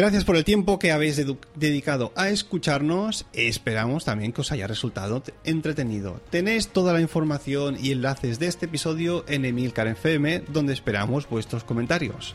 Gracias 0.00 0.24
por 0.24 0.36
el 0.36 0.46
tiempo 0.46 0.78
que 0.78 0.92
habéis 0.92 1.22
dedicado 1.56 2.10
a 2.16 2.30
escucharnos. 2.30 3.26
Esperamos 3.34 4.06
también 4.06 4.32
que 4.32 4.40
os 4.40 4.50
haya 4.50 4.66
resultado 4.66 5.22
entretenido. 5.44 6.22
Tenéis 6.30 6.68
toda 6.68 6.94
la 6.94 7.02
información 7.02 7.76
y 7.78 7.92
enlaces 7.92 8.38
de 8.38 8.46
este 8.46 8.64
episodio 8.64 9.26
en 9.28 9.44
Emilcar 9.44 9.88
FM, 9.88 10.44
donde 10.48 10.72
esperamos 10.72 11.28
vuestros 11.28 11.64
comentarios. 11.64 12.34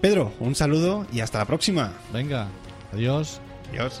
Pedro, 0.00 0.32
un 0.38 0.54
saludo 0.54 1.04
y 1.12 1.18
hasta 1.18 1.38
la 1.38 1.46
próxima. 1.46 1.94
Venga, 2.12 2.46
adiós. 2.92 3.40
Adiós. 3.70 4.00